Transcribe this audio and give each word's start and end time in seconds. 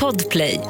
Podplay. 0.00 0.60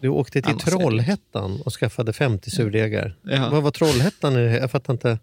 Du 0.00 0.08
åkte 0.08 0.42
till 0.42 0.50
Annars 0.50 0.64
Trollhättan 0.64 1.60
och 1.64 1.72
skaffade 1.72 2.12
50 2.12 2.50
surdegar. 2.50 3.16
Ja. 3.22 3.48
Vad 3.50 3.62
var 3.62 3.70
Trollhättan? 3.70 4.32
i 4.36 4.36
det? 4.36 4.58
Jag 4.58 4.70
fattar 4.70 4.92
inte. 4.92 5.18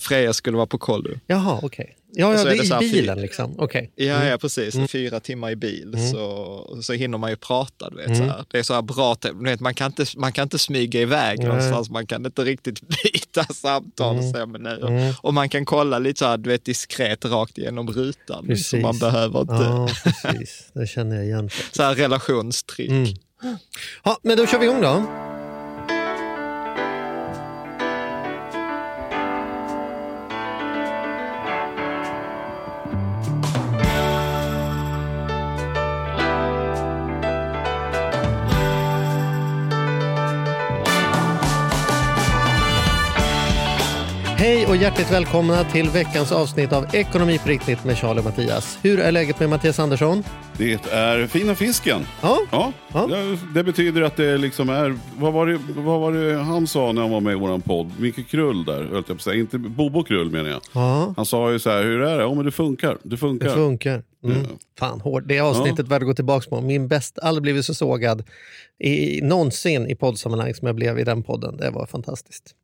Freja 0.00 0.32
skulle 0.32 0.56
vara 0.56 0.66
på 0.66 0.78
kollo. 0.78 1.10
Jaha, 1.26 1.60
okej. 1.62 1.96
Ja, 2.14 2.26
Och 2.26 2.34
ja 2.34 2.38
så 2.38 2.44
det 2.44 2.50
är 2.50 2.78
det 2.78 2.84
i 2.86 2.90
bilen 2.90 3.18
fyr- 3.18 3.22
liksom. 3.22 3.54
Okej. 3.58 3.92
Ja, 3.94 4.24
ja 4.26 4.38
precis. 4.38 4.90
Fyra 4.90 5.20
timmar 5.20 5.50
i 5.50 5.56
bil 5.56 6.10
så, 6.12 6.78
så 6.82 6.92
hinner 6.92 7.18
man 7.18 7.30
ju 7.30 7.36
prata. 7.36 7.90
Du 7.90 7.96
vet, 7.96 8.16
så 8.16 8.22
här. 8.22 8.44
Det 8.50 8.58
är 8.58 8.62
så 8.62 8.74
här 8.74 8.82
bra, 8.82 9.16
du 9.20 9.44
vet, 9.44 9.60
man, 9.60 9.74
kan 9.74 9.86
inte, 9.86 10.04
man 10.16 10.32
kan 10.32 10.42
inte 10.42 10.58
smyga 10.58 11.00
iväg 11.00 11.38
Nej. 11.38 11.48
någonstans, 11.48 11.90
man 11.90 12.06
kan 12.06 12.26
inte 12.26 12.44
riktigt 12.44 12.80
byta 13.04 13.44
samtal 13.44 14.16
och 14.18 14.24
säga 14.24 14.46
men 14.46 14.62
nej. 14.62 15.14
Och 15.22 15.34
man 15.34 15.48
kan 15.48 15.64
kolla 15.64 15.98
lite 15.98 16.18
så 16.18 16.24
här, 16.26 16.36
du 16.38 16.50
vet, 16.50 16.64
diskret 16.64 17.24
rakt 17.24 17.58
igenom 17.58 17.90
rutan. 17.90 18.46
Precis. 18.46 18.68
Så 18.68 18.76
man 18.76 18.98
behöver 18.98 19.40
inte 19.40 19.54
Ja, 19.54 19.88
precis. 20.04 20.70
Det 20.74 20.86
känner 20.86 21.16
jag 21.16 21.24
igen. 21.24 21.50
så 21.72 21.82
här 21.82 21.94
relationstrick. 21.94 22.90
Mm. 22.90 23.08
Ja, 24.04 24.18
men 24.22 24.36
då 24.36 24.46
kör 24.46 24.58
vi 24.58 24.64
igång 24.66 24.80
då. 24.80 25.31
Och 44.72 44.76
hjärtligt 44.76 45.12
välkomna 45.12 45.64
till 45.64 45.88
veckans 45.88 46.32
avsnitt 46.32 46.72
av 46.72 46.86
Ekonomi 46.94 47.38
på 47.38 47.48
riktigt 47.48 47.84
med 47.84 47.98
Charlie 47.98 48.20
och 48.20 48.24
Mattias. 48.24 48.78
Hur 48.82 49.00
är 49.00 49.12
läget 49.12 49.40
med 49.40 49.48
Mattias 49.48 49.78
Andersson? 49.78 50.22
Det 50.58 50.92
är 50.92 51.26
fina 51.26 51.54
fisken. 51.54 52.00
Ja, 52.22 52.38
Ja, 52.50 52.72
Ja. 52.92 53.06
Det, 53.06 53.38
det 53.54 53.64
betyder 53.64 54.02
att 54.02 54.16
det 54.16 54.38
liksom 54.38 54.68
är... 54.68 54.98
Vad 55.18 55.32
var 55.32 55.46
det, 55.46 55.58
vad 55.76 56.00
var 56.00 56.12
det 56.12 56.42
han 56.42 56.66
sa 56.66 56.92
när 56.92 57.02
han 57.02 57.10
var 57.10 57.20
med 57.20 57.32
i 57.32 57.36
vår 57.36 57.58
podd? 57.58 57.90
Micke 57.98 58.28
Krull 58.28 58.64
där, 58.64 58.84
höll 58.84 58.94
jag 58.94 59.06
på 59.06 59.12
att 59.12 59.22
säga. 59.22 59.40
Inte 59.40 59.58
Bobo 59.58 60.04
Krull 60.04 60.30
menar 60.30 60.50
jag. 60.50 60.60
ja 60.72 61.14
Han 61.16 61.26
sa 61.26 61.52
ju 61.52 61.58
så 61.58 61.70
här, 61.70 61.82
hur 61.82 62.00
är 62.00 62.16
det? 62.16 62.22
Ja 62.22 62.34
men 62.34 62.44
det 62.44 62.52
funkar. 62.52 62.98
Det 63.02 63.16
funkar. 63.16 63.46
det 63.46 63.54
funkar. 63.54 64.02
Mm. 64.24 64.46
Fan, 64.78 65.00
hård. 65.00 65.26
Det 65.26 65.40
avsnittet 65.40 65.88
värde 65.88 66.02
att 66.02 66.08
gå 66.08 66.14
tillbaka 66.14 66.50
på. 66.50 66.60
Min 66.60 66.88
bäst, 66.88 67.18
aldrig 67.18 67.42
blivit 67.42 67.64
så 67.64 67.74
sågad 67.74 68.24
i, 68.78 69.20
någonsin 69.22 69.86
i 69.86 69.94
poddsammanhang 69.94 70.54
som 70.54 70.66
jag 70.66 70.76
blev 70.76 70.98
i 70.98 71.04
den 71.04 71.22
podden. 71.22 71.56
Det 71.56 71.70
var 71.70 71.86
fantastiskt. 71.86 72.54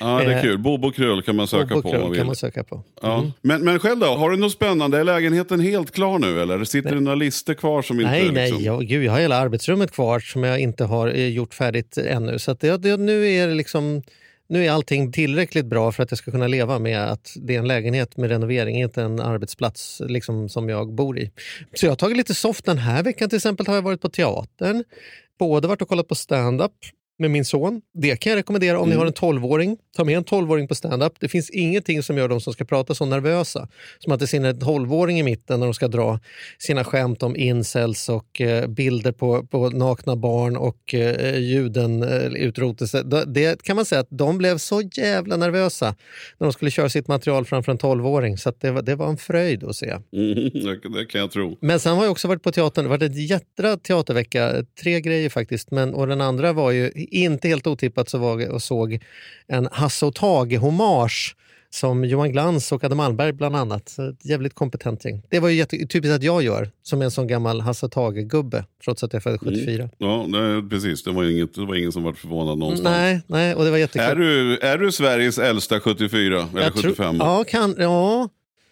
Ja, 0.00 0.18
det 0.18 0.32
är 0.32 0.36
Eh, 0.36 0.42
kul. 0.42 0.58
Bobo 0.58 0.92
Krull 0.92 1.22
kan 1.22 1.36
man 1.36 1.48
söka 1.48 1.74
Bobo 1.74 1.82
på 1.82 1.90
Krull 1.90 2.16
kan 2.16 2.26
man 2.26 2.36
söka 2.36 2.64
på. 2.64 2.84
Ja. 3.02 3.32
Men, 3.42 3.64
men 3.64 3.78
själv 3.78 3.98
då, 3.98 4.06
har 4.06 4.30
du 4.30 4.36
något 4.36 4.52
spännande? 4.52 4.98
Är 4.98 5.04
lägenheten 5.04 5.60
helt 5.60 5.90
klar 5.90 6.18
nu 6.18 6.42
eller? 6.42 6.64
Sitter 6.64 6.94
det 6.94 7.00
några 7.00 7.14
listor 7.14 7.54
kvar 7.54 7.82
som 7.82 8.00
inte... 8.00 8.10
Nej, 8.12 8.30
nej, 8.32 8.50
liksom... 8.50 8.64
jag, 8.64 8.86
gud, 8.86 9.04
jag 9.04 9.12
har 9.12 9.20
hela 9.20 9.36
arbetsrummet 9.36 9.92
kvar 9.92 10.20
som 10.20 10.44
jag 10.44 10.60
inte 10.60 10.84
har 10.84 11.08
eh, 11.08 11.28
gjort 11.28 11.54
färdigt 11.54 11.98
ännu. 11.98 12.38
Så 12.38 12.54
det, 12.54 12.76
det, 12.76 12.96
nu 12.96 13.28
är 13.28 13.48
det 13.48 13.54
liksom... 13.54 14.02
Nu 14.48 14.66
är 14.66 14.70
allting 14.70 15.12
tillräckligt 15.12 15.66
bra 15.66 15.92
för 15.92 16.02
att 16.02 16.10
jag 16.10 16.18
ska 16.18 16.30
kunna 16.30 16.46
leva 16.46 16.78
med 16.78 17.10
att 17.10 17.32
det 17.36 17.54
är 17.54 17.58
en 17.58 17.68
lägenhet 17.68 18.16
med 18.16 18.30
renovering, 18.30 18.80
inte 18.80 19.02
en 19.02 19.20
arbetsplats 19.20 20.02
liksom, 20.06 20.48
som 20.48 20.68
jag 20.68 20.92
bor 20.94 21.18
i. 21.18 21.30
Så 21.74 21.86
jag 21.86 21.90
har 21.90 21.96
tagit 21.96 22.16
lite 22.16 22.34
soft 22.34 22.64
den 22.64 22.78
här 22.78 23.02
veckan 23.02 23.28
till 23.28 23.36
exempel 23.36 23.66
har 23.66 23.74
jag 23.74 23.82
varit 23.82 24.00
på 24.00 24.08
teatern. 24.08 24.84
Både 25.38 25.68
varit 25.68 25.82
och 25.82 25.88
kollat 25.88 26.08
på 26.08 26.14
stand-up 26.14 26.72
med 27.20 27.30
min 27.30 27.44
son. 27.44 27.80
Det 27.94 28.16
kan 28.16 28.30
jag 28.30 28.36
rekommendera 28.36 28.80
om 28.80 28.88
ni 28.88 28.96
har 28.96 29.06
en 29.06 29.12
12-åring. 29.12 29.76
Ta 29.96 30.04
med 30.04 30.16
en 30.16 30.24
12-åring 30.24 30.68
på 30.68 30.74
stand-up. 30.74 31.12
Det 31.20 31.28
finns 31.28 31.50
ingenting 31.50 32.02
som 32.02 32.16
gör 32.18 32.28
dem 32.28 32.40
som 32.40 32.52
ska 32.52 32.64
prata 32.64 32.94
så 32.94 33.04
nervösa. 33.04 33.68
Som 33.98 34.12
att 34.12 34.20
det 34.20 34.26
sitter 34.26 34.44
en 34.44 34.60
12-åring 34.60 35.18
i 35.20 35.22
mitten 35.22 35.60
när 35.60 35.66
de 35.66 35.74
ska 35.74 35.88
dra 35.88 36.20
sina 36.58 36.84
skämt 36.84 37.22
om 37.22 37.36
incels 37.36 38.08
och 38.08 38.40
eh, 38.40 38.66
bilder 38.66 39.12
på, 39.12 39.46
på 39.46 39.70
nakna 39.70 40.16
barn 40.16 40.56
och 40.56 40.94
eh, 40.94 41.38
juden 41.38 42.02
eh. 42.02 43.26
Det, 43.26 43.62
kan 43.62 43.76
man 43.76 43.84
säga 43.84 44.00
att 44.00 44.10
de 44.10 44.38
blev 44.38 44.58
så 44.58 44.82
jävla 44.92 45.36
nervösa 45.36 45.94
när 46.38 46.46
de 46.46 46.52
skulle 46.52 46.70
köra 46.70 46.88
sitt 46.88 47.08
material 47.08 47.44
framför 47.44 47.72
en 47.72 47.78
12-åring. 47.78 48.38
Så 48.38 48.52
det, 48.58 48.70
var, 48.70 48.82
det 48.82 48.94
var 48.94 49.08
en 49.08 49.16
fröjd 49.16 49.64
att 49.64 49.76
se. 49.76 49.90
Mm, 49.90 50.34
det, 50.34 50.98
det 50.98 51.06
kan 51.06 51.20
jag 51.20 51.30
tro. 51.30 51.58
Men 51.60 51.80
sen 51.80 51.96
har 51.96 52.04
jag 52.04 52.10
också 52.10 52.28
varit 52.28 52.42
på 52.42 52.52
teatern. 52.52 52.84
Det 52.84 52.88
varit 52.88 53.02
en 53.02 53.26
jättebra 53.26 53.76
teatervecka. 53.76 54.64
Tre 54.82 55.00
grejer 55.00 55.28
faktiskt. 55.28 55.70
Men, 55.70 55.94
och 55.94 56.06
den 56.06 56.20
andra 56.20 56.52
var 56.52 56.70
ju 56.70 56.90
inte 57.10 57.48
helt 57.48 57.66
otippat 57.66 58.08
så 58.08 58.18
var 58.18 58.48
och 58.48 58.62
såg 58.62 58.98
en 59.46 59.68
Hasse 59.72 60.06
och 60.06 60.14
Tage-hommage 60.14 61.36
som 61.72 62.04
Johan 62.04 62.32
Glans 62.32 62.72
och 62.72 62.84
Adam 62.84 62.98
Malmberg 62.98 63.32
bland 63.32 63.56
annat. 63.56 63.88
Så 63.88 64.08
ett 64.08 64.24
jävligt 64.26 64.54
kompetent 64.54 65.04
gäng. 65.04 65.22
Det 65.28 65.38
var 65.40 65.48
ju 65.48 65.64
typiskt 65.64 66.06
att 66.14 66.22
jag 66.22 66.42
gör 66.42 66.70
som 66.82 67.02
en 67.02 67.10
sån 67.10 67.26
gammal 67.26 67.60
Hasse 67.60 67.88
Tage-gubbe 67.88 68.64
trots 68.84 69.04
att 69.04 69.12
jag 69.12 69.22
föddes 69.22 69.40
74. 69.40 69.88
Ja, 69.98 70.26
det, 70.32 70.68
precis. 70.70 71.04
Det 71.04 71.10
var, 71.10 71.24
inget, 71.24 71.54
det 71.54 71.66
var 71.66 71.74
ingen 71.74 71.92
som 71.92 72.02
var 72.02 72.12
förvånad 72.12 72.58
någonstans. 72.58 72.94
Nej, 72.96 73.20
nej, 73.26 73.54
och 73.54 73.64
det 73.64 73.70
var 73.70 73.78
jättekul. 73.78 74.08
Är 74.10 74.14
du, 74.16 74.58
är 74.58 74.78
du 74.78 74.92
Sveriges 74.92 75.38
äldsta 75.38 75.80
74 75.80 76.48
eller 76.52 76.62
Jag 76.62 76.72
tror- 76.74 76.82
75? 76.90 77.16
ja, 77.20 77.44
kan, 77.48 77.74
ja, 77.78 78.28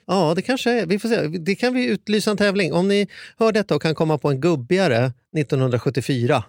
ja, 0.07 0.33
det 0.37 0.43
kanske 0.43 0.71
är. 0.71 0.87
Vi 0.87 0.99
får 0.99 1.09
se. 1.09 1.27
Det 1.27 1.55
kan 1.55 1.75
vi 1.75 1.87
utlysa 1.87 2.31
en 2.31 2.37
tävling. 2.37 2.73
Om 2.73 2.89
ni 2.89 3.09
hör 3.39 3.53
detta 3.53 3.75
och 3.75 3.83
kan 3.83 3.95
komma 3.95 4.19
på 4.19 4.31
en 4.31 4.41
gubbigare 4.41 5.13
1974 5.39 6.45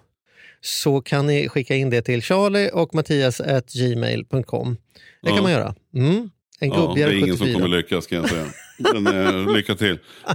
så 0.61 1.01
kan 1.01 1.27
ni 1.27 1.49
skicka 1.49 1.75
in 1.75 1.89
det 1.89 2.01
till 2.01 2.21
charlie 2.21 2.69
och 2.73 2.95
mattias.gmail.com. 2.95 4.77
Det 5.21 5.27
kan 5.27 5.35
Ja. 5.37 5.41
man 5.43 5.51
göra. 5.51 5.75
Mm. 5.95 6.29
En 6.61 6.69
Ja, 6.69 6.93
det 6.95 7.01
är 7.03 7.11
ingen 7.11 7.37
74. 7.37 7.37
som 7.37 7.53
kommer 7.61 7.77
lyckas 7.77 8.07
kan 8.07 8.17
jag 8.17 8.29
säga. 8.29 8.45
Men 8.93 9.07
eh, 9.07 9.53
lycka 9.55 9.75
till. 9.75 9.99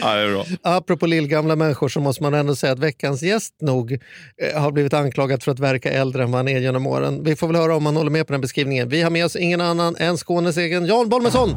ja, 0.00 0.14
det 0.14 0.20
är 0.20 0.32
bra. 0.32 0.44
Apropå 0.62 1.06
lillgamla 1.06 1.56
människor 1.56 1.88
så 1.88 2.00
måste 2.00 2.22
man 2.22 2.34
ändå 2.34 2.54
säga 2.56 2.72
att 2.72 2.78
veckans 2.78 3.22
gäst 3.22 3.54
nog 3.60 3.92
eh, 3.92 4.60
har 4.60 4.72
blivit 4.72 4.94
anklagad 4.94 5.42
för 5.42 5.52
att 5.52 5.58
verka 5.58 5.90
äldre 5.90 6.22
än 6.22 6.30
vad 6.30 6.38
han 6.38 6.48
är 6.48 6.60
genom 6.60 6.86
åren. 6.86 7.24
Vi 7.24 7.36
får 7.36 7.46
väl 7.46 7.56
höra 7.56 7.76
om 7.76 7.86
han 7.86 7.96
håller 7.96 8.10
med 8.10 8.26
på 8.26 8.32
den 8.32 8.40
beskrivningen. 8.40 8.88
Vi 8.88 9.02
har 9.02 9.10
med 9.10 9.24
oss 9.24 9.36
ingen 9.36 9.60
annan 9.60 9.96
än 9.96 10.16
Skånes 10.16 10.56
egen 10.56 10.86
Jan 10.86 11.08
Bolmesson. 11.08 11.50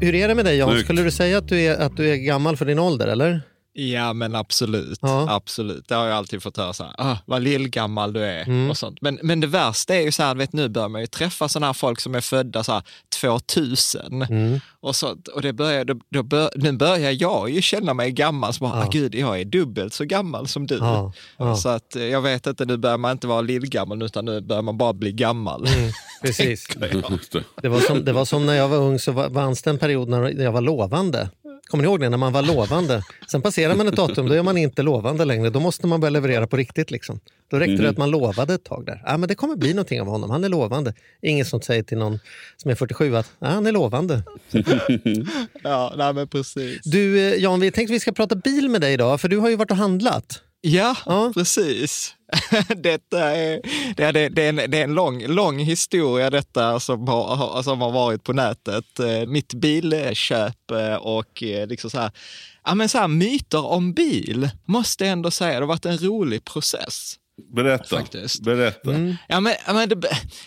Hur 0.00 0.14
är 0.14 0.28
det 0.28 0.34
med 0.34 0.44
dig 0.44 0.56
Jan? 0.56 0.78
Skulle 0.78 1.02
du 1.02 1.10
säga 1.10 1.38
att 1.38 1.48
du, 1.48 1.60
är, 1.60 1.80
att 1.80 1.96
du 1.96 2.10
är 2.10 2.16
gammal 2.16 2.56
för 2.56 2.64
din 2.64 2.78
ålder 2.78 3.06
eller? 3.06 3.42
Ja 3.76 4.12
men 4.12 4.34
absolut, 4.34 4.98
Ja. 5.02 5.26
absolut. 5.30 5.88
Det 5.88 5.94
har 5.94 6.06
jag 6.06 6.16
alltid 6.16 6.42
fått 6.42 6.56
höra 6.56 6.72
så 6.72 6.84
här, 6.84 6.92
ah, 6.98 7.16
vad 7.26 7.42
lillgammal 7.42 8.12
du 8.12 8.20
är 8.24 8.42
Mm. 8.44 8.70
och 8.70 8.76
sånt. 8.76 8.98
Men, 9.00 9.18
men 9.22 9.40
det 9.40 9.46
värsta 9.46 9.94
är 9.94 10.00
ju 10.00 10.12
så 10.12 10.22
här, 10.22 10.34
vet, 10.34 10.52
nu 10.52 10.68
börjar 10.68 10.88
man 10.88 11.00
ju 11.00 11.06
träffa 11.06 11.48
sådana 11.48 11.66
här 11.66 11.72
folk 11.72 12.00
som 12.00 12.14
är 12.14 12.20
födda 12.20 12.64
så 12.64 12.72
här 12.72 12.82
2000. 13.20 14.22
Mm. 14.22 14.60
Och, 14.80 14.96
sånt, 14.96 15.28
och 15.28 15.42
det 15.42 15.52
börjar, 15.52 15.84
då, 15.84 15.94
då 16.10 16.22
bör, 16.22 16.50
nu 16.54 16.72
börjar 16.72 17.10
jag 17.20 17.50
ju 17.50 17.62
känna 17.62 17.94
mig 17.94 18.10
gammal, 18.10 18.52
så 18.52 18.64
bara, 18.64 18.78
Ja. 18.78 18.84
ah, 18.86 18.88
gud 18.92 19.14
jag 19.14 19.40
är 19.40 19.44
dubbelt 19.44 19.94
så 19.94 20.04
gammal 20.04 20.48
som 20.48 20.66
du. 20.66 20.76
Ja, 20.76 21.12
ja. 21.36 21.56
Så 21.56 21.68
att 21.68 21.96
eh, 21.96 22.02
jag 22.04 22.22
vet 22.22 22.46
inte, 22.46 22.64
nu 22.64 22.76
börjar 22.76 22.98
man 22.98 23.12
inte 23.12 23.26
vara 23.26 23.40
lillgammal 23.40 24.02
utan 24.02 24.24
nu 24.24 24.40
börjar 24.40 24.62
man 24.62 24.78
bara 24.78 24.92
bli 24.92 25.12
gammal. 25.12 25.66
Mm, 25.66 25.90
precis. 26.22 26.66
Det. 27.62 27.68
Var, 27.68 27.80
som, 27.80 28.04
det 28.04 28.12
var 28.12 28.24
som 28.24 28.46
när 28.46 28.54
jag 28.54 28.68
var 28.68 28.76
ung 28.78 28.98
så 28.98 29.12
var- 29.12 29.30
fanns 29.30 29.62
det 29.62 29.70
en 29.70 29.78
period 29.78 30.08
när 30.08 30.42
jag 30.42 30.52
var 30.52 30.60
lovande. 30.60 31.28
Kommer 31.74 31.82
ni 31.82 31.88
ihåg 31.88 32.00
det? 32.00 32.08
När 32.08 32.16
man 32.16 32.32
var 32.32 32.42
lovande. 32.42 33.02
Sen 33.30 33.42
passerar 33.42 33.74
man 33.74 33.88
ett 33.88 33.96
datum, 33.96 34.28
då 34.28 34.34
är 34.34 34.42
man 34.42 34.58
inte 34.58 34.82
lovande 34.82 35.24
längre. 35.24 35.50
Då 35.50 35.60
måste 35.60 35.86
man 35.86 36.00
börja 36.00 36.10
leverera 36.10 36.46
på 36.46 36.56
riktigt. 36.56 36.90
Liksom. 36.90 37.20
Då 37.50 37.58
räckte 37.58 37.82
det 37.82 37.88
att 37.88 37.98
man 37.98 38.10
lovade 38.10 38.54
ett 38.54 38.64
tag 38.64 38.86
där. 38.86 39.02
Ja, 39.06 39.16
men 39.16 39.28
det 39.28 39.34
kommer 39.34 39.56
bli 39.56 39.74
någonting 39.74 40.00
av 40.00 40.06
honom, 40.06 40.30
han 40.30 40.44
är 40.44 40.48
lovande. 40.48 40.94
Ingen 41.22 41.46
som 41.46 41.60
säger 41.60 41.82
till 41.82 41.98
någon 41.98 42.18
som 42.56 42.70
är 42.70 42.74
47 42.74 43.16
att 43.16 43.30
ja, 43.38 43.46
han 43.46 43.66
är 43.66 43.72
lovande. 43.72 44.22
Ja, 45.62 45.94
nej 45.96 46.12
men 46.12 46.28
precis. 46.28 46.80
Du 46.84 47.18
eh, 47.18 47.42
Jan, 47.42 47.60
vi 47.60 47.70
tänkte 47.70 47.92
vi 47.92 48.00
ska 48.00 48.12
prata 48.12 48.34
bil 48.34 48.68
med 48.68 48.80
dig 48.80 48.92
idag, 48.92 49.20
för 49.20 49.28
du 49.28 49.36
har 49.36 49.50
ju 49.50 49.56
varit 49.56 49.70
och 49.70 49.76
handlat. 49.76 50.42
Ja, 50.66 50.96
Ja. 51.06 51.30
precis. 51.34 52.14
detta 52.76 53.20
är, 53.20 53.60
det, 53.96 54.02
är, 54.04 54.12
det, 54.12 54.42
är 54.42 54.48
en, 54.48 54.56
det 54.70 54.78
är 54.78 54.84
en 54.84 54.94
lång, 54.94 55.26
lång 55.26 55.58
historia 55.58 56.30
detta 56.30 56.80
som 56.80 57.08
har, 57.08 57.36
har- 57.36 57.62
som 57.62 57.80
har 57.80 57.90
varit 57.92 58.24
på 58.24 58.32
nätet. 58.32 59.00
Eh, 59.00 59.26
Mitt 59.26 59.54
bilköp 59.54 60.70
eh, 60.70 60.94
och 60.94 61.42
eh, 61.42 61.66
liksom 61.66 61.90
så 61.90 61.98
här, 61.98 62.10
ja, 62.64 62.74
men 62.74 62.88
så 62.88 62.98
här, 62.98 63.08
myter 63.08 63.64
om 63.66 63.92
bil, 63.92 64.50
måste 64.64 65.04
jag 65.04 65.12
ändå 65.12 65.30
säga, 65.30 65.52
det 65.54 65.60
har 65.60 65.66
varit 65.66 65.86
en 65.86 65.98
rolig 65.98 66.44
process. 66.44 67.14
Berätta. 67.54 67.96
Faktiskt. 67.96 68.42
Berätta. 68.42 68.92
Ja, 69.28 69.40
men, 69.40 69.54
ja, 69.66 69.72
men 69.72 69.88
det, 69.88 69.96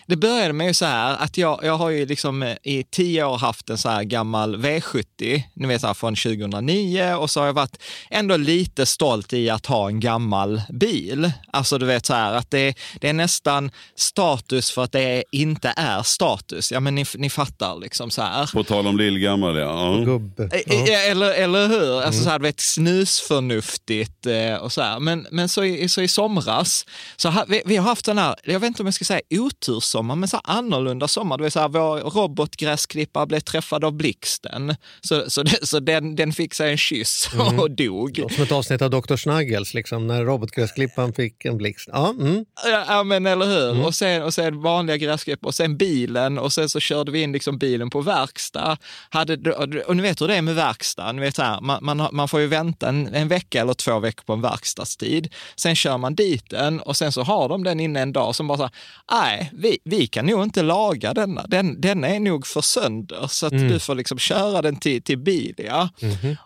det 0.07 0.15
började 0.15 0.53
med 0.53 0.67
ju 0.67 0.73
så 0.73 0.85
här 0.85 1.15
att 1.19 1.37
jag, 1.37 1.59
jag 1.63 1.77
har 1.77 1.89
ju 1.89 2.05
liksom 2.05 2.43
eh, 2.43 2.55
i 2.63 2.83
tio 2.91 3.23
år 3.23 3.37
haft 3.37 3.69
en 3.69 3.77
så 3.77 3.89
här 3.89 4.03
gammal 4.03 4.55
V70, 4.55 5.41
ni 5.55 5.67
vet 5.67 5.81
så 5.81 5.87
här 5.87 5.93
från 5.93 6.15
2009 6.15 7.13
och 7.13 7.29
så 7.29 7.39
har 7.39 7.47
jag 7.47 7.53
varit 7.53 7.77
ändå 8.09 8.37
lite 8.37 8.85
stolt 8.85 9.33
i 9.33 9.49
att 9.49 9.65
ha 9.65 9.87
en 9.87 9.99
gammal 9.99 10.61
bil. 10.69 11.31
Alltså 11.51 11.77
du 11.77 11.85
vet 11.85 12.05
så 12.05 12.13
här 12.13 12.33
att 12.33 12.51
det, 12.51 12.73
det 13.01 13.09
är 13.09 13.13
nästan 13.13 13.71
status 13.95 14.71
för 14.71 14.83
att 14.83 14.91
det 14.91 15.23
inte 15.31 15.73
är 15.77 16.03
status. 16.03 16.71
Ja 16.71 16.79
men 16.79 16.95
ni, 16.95 17.05
ni 17.15 17.29
fattar 17.29 17.79
liksom 17.79 18.09
så 18.11 18.21
här. 18.21 18.49
På 18.53 18.63
tal 18.63 18.87
om 18.87 18.97
lillgammal 18.97 19.57
ja. 19.57 19.97
ja. 19.97 20.03
Gubb. 20.05 20.39
Eh, 20.39 20.47
Ja. 20.65 20.73
eh, 20.75 21.11
Eller, 21.11 21.31
eller 21.33 21.67
hur? 21.67 22.01
Alltså 22.01 22.23
så 22.23 22.29
här, 22.29 22.39
du 22.39 22.43
vet, 22.43 22.59
snusförnuftigt 22.59 24.25
eh, 24.25 24.55
och 24.55 24.71
så 24.73 24.81
här. 24.81 24.99
Men, 24.99 25.27
men 25.31 25.49
så, 25.49 25.63
i, 25.63 25.89
så 25.89 26.01
i 26.01 26.07
somras, 26.07 26.76
så 27.15 27.29
ha, 27.29 27.45
vi, 27.47 27.61
vi 27.65 27.75
har 27.75 27.83
haft 27.83 28.05
den 28.05 28.17
här, 28.17 28.35
jag 28.43 28.59
vet 28.59 28.67
inte 28.67 28.81
om 28.81 28.87
jag 28.87 28.93
ska 28.93 29.05
säga 29.05 29.21
otursommar, 29.29 30.15
men 30.15 30.29
så 30.29 30.41
här 30.43 30.57
annorlunda 30.57 31.07
sommar. 31.07 31.37
Vet, 31.37 31.53
så 31.53 31.59
här, 31.59 31.67
vår 31.67 31.99
robotgräsklippare 31.99 33.25
blev 33.25 33.39
träffad 33.39 33.83
av 33.83 33.93
blixten. 33.93 34.75
Så, 35.01 35.29
så, 35.29 35.43
det, 35.43 35.67
så 35.67 35.79
den, 35.79 36.15
den 36.15 36.33
fick 36.33 36.53
sig 36.53 36.71
en 36.71 36.77
kyss 36.77 37.29
och 37.59 37.71
dog. 37.71 38.23
Som 38.31 38.43
ett 38.43 38.51
avsnitt 38.51 38.81
av 38.81 38.89
Dr. 38.89 39.15
Snuggles, 39.15 39.73
liksom, 39.73 40.07
när 40.07 40.23
robotgräsklipparen 40.23 41.13
fick 41.13 41.45
en 41.45 41.57
blixt. 41.57 41.89
Ja, 41.91 42.09
mm. 42.19 42.45
Ja, 42.87 43.03
men 43.03 43.25
eller 43.25 43.45
hur. 43.45 43.85
Och, 43.85 43.95
sen, 43.95 44.23
och 44.23 44.33
sen 44.33 44.61
vanliga 44.61 44.97
gräsklipp 44.97 45.45
och 45.45 45.55
sen 45.55 45.77
bilen 45.77 46.37
och 46.37 46.53
sen 46.53 46.69
så 46.69 46.79
körde 46.79 47.11
vi 47.11 47.21
in 47.21 47.31
liksom 47.31 47.57
bilen 47.57 47.89
på 47.89 48.01
verkstad. 48.01 48.77
Hade, 49.09 49.51
och 49.83 49.95
ni 49.95 50.01
vet 50.01 50.21
hur 50.21 50.27
det 50.27 50.35
är 50.35 50.41
med 50.41 50.55
verkstad. 50.55 51.11
Ni 51.11 51.21
vet 51.21 51.37
här, 51.37 51.61
man, 51.61 51.85
man, 51.85 52.07
man 52.11 52.27
får 52.27 52.39
ju 52.39 52.47
vänta 52.47 52.89
en, 52.89 53.15
en 53.15 53.27
vecka 53.27 53.61
eller 53.61 53.73
två 53.73 53.99
veckor 53.99 54.23
på 54.23 54.33
en 54.33 54.41
verkstadstid. 54.41 55.33
Sen 55.55 55.75
kör 55.75 55.97
man 55.97 56.15
dit 56.15 56.53
den 56.67 56.79
och 56.79 56.97
sen 56.97 57.11
så 57.11 57.23
har 57.23 57.49
de 57.49 57.63
den 57.63 57.79
inne 57.79 58.01
en 58.01 58.13
dag 58.13 58.35
som 58.35 58.47
bara 58.47 58.57
så 58.57 58.63
här, 58.63 58.71
nej, 59.11 59.51
vi, 59.53 59.79
vi 59.83 60.07
kan 60.07 60.25
nog 60.25 60.43
inte 60.43 60.61
laga 60.61 61.13
denna. 61.13 61.47
Den, 61.47 61.81
den 61.81 62.03
är 62.03 62.19
nog 62.19 62.47
för 62.47 62.61
sönder 62.61 63.27
så 63.27 63.45
att 63.45 63.53
du 63.69 63.79
får 63.79 63.95
liksom 63.95 64.17
köra 64.17 64.61
den 64.61 64.75
till, 64.75 65.01
till 65.01 65.17
Bilia. 65.17 65.89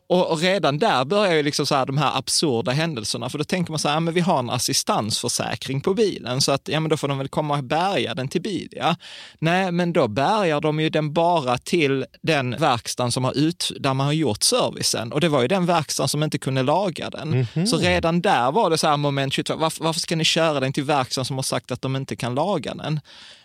Och, 0.07 0.31
och 0.31 0.39
redan 0.39 0.79
där 0.79 1.05
börjar 1.05 1.33
ju 1.33 1.43
liksom 1.43 1.65
så 1.65 1.75
här, 1.75 1.85
de 1.85 1.97
här 1.97 2.17
absurda 2.17 2.71
händelserna. 2.71 3.29
För 3.29 3.37
då 3.37 3.43
tänker 3.43 3.71
man 3.71 3.79
så 3.79 3.87
här, 3.87 3.95
ja, 3.95 3.99
men 3.99 4.13
vi 4.13 4.21
har 4.21 4.39
en 4.39 4.49
assistansförsäkring 4.49 5.81
på 5.81 5.93
bilen 5.93 6.41
så 6.41 6.51
att 6.51 6.67
ja, 6.67 6.79
men 6.79 6.89
då 6.89 6.97
får 6.97 7.07
de 7.07 7.17
väl 7.17 7.27
komma 7.27 7.57
och 7.57 7.63
bärga 7.63 8.13
den 8.13 8.27
till 8.27 8.41
Bilia. 8.41 8.95
Nej, 9.39 9.71
men 9.71 9.93
då 9.93 10.07
bärgar 10.07 10.61
de 10.61 10.79
ju 10.79 10.89
den 10.89 11.13
bara 11.13 11.57
till 11.57 12.05
den 12.21 12.55
verkstaden 12.59 13.11
som 13.11 13.23
har 13.23 13.37
ut, 13.37 13.71
där 13.79 13.93
man 13.93 14.05
har 14.05 14.13
gjort 14.13 14.43
servicen. 14.43 15.11
Och 15.11 15.21
det 15.21 15.29
var 15.29 15.41
ju 15.41 15.47
den 15.47 15.65
verkstaden 15.65 16.09
som 16.09 16.23
inte 16.23 16.37
kunde 16.37 16.63
laga 16.63 17.09
den. 17.09 17.47
Så 17.67 17.77
redan 17.77 18.21
där 18.21 18.51
var 18.51 18.69
det 18.69 18.77
så 18.77 18.87
här 18.87 18.97
moment 18.97 19.33
22, 19.33 19.55
varför, 19.55 19.83
varför 19.83 19.99
ska 20.11 20.15
ni 20.15 20.25
köra 20.25 20.59
den 20.59 20.73
till 20.73 20.83
verkstaden 20.83 21.25
som 21.25 21.35
har 21.35 21.43
sagt 21.43 21.71
att 21.71 21.81
de 21.81 21.95
inte 21.95 22.15
kan 22.15 22.35
laga 22.35 22.73
den? 22.73 22.99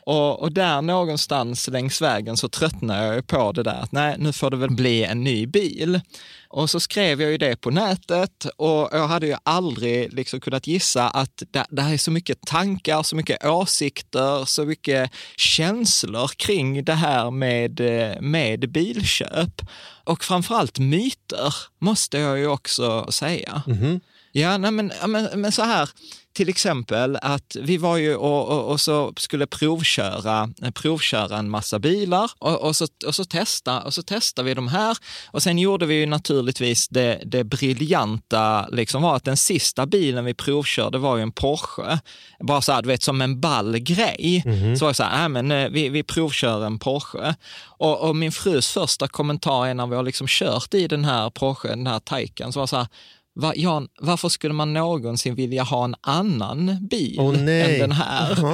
Och, 0.06 0.42
och 0.42 0.52
där 0.52 0.82
någonstans 0.82 1.68
längs 1.68 2.02
vägen 2.02 2.36
så 2.36 2.48
tröttnade 2.48 3.06
jag 3.06 3.14
ju 3.14 3.22
på 3.22 3.52
det 3.52 3.62
där 3.62 3.80
att 3.82 3.92
nej, 3.92 4.16
nu 4.18 4.32
får 4.32 4.50
det 4.50 4.56
väl 4.56 4.70
bli 4.70 5.04
en 5.04 5.24
ny 5.24 5.46
bil. 5.46 6.00
Och 6.48 6.70
så 6.70 6.80
skrev 6.80 7.22
jag 7.22 7.30
ju 7.30 7.38
det 7.38 7.56
på 7.56 7.70
nätet 7.70 8.46
och 8.56 8.88
jag 8.92 9.08
hade 9.08 9.26
ju 9.26 9.36
aldrig 9.42 10.12
liksom 10.12 10.40
kunnat 10.40 10.66
gissa 10.66 11.08
att 11.08 11.42
det, 11.50 11.66
det 11.70 11.82
här 11.82 11.92
är 11.92 11.98
så 11.98 12.10
mycket 12.10 12.40
tankar, 12.46 13.02
så 13.02 13.16
mycket 13.16 13.44
åsikter, 13.44 14.44
så 14.44 14.64
mycket 14.64 15.10
känslor 15.36 16.28
kring 16.36 16.84
det 16.84 16.94
här 16.94 17.30
med, 17.30 17.80
med 18.20 18.70
bilköp. 18.70 19.62
Och 20.04 20.24
framförallt 20.24 20.78
myter, 20.78 21.54
måste 21.78 22.18
jag 22.18 22.38
ju 22.38 22.46
också 22.46 23.06
säga. 23.12 23.62
Mhm. 23.66 24.00
Ja, 24.36 24.58
nej, 24.58 24.70
men, 24.70 24.92
men, 25.06 25.40
men 25.40 25.52
så 25.52 25.62
här, 25.62 25.88
till 26.32 26.48
exempel 26.48 27.18
att 27.22 27.56
vi 27.60 27.76
var 27.76 27.96
ju 27.96 28.16
och, 28.16 28.48
och, 28.48 28.70
och 28.70 28.80
så 28.80 29.12
skulle 29.16 29.46
provköra, 29.46 30.48
provköra 30.74 31.38
en 31.38 31.50
massa 31.50 31.78
bilar 31.78 32.30
och, 32.38 32.60
och, 32.60 32.76
så, 32.76 32.86
och, 33.06 33.14
så 33.14 33.24
testa, 33.24 33.82
och 33.82 33.94
så 33.94 34.02
testade 34.02 34.46
vi 34.46 34.54
de 34.54 34.68
här 34.68 34.96
och 35.30 35.42
sen 35.42 35.58
gjorde 35.58 35.86
vi 35.86 35.94
ju 35.94 36.06
naturligtvis 36.06 36.88
det, 36.88 37.22
det 37.24 37.44
briljanta, 37.44 38.68
liksom 38.68 39.02
var 39.02 39.16
att 39.16 39.24
den 39.24 39.36
sista 39.36 39.86
bilen 39.86 40.24
vi 40.24 40.34
provkörde 40.34 40.98
var 40.98 41.16
ju 41.16 41.22
en 41.22 41.32
Porsche. 41.32 41.98
Bara 42.40 42.60
så 42.60 42.72
här, 42.72 42.82
du 42.82 42.88
vet, 42.88 43.02
som 43.02 43.20
en 43.20 43.40
ball 43.40 43.78
grej. 43.78 44.42
Så 44.78 44.84
var 44.84 44.90
det 44.90 44.94
så 44.94 45.02
här, 45.02 45.28
nej, 45.28 45.42
men 45.42 45.64
eh, 45.64 45.70
vi, 45.70 45.88
vi 45.88 46.02
provkör 46.02 46.66
en 46.66 46.78
Porsche. 46.78 47.34
Och, 47.78 48.08
och 48.08 48.16
min 48.16 48.32
frus 48.32 48.68
första 48.68 49.08
kommentar 49.08 49.66
är 49.66 49.74
när 49.74 49.86
vi 49.86 49.96
har 49.96 50.02
liksom 50.02 50.26
kört 50.30 50.74
i 50.74 50.88
den 50.88 51.04
här 51.04 51.30
Porsche, 51.30 51.68
den 51.68 51.86
här 51.86 52.00
Taycan, 52.00 52.52
så 52.52 52.58
var 52.58 52.66
det 52.66 52.68
så 52.68 52.76
här, 52.76 52.88
Va, 53.36 53.52
Jan, 53.56 53.88
varför 54.00 54.28
skulle 54.28 54.54
man 54.54 54.72
någonsin 54.72 55.34
vilja 55.34 55.62
ha 55.62 55.84
en 55.84 55.94
annan 56.00 56.86
bil 56.90 57.20
nej. 57.44 57.74
än 57.74 57.80
den 57.80 57.92
här? 57.92 58.44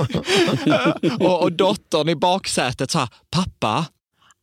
och, 1.20 1.43
och 1.43 1.52
dottern 1.52 2.08
i 2.08 2.17
baksätet 2.17 2.90
sa, 2.90 3.08
pappa, 3.31 3.87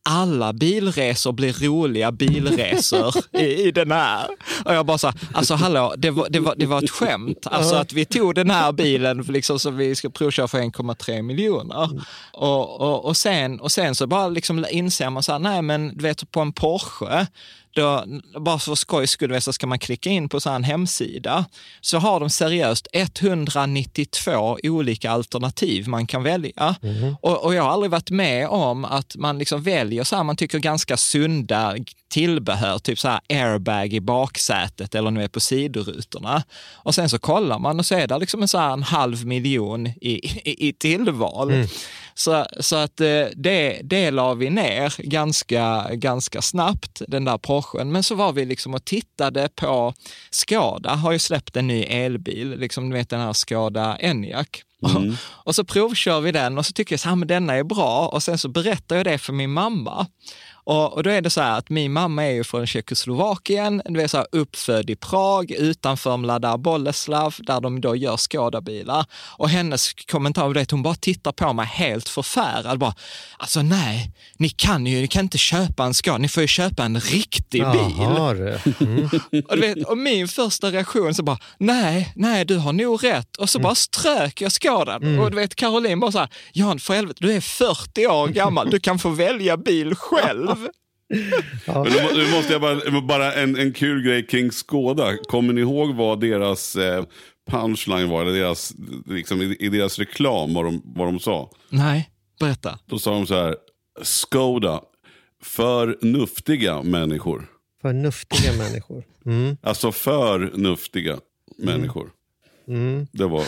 alla 0.02 0.52
bilresor 0.52 1.32
blir 1.32 1.52
roliga 1.52 2.12
bilresor 2.12 3.14
i, 3.32 3.44
i 3.44 3.70
den 3.72 3.92
här. 3.92 4.28
Och 4.64 4.74
jag 4.74 4.86
bara 4.86 4.98
sa, 4.98 5.12
alltså 5.32 5.54
hallå, 5.54 5.94
det 5.98 6.10
var, 6.10 6.28
det 6.30 6.40
var, 6.40 6.54
det 6.56 6.66
var 6.66 6.84
ett 6.84 6.90
skämt. 6.90 7.46
Alltså 7.46 7.74
att 7.74 7.92
vi 7.92 8.04
tog 8.04 8.34
den 8.34 8.50
här 8.50 8.72
bilen 8.72 9.18
liksom, 9.18 9.58
som 9.58 9.76
vi 9.76 9.94
ska 9.94 10.10
provköra 10.10 10.48
för 10.48 10.58
1,3 10.58 11.22
miljoner. 11.22 12.00
Och, 12.32 12.80
och, 12.80 13.04
och, 13.04 13.16
sen, 13.16 13.60
och 13.60 13.72
sen 13.72 13.94
så 13.94 14.06
bara 14.06 14.28
liksom 14.28 14.66
inser 14.70 15.10
man 15.10 15.22
så 15.22 15.32
här, 15.32 15.38
nej 15.38 15.62
men 15.62 15.96
du 15.96 16.02
vet 16.02 16.30
på 16.30 16.40
en 16.40 16.52
Porsche, 16.52 17.26
då, 17.74 18.04
bara 18.40 18.58
för 18.58 18.74
skojs 18.74 19.10
skull 19.10 19.42
så 19.42 19.52
ska 19.52 19.66
man 19.66 19.78
klicka 19.78 20.10
in 20.10 20.28
på 20.28 20.40
så 20.40 20.50
en 20.50 20.64
hemsida, 20.64 21.44
så 21.80 21.98
har 21.98 22.20
de 22.20 22.30
seriöst 22.30 22.88
192 22.92 24.58
olika 24.62 25.10
alternativ 25.10 25.88
man 25.88 26.06
kan 26.06 26.22
välja. 26.22 26.76
Och, 27.22 27.44
och 27.44 27.54
jag 27.54 27.62
har 27.62 27.70
aldrig 27.70 27.90
varit 27.90 28.10
med 28.10 28.48
om 28.48 28.84
att 28.84 29.16
man 29.16 29.38
liksom 29.38 29.62
väljer 29.62 30.04
så 30.04 30.16
här, 30.16 30.24
man 30.24 30.36
tycker 30.36 30.58
ganska 30.58 30.96
sunda 30.96 31.76
tillbehör, 32.10 32.78
typ 32.78 32.98
så 32.98 33.08
här 33.08 33.20
airbag 33.28 33.92
i 33.92 34.00
baksätet 34.00 34.94
eller 34.94 35.10
nu 35.10 35.24
är 35.24 35.28
på 35.28 35.40
sidorutorna. 35.40 36.42
Och 36.72 36.94
sen 36.94 37.08
så 37.08 37.18
kollar 37.18 37.58
man 37.58 37.78
och 37.78 37.86
så 37.86 37.94
är 37.94 38.06
det 38.06 38.18
liksom 38.18 38.42
en, 38.42 38.48
så 38.48 38.58
en 38.58 38.82
halv 38.82 39.26
miljon 39.26 39.86
i, 39.86 40.26
i, 40.50 40.68
i 40.68 40.72
tillval. 40.72 41.66
Så, 42.20 42.46
så 42.60 42.76
att 42.76 43.00
eh, 43.00 43.26
det, 43.36 43.80
det 43.84 44.10
la 44.10 44.34
vi 44.34 44.50
ner 44.50 44.94
ganska, 44.98 45.88
ganska 45.92 46.42
snabbt, 46.42 47.02
den 47.08 47.24
där 47.24 47.38
Porschen. 47.38 47.92
Men 47.92 48.02
så 48.02 48.14
var 48.14 48.32
vi 48.32 48.44
liksom 48.44 48.74
och 48.74 48.84
tittade 48.84 49.48
på 49.54 49.94
Skada, 50.30 50.94
har 50.94 51.12
ju 51.12 51.18
släppt 51.18 51.56
en 51.56 51.66
ny 51.66 51.82
elbil, 51.82 52.58
liksom 52.58 52.90
du 52.90 52.96
vet 52.96 53.08
den 53.10 53.20
här 53.20 53.32
Skada 53.32 53.96
Enyaq. 53.96 54.62
Och 55.44 55.54
så 55.54 55.64
provkör 55.64 56.20
vi 56.20 56.32
den 56.32 56.58
och 56.58 56.66
så 56.66 56.72
tycker 56.72 57.00
jag 57.04 57.22
att 57.22 57.28
denna 57.28 57.54
är 57.54 57.64
bra 57.64 58.08
och 58.08 58.22
sen 58.22 58.38
så 58.38 58.48
berättar 58.48 58.96
jag 58.96 59.04
det 59.04 59.18
för 59.18 59.32
min 59.32 59.50
mamma. 59.50 60.06
Och, 60.64 60.92
och 60.92 61.02
då 61.02 61.10
är 61.10 61.20
det 61.20 61.30
så 61.30 61.40
här 61.40 61.58
att 61.58 61.70
min 61.70 61.92
mamma 61.92 62.24
är 62.24 62.30
ju 62.30 62.44
från 62.44 62.66
Tjeckoslovakien, 62.66 63.82
du 63.84 64.02
är 64.02 64.08
så 64.08 64.16
här 64.16 64.26
uppfödd 64.32 64.90
i 64.90 64.96
Prag 64.96 65.50
utanför 65.50 66.16
Mladá 66.16 66.58
Boleslav 66.58 67.34
där 67.38 67.60
de 67.60 67.80
då 67.80 67.96
gör 67.96 68.16
Skådabilar. 68.16 69.06
Och 69.36 69.48
hennes 69.48 69.92
kommentar 69.92 70.46
var 70.46 70.54
det 70.54 70.60
att 70.60 70.70
hon 70.70 70.82
bara 70.82 70.94
tittar 70.94 71.32
på 71.32 71.52
mig 71.52 71.66
helt 71.66 72.08
förfärad. 72.08 72.78
Bara, 72.78 72.94
alltså 73.38 73.62
nej, 73.62 74.12
ni 74.36 74.48
kan 74.48 74.86
ju 74.86 75.00
ni 75.00 75.08
kan 75.08 75.24
inte 75.24 75.38
köpa 75.38 75.84
en 75.84 75.94
Skoda, 75.94 76.18
ni 76.18 76.28
får 76.28 76.40
ju 76.40 76.46
köpa 76.46 76.84
en 76.84 77.00
riktig 77.00 77.62
bil. 77.72 77.94
Jaha, 77.98 78.34
du. 78.34 78.58
mm. 78.80 79.08
Och, 79.48 79.56
du 79.56 79.60
vet, 79.60 79.88
och 79.88 79.98
min 79.98 80.28
första 80.28 80.70
reaktion 80.70 81.14
så 81.14 81.22
bara, 81.22 81.38
nej, 81.58 82.12
nej, 82.16 82.44
du 82.44 82.56
har 82.56 82.72
nog 82.72 83.04
rätt. 83.04 83.36
Och 83.36 83.50
så 83.50 83.58
bara 83.58 83.74
strök 83.74 84.40
jag 84.40 84.52
skådan. 84.52 85.18
Och 85.18 85.30
du 85.30 85.36
vet, 85.36 85.54
Caroline 85.54 86.00
bara 86.00 86.12
så 86.12 86.18
här, 86.18 86.28
Jan, 86.52 86.78
för 86.78 86.94
helvete, 86.94 87.18
du 87.20 87.32
är 87.32 87.40
40 87.40 88.06
år 88.06 88.28
gammal, 88.28 88.70
du 88.70 88.80
kan 88.80 88.98
få 88.98 89.08
välja 89.08 89.56
bil 89.56 89.94
själv. 89.94 90.49
Men 91.66 91.84
då, 91.84 92.10
nu 92.14 92.30
måste 92.30 92.52
jag 92.52 92.60
bara, 92.60 93.00
bara 93.00 93.32
en, 93.32 93.56
en 93.56 93.72
kul 93.72 94.02
grej 94.02 94.26
kring 94.26 94.50
Skåda. 94.50 95.16
Kommer 95.16 95.52
ni 95.52 95.60
ihåg 95.60 95.94
vad 95.94 96.20
deras 96.20 96.76
eh, 96.76 97.04
punchline 97.50 98.08
var? 98.08 98.22
Eller 98.22 98.32
deras, 98.32 98.72
liksom, 99.06 99.42
i, 99.42 99.56
I 99.60 99.68
deras 99.68 99.98
reklam, 99.98 100.54
vad 100.54 100.64
de, 100.64 100.82
vad 100.84 101.08
de 101.08 101.20
sa? 101.20 101.50
Nej, 101.68 102.10
berätta. 102.40 102.78
Då 102.86 102.98
sa 102.98 103.10
de 103.10 103.26
så 103.26 103.34
här, 103.34 103.56
Skoda, 104.02 104.80
för 105.42 105.98
nuftiga 106.00 106.82
människor. 106.82 107.46
För 107.82 107.92
nuftiga 107.92 108.52
människor. 108.52 109.04
Mm. 109.26 109.56
Alltså 109.62 109.92
för 109.92 110.52
nuftiga 110.54 111.18
människor. 111.58 112.10
Mm. 112.68 113.06
Det 113.12 113.26
var, 113.26 113.44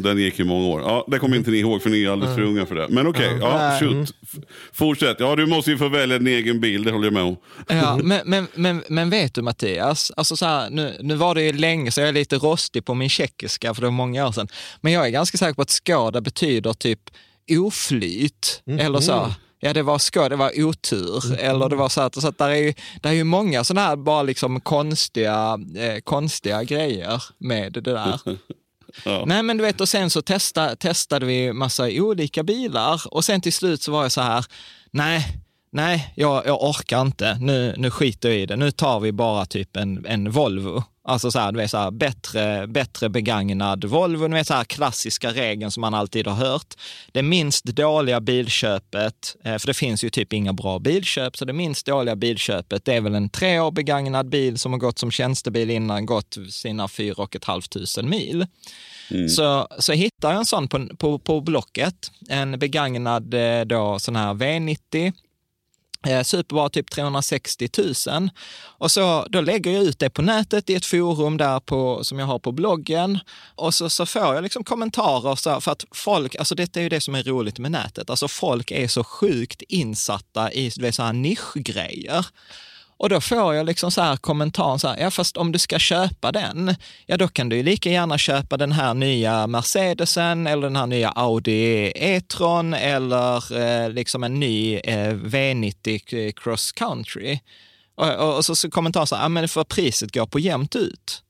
den 0.00 0.18
gick 0.18 0.40
i 0.40 0.44
många 0.44 0.66
år. 0.66 0.80
Ja, 0.80 1.04
det 1.08 1.18
kommer 1.18 1.36
inte 1.36 1.50
ni 1.50 1.58
ihåg 1.58 1.82
för 1.82 1.90
ni 1.90 2.04
är 2.04 2.10
alldeles 2.10 2.34
för 2.34 2.42
unga 2.42 2.66
för 2.66 2.74
det. 2.74 2.86
Men 2.88 3.06
okej, 3.06 3.36
ja, 3.40 3.58
Nej. 3.58 3.80
shoot. 3.80 4.14
F- 4.22 4.44
Fortsätt. 4.72 5.16
Ja, 5.20 5.36
du 5.36 5.46
måste 5.46 5.70
ju 5.70 5.78
få 5.78 5.88
välja 5.88 6.16
en 6.16 6.26
egen 6.26 6.60
bil, 6.60 6.84
det 6.84 6.90
håller 6.92 7.04
jag 7.06 7.12
med 7.12 7.22
om. 7.22 7.36
Ja, 7.68 7.96
men, 8.02 8.20
men, 8.24 8.46
men, 8.54 8.82
men 8.88 9.10
vet 9.10 9.34
du 9.34 9.42
Mattias, 9.42 10.12
alltså 10.16 10.36
så 10.36 10.46
här, 10.46 10.70
nu, 10.70 10.96
nu 11.00 11.14
var 11.14 11.34
det 11.34 11.42
ju 11.42 11.52
länge 11.52 11.90
så 11.90 12.00
jag 12.00 12.08
är 12.08 12.12
lite 12.12 12.36
rostig 12.36 12.84
på 12.84 12.94
min 12.94 13.08
tjeckiska 13.08 13.74
för 13.74 13.80
det 13.82 13.86
var 13.86 13.92
många 13.92 14.26
år 14.28 14.32
sedan. 14.32 14.48
Men 14.80 14.92
jag 14.92 15.06
är 15.06 15.10
ganska 15.10 15.38
säker 15.38 15.54
på 15.54 15.62
att 15.62 15.70
skada 15.70 16.20
betyder 16.20 16.72
typ 16.72 17.00
oflyt 17.50 18.62
eller 18.78 19.00
så. 19.00 19.32
Ja, 19.64 19.72
det 19.72 19.82
var 19.82 19.98
skada, 19.98 20.28
det 20.28 20.36
var 20.36 20.52
otur. 20.64 21.38
Eller 21.40 21.68
det 21.68 21.76
var 21.76 21.88
så 21.88 22.00
att, 22.00 22.14
så 22.20 22.28
att 22.28 22.38
där 22.38 22.48
är 22.48 22.56
ju, 22.56 22.74
där 23.02 23.10
är 23.10 23.14
ju 23.14 23.24
många 23.24 23.64
sådana 23.64 23.86
här 23.86 23.96
bara 23.96 24.22
liksom 24.22 24.60
konstiga, 24.60 25.58
eh, 25.76 26.00
konstiga 26.04 26.62
grejer 26.64 27.22
med 27.38 27.72
det 27.72 27.80
där. 27.80 28.20
Ja. 29.04 29.24
Nej, 29.26 29.42
men 29.42 29.56
du 29.56 29.62
vet, 29.64 29.80
och 29.80 29.88
sen 29.88 30.10
så 30.10 30.22
testa, 30.22 30.76
testade 30.76 31.26
vi 31.26 31.52
massa 31.52 31.84
olika 31.84 32.42
bilar 32.42 33.02
och 33.10 33.24
sen 33.24 33.40
till 33.40 33.52
slut 33.52 33.82
så 33.82 33.92
var 33.92 34.02
jag 34.02 34.12
så 34.12 34.20
här, 34.20 34.44
nej, 34.90 35.26
nej, 35.72 36.12
jag, 36.14 36.46
jag 36.46 36.62
orkar 36.62 37.00
inte, 37.00 37.38
nu, 37.40 37.74
nu 37.78 37.90
skiter 37.90 38.28
jag 38.28 38.38
i 38.38 38.46
det, 38.46 38.56
nu 38.56 38.70
tar 38.70 39.00
vi 39.00 39.12
bara 39.12 39.46
typ 39.46 39.76
en, 39.76 40.06
en 40.06 40.30
Volvo. 40.30 40.84
Alltså 41.04 41.30
så 41.30 41.38
här, 41.38 41.52
du 41.52 41.58
vet, 41.58 41.70
så 41.70 41.78
här, 41.78 41.90
bättre, 41.90 42.66
bättre 42.66 43.08
begagnad 43.08 43.84
Volvo, 43.84 44.28
du 44.28 44.34
vet, 44.34 44.46
så 44.46 44.54
här, 44.54 44.64
klassiska 44.64 45.30
regeln 45.30 45.70
som 45.70 45.80
man 45.80 45.94
alltid 45.94 46.26
har 46.26 46.34
hört. 46.34 46.74
Det 47.12 47.22
minst 47.22 47.64
dåliga 47.64 48.20
bilköpet, 48.20 49.36
eh, 49.44 49.58
för 49.58 49.66
det 49.66 49.74
finns 49.74 50.04
ju 50.04 50.10
typ 50.10 50.32
inga 50.32 50.52
bra 50.52 50.78
bilköp, 50.78 51.36
så 51.36 51.44
det 51.44 51.52
minst 51.52 51.86
dåliga 51.86 52.16
bilköpet 52.16 52.84
det 52.84 52.94
är 52.94 53.00
väl 53.00 53.14
en 53.14 53.28
tre 53.28 53.60
år 53.60 53.70
begagnad 53.70 54.28
bil 54.28 54.58
som 54.58 54.72
har 54.72 54.78
gått 54.78 54.98
som 54.98 55.10
tjänstebil 55.10 55.70
innan, 55.70 56.06
gått 56.06 56.38
sina 56.50 56.88
fyra 56.88 57.22
och 57.22 57.36
ett 57.36 57.44
halvt 57.44 57.70
tusen 57.70 58.10
mil. 58.10 58.46
Mm. 59.10 59.28
Så, 59.28 59.68
så 59.78 59.92
hittar 59.92 60.30
jag 60.30 60.38
en 60.38 60.46
sån 60.46 60.68
på, 60.68 60.88
på, 60.96 61.18
på 61.18 61.40
Blocket, 61.40 62.10
en 62.28 62.58
begagnad 62.58 63.34
eh, 63.34 63.60
då, 63.60 63.98
sån 63.98 64.16
här 64.16 64.34
V90 64.34 65.12
Eh, 66.06 66.22
superbra, 66.22 66.68
typ 66.68 66.90
360 66.90 67.68
000. 68.08 68.30
Och 68.64 68.90
så, 68.90 69.26
då 69.30 69.40
lägger 69.40 69.70
jag 69.70 69.82
ut 69.82 69.98
det 69.98 70.10
på 70.10 70.22
nätet 70.22 70.70
i 70.70 70.74
ett 70.74 70.86
forum 70.86 71.36
där 71.36 71.60
på, 71.60 72.04
som 72.04 72.18
jag 72.18 72.26
har 72.26 72.38
på 72.38 72.52
bloggen. 72.52 73.18
Och 73.54 73.74
så, 73.74 73.90
så 73.90 74.06
får 74.06 74.34
jag 74.34 74.42
liksom 74.42 74.64
kommentarer, 74.64 75.34
så, 75.34 75.60
för 75.60 75.72
att 75.72 75.84
folk, 75.90 76.36
alltså 76.36 76.54
detta 76.54 76.80
är 76.80 76.82
ju 76.82 76.88
det 76.88 77.00
som 77.00 77.14
är 77.14 77.22
roligt 77.22 77.58
med 77.58 77.70
nätet, 77.70 78.10
alltså 78.10 78.28
folk 78.28 78.70
är 78.70 78.88
så 78.88 79.04
sjukt 79.04 79.62
insatta 79.68 80.52
i 80.52 80.70
så 80.70 81.02
här 81.02 81.12
nischgrejer. 81.12 82.26
Och 83.02 83.08
då 83.08 83.20
får 83.20 83.54
jag 83.54 83.66
liksom 83.66 83.90
så 83.90 84.00
här 84.00 84.16
kommentaren 84.16 84.78
så 84.78 84.88
här, 84.88 84.96
ja 85.00 85.10
fast 85.10 85.36
om 85.36 85.52
du 85.52 85.58
ska 85.58 85.78
köpa 85.78 86.32
den, 86.32 86.74
ja 87.06 87.16
då 87.16 87.28
kan 87.28 87.48
du 87.48 87.56
ju 87.56 87.62
lika 87.62 87.90
gärna 87.90 88.18
köpa 88.18 88.56
den 88.56 88.72
här 88.72 88.94
nya 88.94 89.46
Mercedesen 89.46 90.46
eller 90.46 90.62
den 90.62 90.76
här 90.76 90.86
nya 90.86 91.10
Audi 91.10 91.92
E-tron 91.94 92.74
eller 92.74 93.58
eh, 93.58 93.90
liksom 93.90 94.24
en 94.24 94.40
ny 94.40 94.76
eh, 94.76 95.14
V90 95.14 96.32
Cross 96.32 96.72
Country. 96.72 97.38
Och, 97.94 98.14
och, 98.14 98.36
och 98.36 98.44
så, 98.44 98.56
så 98.56 98.70
kommentaren 98.70 99.06
så 99.06 99.16
här, 99.16 99.22
ja 99.22 99.28
men 99.28 99.48
för 99.48 99.64
priset 99.64 100.14
går 100.14 100.26
på 100.26 100.38
jämnt 100.38 100.76
ut. 100.76 101.22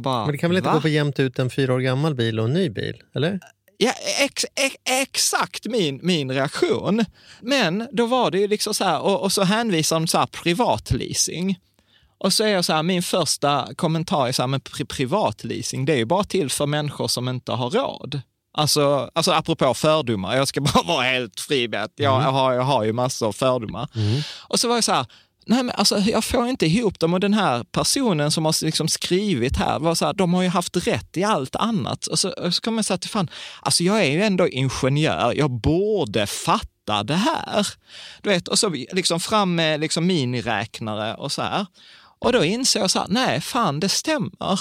Bara, 0.00 0.24
men 0.24 0.32
det 0.32 0.38
kan 0.38 0.50
väl 0.50 0.56
inte 0.56 0.68
va? 0.68 0.74
gå 0.74 0.80
på 0.80 0.88
jämnt 0.88 1.20
ut 1.20 1.38
en 1.38 1.50
fyra 1.50 1.74
år 1.74 1.80
gammal 1.80 2.14
bil 2.14 2.40
och 2.40 2.44
en 2.44 2.52
ny 2.52 2.70
bil? 2.70 3.02
Eller? 3.14 3.40
Ja, 3.80 3.92
ex, 4.20 4.46
ex, 4.54 4.76
exakt 4.84 5.66
min, 5.66 6.00
min 6.02 6.32
reaktion. 6.32 7.04
Men 7.40 7.88
då 7.92 8.06
var 8.06 8.30
det 8.30 8.38
ju 8.38 8.48
liksom 8.48 8.74
så 8.74 8.84
här, 8.84 9.00
och, 9.00 9.22
och 9.22 9.32
så 9.32 9.42
hänvisar 9.42 9.96
de 9.96 10.06
så 10.06 10.18
här 10.18 10.26
privatleasing. 10.26 11.58
Och 12.18 12.32
så 12.32 12.44
är 12.44 12.48
jag 12.48 12.64
så 12.64 12.72
här, 12.72 12.82
min 12.82 13.02
första 13.02 13.68
kommentar 13.76 14.28
är 14.28 14.32
så 14.32 14.42
här, 14.42 14.46
men 14.46 14.60
pri 14.60 14.84
privatleasing, 14.84 15.84
det 15.84 15.92
är 15.92 15.96
ju 15.96 16.04
bara 16.04 16.24
till 16.24 16.50
för 16.50 16.66
människor 16.66 17.08
som 17.08 17.28
inte 17.28 17.52
har 17.52 17.70
råd. 17.70 18.20
Alltså, 18.52 19.10
alltså 19.14 19.32
apropå 19.32 19.74
fördomar, 19.74 20.36
jag 20.36 20.48
ska 20.48 20.60
bara 20.60 20.82
vara 20.86 21.04
helt 21.04 21.40
fri 21.40 21.68
med 21.68 21.82
att 21.82 21.92
jag, 21.96 22.14
mm. 22.14 22.24
jag, 22.24 22.32
har, 22.32 22.52
jag 22.52 22.62
har 22.62 22.84
ju 22.84 22.92
massor 22.92 23.26
av 23.26 23.32
fördomar. 23.32 23.88
Mm. 23.94 24.22
Och 24.38 24.60
så 24.60 24.68
var 24.68 24.74
jag 24.74 24.84
så 24.84 24.92
här, 24.92 25.06
nej 25.48 25.62
men 25.62 25.74
alltså, 25.74 25.98
jag 25.98 26.24
får 26.24 26.46
inte 26.46 26.66
ihop 26.66 26.98
dem 26.98 27.14
och 27.14 27.20
den 27.20 27.34
här 27.34 27.64
personen 27.64 28.30
som 28.30 28.44
har 28.44 28.64
liksom 28.64 28.88
skrivit 28.88 29.56
här, 29.56 29.78
var 29.78 29.94
så 29.94 30.06
här, 30.06 30.12
de 30.12 30.34
har 30.34 30.42
ju 30.42 30.48
haft 30.48 30.76
rätt 30.86 31.16
i 31.16 31.24
allt 31.24 31.56
annat. 31.56 32.06
Och 32.06 32.18
så, 32.18 32.30
och 32.30 32.54
så 32.54 32.60
kommer 32.60 32.78
jag 32.78 32.84
säga 32.84 32.98
till 32.98 33.10
fan, 33.10 33.30
alltså 33.62 33.84
jag 33.84 34.00
är 34.00 34.10
ju 34.10 34.22
ändå 34.22 34.48
ingenjör, 34.48 35.32
jag 35.36 35.50
borde 35.50 36.26
fatta 36.26 37.02
det 37.02 37.14
här. 37.14 37.66
Du 38.22 38.30
vet, 38.30 38.48
och 38.48 38.58
så 38.58 38.68
liksom 38.68 39.20
fram 39.20 39.54
med 39.54 39.80
liksom 39.80 40.06
miniräknare 40.06 41.14
och 41.14 41.32
så 41.32 41.42
här. 41.42 41.66
Och 42.18 42.32
då 42.32 42.44
inser 42.44 42.80
jag 42.80 42.90
så 42.90 42.98
här, 42.98 43.08
nej 43.08 43.40
fan 43.40 43.80
det 43.80 43.88
stämmer. 43.88 44.60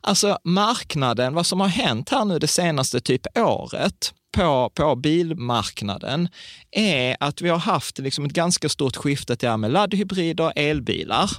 Alltså 0.00 0.38
marknaden, 0.44 1.34
vad 1.34 1.46
som 1.46 1.60
har 1.60 1.68
hänt 1.68 2.08
här 2.08 2.24
nu 2.24 2.38
det 2.38 2.46
senaste 2.46 3.00
typ 3.00 3.38
året, 3.38 4.14
på, 4.32 4.70
på 4.74 4.96
bilmarknaden 4.96 6.28
är 6.70 7.16
att 7.20 7.40
vi 7.40 7.48
har 7.48 7.58
haft 7.58 7.98
liksom 7.98 8.24
ett 8.24 8.32
ganska 8.32 8.68
stort 8.68 8.96
skifte 8.96 9.36
till 9.36 9.56
med 9.56 9.70
laddhybrider 9.70 10.44
och 10.44 10.52
elbilar. 10.56 11.30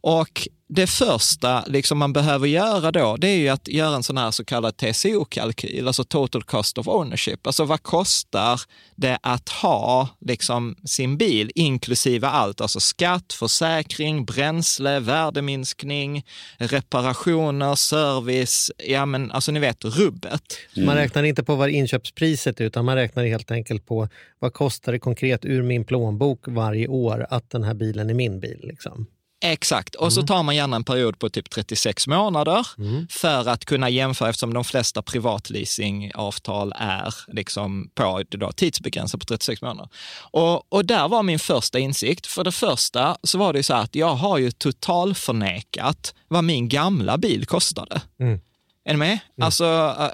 Och 0.00 0.48
det 0.68 0.86
första 0.86 1.64
liksom 1.66 1.98
man 1.98 2.12
behöver 2.12 2.46
göra 2.46 2.92
då, 2.92 3.16
det 3.16 3.28
är 3.28 3.36
ju 3.36 3.48
att 3.48 3.68
göra 3.68 3.96
en 3.96 4.02
sån 4.02 4.16
här 4.16 4.30
så 4.30 4.44
kallad 4.44 4.76
TCO-kalkyl, 4.76 5.86
alltså 5.86 6.04
total 6.04 6.42
cost 6.42 6.78
of 6.78 6.88
ownership. 6.88 7.46
Alltså 7.46 7.64
vad 7.64 7.82
kostar 7.82 8.60
det 8.94 9.18
att 9.22 9.48
ha 9.48 10.08
liksom 10.20 10.76
sin 10.84 11.16
bil, 11.16 11.50
inklusive 11.54 12.26
allt, 12.26 12.60
alltså 12.60 12.80
skatt, 12.80 13.32
försäkring, 13.32 14.24
bränsle, 14.24 15.00
värdeminskning, 15.00 16.26
reparationer, 16.58 17.74
service, 17.74 18.70
ja 18.78 19.06
men 19.06 19.30
alltså 19.30 19.52
ni 19.52 19.60
vet 19.60 19.84
rubbet. 19.84 20.42
Mm. 20.76 20.86
Man 20.86 20.96
räknar 20.96 21.22
inte 21.22 21.44
på 21.44 21.54
vad 21.54 21.70
inköpspriset 21.70 22.60
är, 22.60 22.64
utan 22.64 22.84
man 22.84 22.96
räknar 22.96 23.24
helt 23.24 23.50
enkelt 23.50 23.86
på 23.86 24.08
vad 24.38 24.54
kostar 24.54 24.92
det 24.92 24.98
konkret 24.98 25.44
ur 25.44 25.62
min 25.62 25.84
plånbok 25.84 26.40
varje 26.46 26.88
år 26.88 27.26
att 27.30 27.50
den 27.50 27.64
här 27.64 27.74
bilen 27.74 28.10
är 28.10 28.14
min 28.14 28.40
bil. 28.40 28.60
Liksom. 28.62 29.06
Exakt, 29.44 29.94
och 29.94 30.02
mm. 30.02 30.10
så 30.10 30.22
tar 30.22 30.42
man 30.42 30.56
gärna 30.56 30.76
en 30.76 30.84
period 30.84 31.18
på 31.18 31.28
typ 31.28 31.50
36 31.50 32.06
månader 32.06 32.66
mm. 32.78 33.06
för 33.10 33.48
att 33.48 33.64
kunna 33.64 33.88
jämföra 33.88 34.28
eftersom 34.28 34.54
de 34.54 34.64
flesta 34.64 35.02
privatleasingavtal 35.02 36.72
är 36.76 37.14
liksom 37.28 37.90
på 37.94 38.22
då, 38.28 38.52
tidsbegränsat 38.52 39.20
på 39.20 39.26
36 39.26 39.62
månader. 39.62 39.88
Och, 40.30 40.72
och 40.72 40.84
där 40.84 41.08
var 41.08 41.22
min 41.22 41.38
första 41.38 41.78
insikt. 41.78 42.26
För 42.26 42.44
det 42.44 42.52
första 42.52 43.16
så 43.22 43.38
var 43.38 43.52
det 43.52 43.62
så 43.62 43.74
här 43.74 43.82
att 43.82 43.94
jag 43.94 44.14
har 44.14 44.38
ju 44.38 44.50
totalförnekat 44.50 46.14
vad 46.28 46.44
min 46.44 46.68
gamla 46.68 47.18
bil 47.18 47.46
kostade. 47.46 48.00
Mm. 48.20 48.40
Är 48.88 48.92
ni 48.92 48.98
med? 48.98 49.08
Mm. 49.08 49.20
Alltså, 49.40 49.64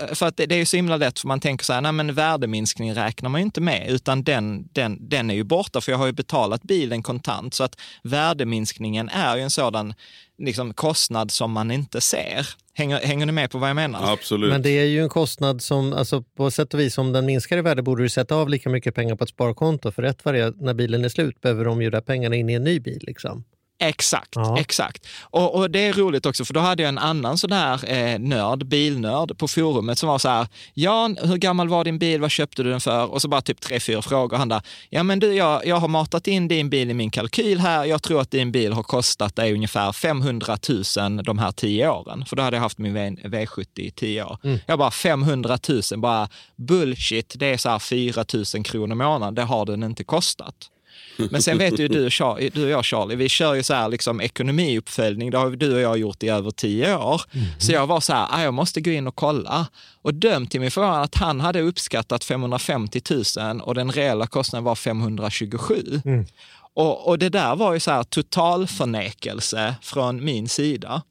eh, 0.01 0.15
för 0.15 0.27
att 0.27 0.37
det, 0.37 0.47
det, 0.47 0.55
är 0.55 0.59
ju 0.59 0.65
så 0.65 0.77
himla 0.77 0.97
lätt, 0.97 1.19
för 1.19 1.29
man 1.29 1.41
tänker 1.41 1.65
så 1.65 1.73
här, 1.73 1.81
nej 1.81 1.93
men 1.93 2.15
värdeminskning 2.15 2.95
räknar 2.95 3.29
man 3.29 3.41
ju 3.41 3.45
inte 3.45 3.61
med, 3.61 3.87
utan 3.89 4.23
den, 4.23 4.69
den, 4.73 5.09
den 5.09 5.31
är 5.31 5.35
ju 5.35 5.45
borta, 5.45 5.81
för 5.81 5.93
jag 5.93 5.99
har 5.99 6.07
ju 6.07 6.13
betalat 6.13 6.63
bilen 6.63 7.03
kontant. 7.03 7.55
Så 7.55 7.65
att 7.65 7.81
värdeminskningen 8.03 9.09
är 9.09 9.37
ju 9.37 9.43
en 9.43 9.51
sådan 9.51 9.95
liksom, 10.39 10.75
kostnad 10.75 11.31
som 11.31 11.53
man 11.53 11.71
inte 11.71 12.01
ser. 12.01 12.49
Hänger, 12.75 12.99
hänger 12.99 13.27
ni 13.27 13.33
med 13.33 13.51
på 13.51 13.59
vad 13.59 13.69
jag 13.69 13.77
menar? 13.77 14.13
Absolut. 14.13 14.51
Men 14.51 14.63
det 14.63 14.71
är 14.71 14.85
ju 14.85 15.03
en 15.03 15.09
kostnad 15.09 15.63
som, 15.63 15.93
alltså 15.93 16.23
på 16.23 16.51
sätt 16.51 16.75
och 16.75 16.81
vis, 16.81 16.99
om 16.99 17.13
den 17.13 17.27
minskar 17.27 17.59
i 17.59 17.61
värde 17.61 17.83
borde 17.83 18.03
du 18.03 18.09
sätta 18.09 18.35
av 18.35 18.49
lika 18.49 18.69
mycket 18.69 18.95
pengar 18.95 19.17
på 19.17 19.25
ett 19.25 19.31
sparkonto. 19.31 19.91
För 19.91 20.03
rätt 20.03 20.25
vad 20.25 20.35
det 20.35 20.41
är, 20.41 20.53
när 20.57 20.75
bilen 20.75 21.05
är 21.05 21.09
slut 21.09 21.41
behöver 21.41 21.65
de 21.65 21.83
ju 21.83 21.91
där 21.91 22.01
pengarna 22.01 22.37
in 22.37 22.51
i 22.51 22.53
en 22.53 22.65
ny 22.65 22.81
bil. 22.81 23.05
Liksom. 23.07 23.45
Exakt, 23.83 24.33
ja. 24.35 24.59
exakt. 24.59 25.07
Och, 25.21 25.55
och, 25.55 25.71
det 25.71 25.79
är 25.79 25.93
roligt 25.93 26.27
också, 26.27 26.45
för 26.45 26.55
då 26.55 26.61
hade 26.61 26.83
jag 26.83 26.89
en 26.89 26.99
annan 26.99 27.39
sån 27.39 27.53
här 27.53 27.91
eh, 27.93 28.19
nörd, 28.19 28.67
bilnörd 28.67 29.39
på 29.39 29.49
forumet 29.49 29.99
som 29.99 30.09
var 30.09 30.19
så 30.19 30.29
här, 30.29 30.47
Jan, 30.75 31.19
hur 31.23 31.37
gammal 31.37 31.69
var 31.69 31.85
din 31.85 31.99
bil, 31.99 32.21
vad 32.21 32.31
köpte 32.31 32.63
du 32.63 32.71
den 32.71 32.81
för? 32.81 33.13
Och 33.13 33.23
så 33.23 33.29
bara 33.29 33.41
typ 33.41 33.61
tre, 33.61 33.81
fyra 33.81 34.03
frågor. 34.03 34.37
Han 34.37 34.49
där, 34.49 34.63
ja 34.91 35.03
men 35.03 35.19
du, 35.19 35.35
jag, 35.35 35.67
jag 35.67 35.77
har 35.77 35.89
matat 35.89 36.27
in 36.27 36.49
din 36.49 36.71
bil 36.71 36.91
i 36.91 36.95
min 36.95 37.11
kalkyl 37.11 37.59
här. 37.59 37.85
Jag 37.85 38.03
tror 38.03 38.21
att 38.21 38.31
din 38.31 38.53
bil 38.53 38.73
har 38.73 38.83
kostat 38.83 39.37
dig 39.37 39.55
ungefär 39.55 39.93
500 39.93 40.59
000 40.97 41.25
de 41.25 41.39
här 41.39 41.53
tio 41.53 41.89
åren. 41.89 42.25
För 42.27 42.37
då 42.37 42.43
hade 42.43 42.57
jag 42.57 42.63
haft 42.63 42.79
min 42.79 43.19
v, 43.25 43.47
70 43.47 43.83
i 43.83 43.91
tio 43.91 44.25
år. 44.25 44.39
Mm. 44.45 44.59
Jag 44.67 44.79
bara 44.79 44.91
500 44.91 45.59
000, 45.69 46.01
bara 46.01 46.29
bullshit, 46.57 47.35
det 47.39 47.47
är 47.47 47.57
så 47.57 47.69
här 47.69 47.79
4 47.79 48.25
000 48.55 48.65
kronor 48.65 48.93
i 48.93 48.99
månaden, 48.99 49.35
det 49.35 49.43
har 49.43 49.67
den 49.67 49.83
inte 49.83 50.05
kostat. 50.05 50.72
Men 51.17 51.43
sen 51.43 51.59
vet 51.59 51.79
ju 51.79 51.89
du, 51.89 52.09
du 52.55 52.65
och 52.65 52.71
jag 52.71 52.85
Charlie, 52.85 53.17
vi 53.17 53.29
kör 53.29 53.55
ju 53.55 53.63
så 53.63 53.75
här 53.75 53.89
liksom 53.89 54.21
ekonomiuppföljning, 54.21 55.31
det 55.31 55.39
har 55.39 55.51
du 55.51 55.75
och 55.75 55.81
jag 55.81 55.99
gjort 55.99 56.23
i 56.23 56.29
över 56.29 56.51
tio 56.51 56.97
år. 56.97 57.23
Mm. 57.33 57.47
Så 57.59 57.73
jag 57.73 57.87
var 57.87 58.01
så 58.01 58.13
här, 58.13 58.29
ah, 58.31 58.43
jag 58.43 58.55
måste 58.55 58.81
gå 58.81 58.91
in 58.91 59.07
och 59.07 59.17
kolla. 59.17 59.67
Och 60.03 60.15
döm 60.15 60.47
till 60.47 60.61
min 60.61 60.71
förvåning 60.71 61.03
att 61.03 61.15
han 61.15 61.41
hade 61.41 61.61
uppskattat 61.61 62.25
550 62.25 63.01
000 63.39 63.61
och 63.61 63.75
den 63.75 63.93
reella 63.93 64.27
kostnaden 64.27 64.65
var 64.65 64.75
527. 64.75 66.01
Mm. 66.05 66.27
Och, 66.75 67.09
och 67.09 67.19
det 67.19 67.29
där 67.29 67.57
var 67.57 67.73
ju 67.73 67.81
så 67.81 67.91
här 67.91 68.03
totalförnekelse 68.03 69.75
från 69.83 70.25
min 70.25 70.49
sida. 70.49 71.03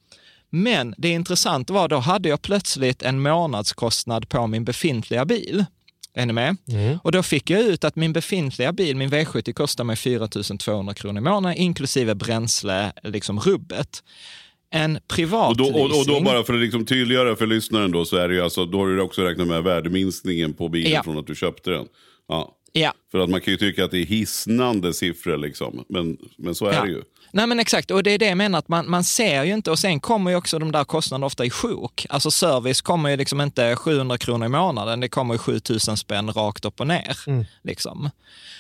Men 0.50 0.96
det 0.98 1.10
intressanta 1.10 1.74
var, 1.74 1.88
då 1.88 1.98
hade 1.98 2.30
jag 2.30 2.42
plötsligt 2.42 3.02
en 3.02 3.22
månadskostnad 3.22 4.30
på 4.30 4.48
min 4.48 4.66
befintliga 4.66 5.26
bil. 5.26 5.66
Är 6.14 6.26
ni 6.26 6.34
med? 6.34 6.58
Mm. 6.68 6.98
Och 7.04 7.12
då 7.12 7.24
fick 7.24 7.50
jag 7.50 7.62
ut 7.62 7.84
att 7.84 7.96
min 7.96 8.14
befintliga 8.14 8.72
bil, 8.72 8.98
min 8.98 9.10
V70, 9.10 9.54
kostar 9.54 9.84
mig 9.84 9.96
4 9.96 10.28
200 10.60 10.94
kronor 10.94 11.18
i 11.18 11.22
månaden, 11.22 11.58
inklusive 11.58 12.16
bränsle, 12.16 12.92
liksom 13.04 13.40
rubbet. 13.40 14.04
En 14.74 15.00
privat 15.08 15.50
och 15.50 15.58
då, 15.58 15.66
och, 15.66 16.00
och 16.00 16.08
då 16.08 16.22
bara 16.22 16.44
för 16.44 16.54
att 16.54 16.60
liksom 16.60 16.86
tydliggöra 16.86 17.36
för 17.36 17.48
lyssnaren 17.48 17.92
då, 17.92 18.06
så 18.06 18.18
är 18.18 18.30
det 18.30 18.36
ju 18.36 18.42
alltså, 18.42 18.66
då 18.66 18.78
har 18.78 18.88
du 18.88 19.02
också 19.02 19.22
räknat 19.22 19.48
med 19.48 19.64
värdeminskningen 19.64 20.54
på 20.54 20.70
bilen 20.70 20.92
ja. 20.92 21.04
från 21.04 21.18
att 21.18 21.28
du 21.28 21.36
köpte 21.36 21.70
den. 21.70 21.88
Ja. 22.28 22.56
ja. 22.72 22.94
För 23.12 23.20
att 23.20 23.30
man 23.30 23.42
kan 23.42 23.52
ju 23.52 23.58
tycka 23.58 23.86
att 23.86 23.92
det 23.92 24.00
är 24.00 24.06
hisnande 24.06 24.94
siffror, 24.94 25.38
liksom. 25.38 25.86
men, 25.90 26.18
men 26.38 26.56
så 26.56 26.66
är 26.66 26.74
ja. 26.74 26.84
det 26.84 26.90
ju. 26.90 27.02
Nej 27.34 27.48
men 27.48 27.60
exakt, 27.60 27.92
och 27.92 28.04
det 28.04 28.12
är 28.12 28.18
det 28.18 28.26
jag 28.26 28.38
menar, 28.38 28.60
att 28.60 28.68
man, 28.68 28.90
man 28.90 29.04
ser 29.04 29.44
ju 29.44 29.54
inte, 29.54 29.72
och 29.72 29.80
sen 29.80 30.00
kommer 30.00 30.32
ju 30.32 30.38
också 30.38 30.60
de 30.60 30.72
där 30.72 30.84
kostnaderna 30.84 31.26
ofta 31.26 31.46
i 31.46 31.50
sjok. 31.50 32.06
Alltså 32.10 32.32
service 32.32 32.82
kommer 32.82 33.10
ju 33.10 33.18
liksom 33.18 33.42
inte 33.42 33.76
700 33.76 34.18
kronor 34.18 34.46
i 34.46 34.50
månaden, 34.50 35.00
det 35.00 35.10
kommer 35.10 35.34
ju 35.34 35.38
7000 35.38 35.98
spänn 35.98 36.32
rakt 36.32 36.66
upp 36.66 36.80
och 36.80 36.88
ner. 36.88 37.18
Mm. 37.28 37.46
Liksom. 37.64 38.10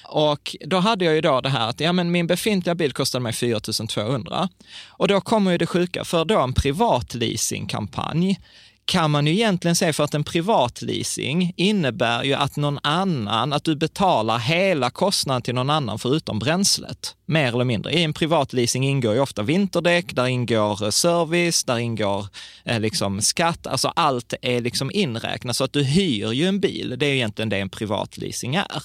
Och 0.03 0.55
då 0.65 0.77
hade 0.77 1.05
jag 1.05 1.15
ju 1.15 1.21
då 1.21 1.41
det 1.41 1.49
här 1.49 1.69
att 1.69 1.79
ja, 1.79 1.93
men 1.93 2.11
min 2.11 2.27
befintliga 2.27 2.75
bil 2.75 2.93
kostade 2.93 3.23
mig 3.23 3.33
4200. 3.33 4.49
Och 4.87 5.07
då 5.07 5.21
kommer 5.21 5.51
ju 5.51 5.57
det 5.57 5.65
sjuka, 5.65 6.03
för 6.03 6.25
då 6.25 6.39
en 6.39 6.53
privat 6.53 7.13
leasingkampanj 7.13 8.39
kan 8.91 9.11
man 9.11 9.27
ju 9.27 9.33
egentligen 9.33 9.75
säga 9.75 9.93
för 9.93 10.03
att 10.03 10.13
en 10.13 10.23
privatleasing 10.23 11.53
innebär 11.57 12.23
ju 12.23 12.33
att 12.33 12.55
någon 12.55 12.79
annan, 12.83 13.53
att 13.53 13.63
du 13.63 13.75
betalar 13.75 14.37
hela 14.37 14.89
kostnaden 14.89 15.41
till 15.41 15.55
någon 15.55 15.69
annan 15.69 15.99
förutom 15.99 16.39
bränslet. 16.39 17.15
Mer 17.25 17.47
eller 17.47 17.63
mindre. 17.63 17.91
I 17.91 18.03
en 18.03 18.13
privatleasing 18.13 18.83
ingår 18.83 19.13
ju 19.13 19.19
ofta 19.19 19.43
vinterdäck, 19.43 20.15
där 20.15 20.25
ingår 20.25 20.83
eh, 20.83 20.89
service, 20.89 21.63
där 21.63 21.77
ingår 21.77 22.25
eh, 22.65 22.79
liksom 22.79 23.21
skatt, 23.21 23.67
alltså 23.67 23.87
allt 23.87 24.33
är 24.41 24.61
liksom 24.61 24.91
inräknat. 24.93 25.55
Så 25.55 25.63
att 25.63 25.73
du 25.73 25.83
hyr 25.83 26.31
ju 26.31 26.45
en 26.45 26.59
bil, 26.59 26.95
det 26.97 27.05
är 27.05 27.09
ju 27.09 27.15
egentligen 27.15 27.49
det 27.49 27.59
en 27.59 27.69
privatleasing 27.69 28.55
är. 28.55 28.83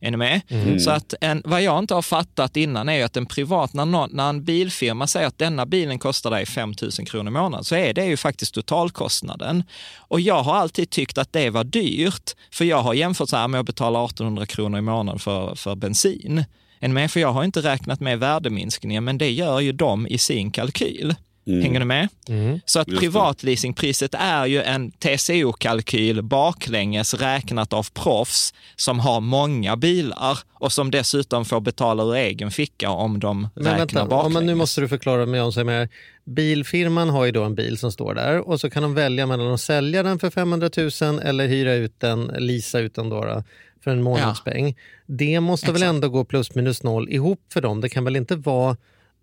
Är 0.00 0.10
ni 0.10 0.16
med? 0.16 0.40
Mm. 0.48 0.80
Så 0.80 0.90
att 0.90 1.14
en, 1.20 1.42
vad 1.44 1.62
jag 1.62 1.78
inte 1.78 1.94
har 1.94 2.02
fattat 2.02 2.56
innan 2.56 2.88
är 2.88 3.04
att 3.04 3.16
en 3.16 3.26
privat, 3.26 3.72
när, 3.72 3.84
någon, 3.84 4.10
när 4.12 4.28
en 4.28 4.44
bilfirma 4.44 5.06
säger 5.06 5.26
att 5.26 5.38
denna 5.38 5.66
bilen 5.66 5.98
kostar 5.98 6.30
dig 6.30 6.46
5 6.46 6.74
000 6.82 6.90
kronor 7.06 7.28
i 7.28 7.30
månaden, 7.30 7.64
så 7.64 7.74
är 7.74 7.94
det 7.94 8.04
ju 8.04 8.16
faktiskt 8.16 8.54
totalkostnaden. 8.54 9.64
Och 9.96 10.20
jag 10.20 10.42
har 10.42 10.54
alltid 10.54 10.90
tyckt 10.90 11.18
att 11.18 11.32
det 11.32 11.50
var 11.50 11.64
dyrt, 11.64 12.30
för 12.50 12.64
jag 12.64 12.82
har 12.82 12.94
jämfört 12.94 13.28
så 13.28 13.36
här 13.36 13.48
med 13.48 13.60
att 13.60 13.66
betala 13.66 14.04
1800 14.04 14.46
kronor 14.46 14.78
i 14.78 14.82
månaden 14.82 15.18
för, 15.18 15.54
för 15.54 15.74
bensin. 15.74 16.44
Är 16.80 16.88
ni 16.88 16.94
med? 16.94 17.10
För 17.10 17.20
jag 17.20 17.32
har 17.32 17.44
inte 17.44 17.60
räknat 17.60 18.00
med 18.00 18.18
värdeminskningen, 18.18 19.04
men 19.04 19.18
det 19.18 19.30
gör 19.30 19.60
ju 19.60 19.72
de 19.72 20.06
i 20.06 20.18
sin 20.18 20.50
kalkyl. 20.50 21.14
Mm. 21.46 21.62
Hänger 21.62 21.80
du 21.80 21.86
med? 21.86 22.08
Mm. 22.28 22.60
Så 22.64 22.80
att 22.80 22.86
privatleasingpriset 22.86 24.14
är 24.14 24.46
ju 24.46 24.62
en 24.62 24.90
TCO-kalkyl 24.90 26.22
baklänges 26.22 27.14
räknat 27.14 27.72
av 27.72 27.86
proffs 27.94 28.54
som 28.76 29.00
har 29.00 29.20
många 29.20 29.76
bilar 29.76 30.38
och 30.52 30.72
som 30.72 30.90
dessutom 30.90 31.44
får 31.44 31.60
betala 31.60 32.02
ur 32.02 32.14
egen 32.14 32.50
ficka 32.50 32.90
om 32.90 33.20
de 33.20 33.48
Men 33.54 33.64
räknar 33.64 33.78
vänta, 33.78 34.06
baklänges. 34.06 34.34
Men 34.34 34.46
nu 34.46 34.54
måste 34.54 34.80
du 34.80 34.88
förklara 34.88 35.26
mig 35.26 35.40
om 35.40 35.68
är 35.68 35.88
Bilfirman 36.24 37.10
har 37.10 37.24
ju 37.24 37.32
då 37.32 37.44
en 37.44 37.54
bil 37.54 37.78
som 37.78 37.92
står 37.92 38.14
där 38.14 38.48
och 38.48 38.60
så 38.60 38.70
kan 38.70 38.82
de 38.82 38.94
välja 38.94 39.26
mellan 39.26 39.52
att 39.52 39.60
sälja 39.60 40.02
den 40.02 40.18
för 40.18 40.30
500 40.30 40.70
000 40.76 41.18
eller 41.18 41.48
hyra 41.48 41.74
ut 41.74 42.00
den, 42.00 42.24
lisa 42.38 42.78
ut 42.78 42.94
den 42.94 43.08
då, 43.08 43.24
då 43.24 43.42
för 43.84 43.90
en 43.90 44.02
månadspeng. 44.02 44.68
Ja. 44.68 44.74
Det 45.06 45.40
måste 45.40 45.66
Exakt. 45.66 45.82
väl 45.82 45.88
ändå 45.88 46.08
gå 46.08 46.24
plus 46.24 46.54
minus 46.54 46.82
noll 46.82 47.08
ihop 47.08 47.40
för 47.52 47.60
dem? 47.60 47.80
Det 47.80 47.88
kan 47.88 48.04
väl 48.04 48.16
inte 48.16 48.36
vara 48.36 48.76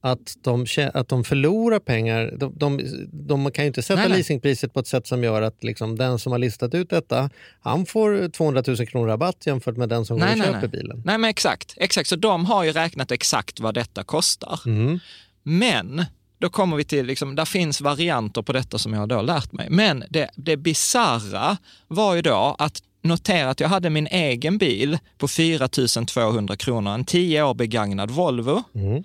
att 0.06 0.38
de, 0.42 0.66
att 0.94 1.08
de 1.08 1.24
förlorar 1.24 1.80
pengar. 1.80 2.34
De, 2.38 2.54
de, 2.58 2.82
de 3.12 3.52
kan 3.52 3.64
ju 3.64 3.68
inte 3.68 3.82
sätta 3.82 4.00
nej, 4.00 4.10
nej. 4.10 4.18
leasingpriset 4.18 4.74
på 4.74 4.80
ett 4.80 4.88
sätt 4.88 5.08
som 5.08 5.24
gör 5.24 5.42
att 5.42 5.64
liksom, 5.64 5.96
den 5.96 6.20
som 6.20 6.32
har 6.32 6.40
listat 6.40 6.74
ut 6.74 6.90
detta, 6.90 7.30
han 7.62 7.86
får 7.86 8.30
200 8.30 8.64
000 8.68 8.88
kronor 8.88 9.08
rabatt 9.08 9.46
jämfört 9.46 9.78
med 9.78 9.90
den 9.90 10.06
som 10.06 10.18
nej, 10.18 10.36
går 10.36 10.48
och 10.48 10.54
köper 10.54 10.68
bilen. 10.68 11.02
Nej, 11.06 11.18
men 11.18 11.30
exakt. 11.30 11.74
exakt. 11.78 12.10
Så 12.10 12.16
de 12.16 12.46
har 12.46 12.64
ju 12.64 12.72
räknat 12.72 13.12
exakt 13.12 13.60
vad 13.60 13.74
detta 13.74 14.04
kostar. 14.04 14.60
Mm. 14.66 15.00
Men 15.44 16.06
då 16.40 16.50
kommer 16.50 16.78
vi 16.78 16.84
till, 16.84 17.06
liksom, 17.06 17.36
där 17.36 17.46
finns 17.46 17.82
varianter 17.82 18.42
på 18.42 18.54
detta 18.54 18.78
som 18.78 18.94
jag 18.94 19.00
har 19.00 19.08
då 19.08 19.22
lärt 19.22 19.52
mig. 19.52 19.68
Men 19.70 20.04
det, 20.10 20.30
det 20.36 20.58
bizarra 20.58 21.58
var 21.88 22.16
ju 22.16 22.22
då 22.22 22.56
att 22.60 22.84
notera 23.02 23.50
att 23.50 23.60
jag 23.60 23.70
hade 23.70 23.90
min 23.90 24.08
egen 24.08 24.58
bil 24.58 24.98
på 25.18 25.28
4 25.28 25.68
200 25.68 26.56
kronor, 26.56 26.94
en 26.94 27.06
10 27.06 27.44
år 27.44 27.54
begagnad 27.54 28.12
Volvo. 28.12 28.64
Mm. 28.76 29.04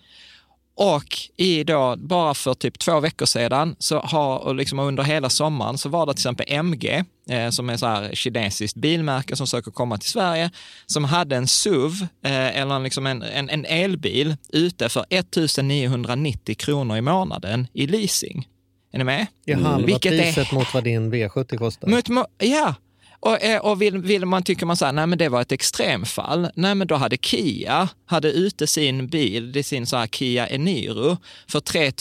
Och 0.81 1.19
i 1.37 1.65
då, 1.65 1.95
bara 1.99 2.35
för 2.35 2.55
typ 2.55 2.79
två 2.79 3.01
veckor 3.01 3.27
sedan, 3.27 3.77
så 3.79 3.99
har, 3.99 4.39
och 4.39 4.55
liksom 4.55 4.79
under 4.79 5.03
hela 5.03 5.31
sommaren, 5.31 5.79
så 5.79 5.89
var 5.89 6.07
det 6.07 6.13
till 6.13 6.21
exempel 6.21 6.47
MG, 6.49 7.05
eh, 7.31 7.51
som 7.51 7.71
är 7.71 7.77
så 7.77 7.87
här 7.87 8.15
kinesiskt 8.15 8.77
bilmärke 8.77 9.37
som 9.37 9.47
söker 9.47 9.71
komma 9.71 9.99
till 9.99 10.11
Sverige, 10.11 10.51
som 10.87 11.05
hade 11.05 11.37
en 11.37 11.47
SUV, 11.47 12.03
eh, 12.25 12.61
eller 12.61 12.79
liksom 12.79 13.07
en, 13.07 13.23
en, 13.23 13.51
en, 13.51 13.65
elbil, 13.65 14.37
ute 14.49 14.89
för 14.89 15.05
1990 15.11 16.55
kronor 16.59 16.97
i 16.97 17.01
månaden 17.01 17.67
i 17.73 17.87
leasing. 17.87 18.49
Är 18.93 18.99
ni 18.99 19.05
med? 19.05 19.27
Det 19.45 19.53
är 19.53 19.57
halva 19.57 19.87
Vilket 19.87 20.13
priset 20.19 20.53
är... 20.53 20.55
mot 20.55 20.75
vad 20.75 20.85
din 20.85 21.13
V70 21.15 21.57
kostar. 21.57 21.89
Mot, 21.89 22.09
ja, 22.39 22.75
och, 23.21 23.43
eh, 23.43 23.61
och 23.61 23.83
vill, 23.83 23.99
vill, 23.99 24.27
man, 24.27 24.43
tycker 24.43 24.67
man 24.67 24.77
så 24.77 24.85
här, 24.85 24.93
nej 24.93 25.07
men 25.07 25.19
det 25.19 25.29
var 25.29 25.41
ett 25.41 25.53
extremfall, 25.53 26.49
nej 26.55 26.75
men 26.75 26.87
då 26.87 26.95
hade 26.95 27.17
Kia, 27.17 27.89
hade 28.07 28.33
ute 28.33 28.67
sin 28.67 29.07
bil, 29.07 29.53
det 29.53 29.59
är 29.59 29.63
sin 29.63 29.87
så 29.87 29.97
här 29.97 30.07
Kia 30.07 30.47
Eniro, 30.47 31.17
för 31.49 31.61
3 31.61 31.93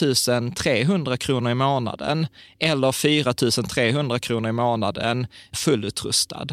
300 0.56 1.18
kronor 1.18 1.52
i 1.52 1.56
månaden 1.56 2.28
eller 2.60 2.92
4 2.92 3.34
300 3.34 4.20
kronor 4.20 4.50
i 4.50 4.54
månaden 4.54 5.28
fullutrustad. 5.54 6.48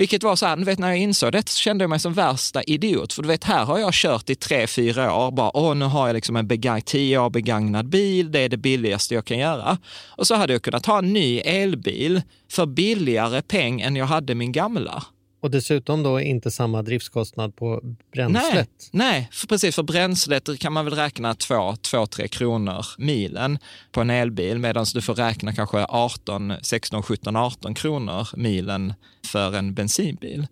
Vilket 0.00 0.22
var 0.22 0.36
så 0.36 0.46
här, 0.46 0.56
vet 0.56 0.78
när 0.78 0.88
jag 0.88 0.98
insåg 0.98 1.32
det 1.32 1.48
så 1.48 1.58
kände 1.58 1.82
jag 1.82 1.90
mig 1.90 1.98
som 2.00 2.12
värsta 2.12 2.62
idiot. 2.62 3.12
För 3.12 3.22
du 3.22 3.28
vet, 3.28 3.44
här 3.44 3.64
har 3.64 3.78
jag 3.78 3.92
kört 3.92 4.30
i 4.30 4.34
tre, 4.34 4.66
fyra 4.66 5.14
år, 5.14 5.30
bara 5.30 5.56
åh, 5.56 5.74
nu 5.74 5.84
har 5.84 6.06
jag 6.06 6.14
liksom 6.14 6.36
en 6.36 6.46
begag 6.46 6.84
tio 6.84 7.18
år 7.18 7.30
begagnad 7.30 7.88
bil, 7.88 8.32
det 8.32 8.40
är 8.40 8.48
det 8.48 8.56
billigaste 8.56 9.14
jag 9.14 9.24
kan 9.24 9.38
göra. 9.38 9.78
Och 10.08 10.26
så 10.26 10.34
hade 10.34 10.52
jag 10.52 10.62
kunnat 10.62 10.86
ha 10.86 10.98
en 10.98 11.12
ny 11.12 11.38
elbil 11.38 12.22
för 12.50 12.66
billigare 12.66 13.42
peng 13.42 13.80
än 13.80 13.96
jag 13.96 14.06
hade 14.06 14.34
min 14.34 14.52
gamla. 14.52 15.02
Och 15.40 15.50
dessutom 15.50 16.02
då 16.02 16.20
inte 16.20 16.50
samma 16.50 16.82
driftskostnad 16.82 17.56
på 17.56 17.80
bränslet? 18.12 18.52
Nej, 18.52 18.66
nej 18.90 19.28
för 19.32 19.46
precis. 19.46 19.74
För 19.74 19.82
bränslet 19.82 20.58
kan 20.58 20.72
man 20.72 20.84
väl 20.84 20.94
räkna 20.94 21.32
2-3 21.32 22.26
kronor 22.26 22.86
milen 22.98 23.58
på 23.92 24.00
en 24.00 24.10
elbil 24.10 24.58
medan 24.58 24.86
du 24.94 25.02
får 25.02 25.14
räkna 25.14 25.52
kanske 25.52 25.86
18, 25.88 26.52
16, 26.62 27.02
17, 27.02 27.36
18 27.36 27.74
kronor 27.74 28.28
milen 28.36 28.94
för 29.26 29.56
en 29.56 29.74
bensinbil. 29.74 30.46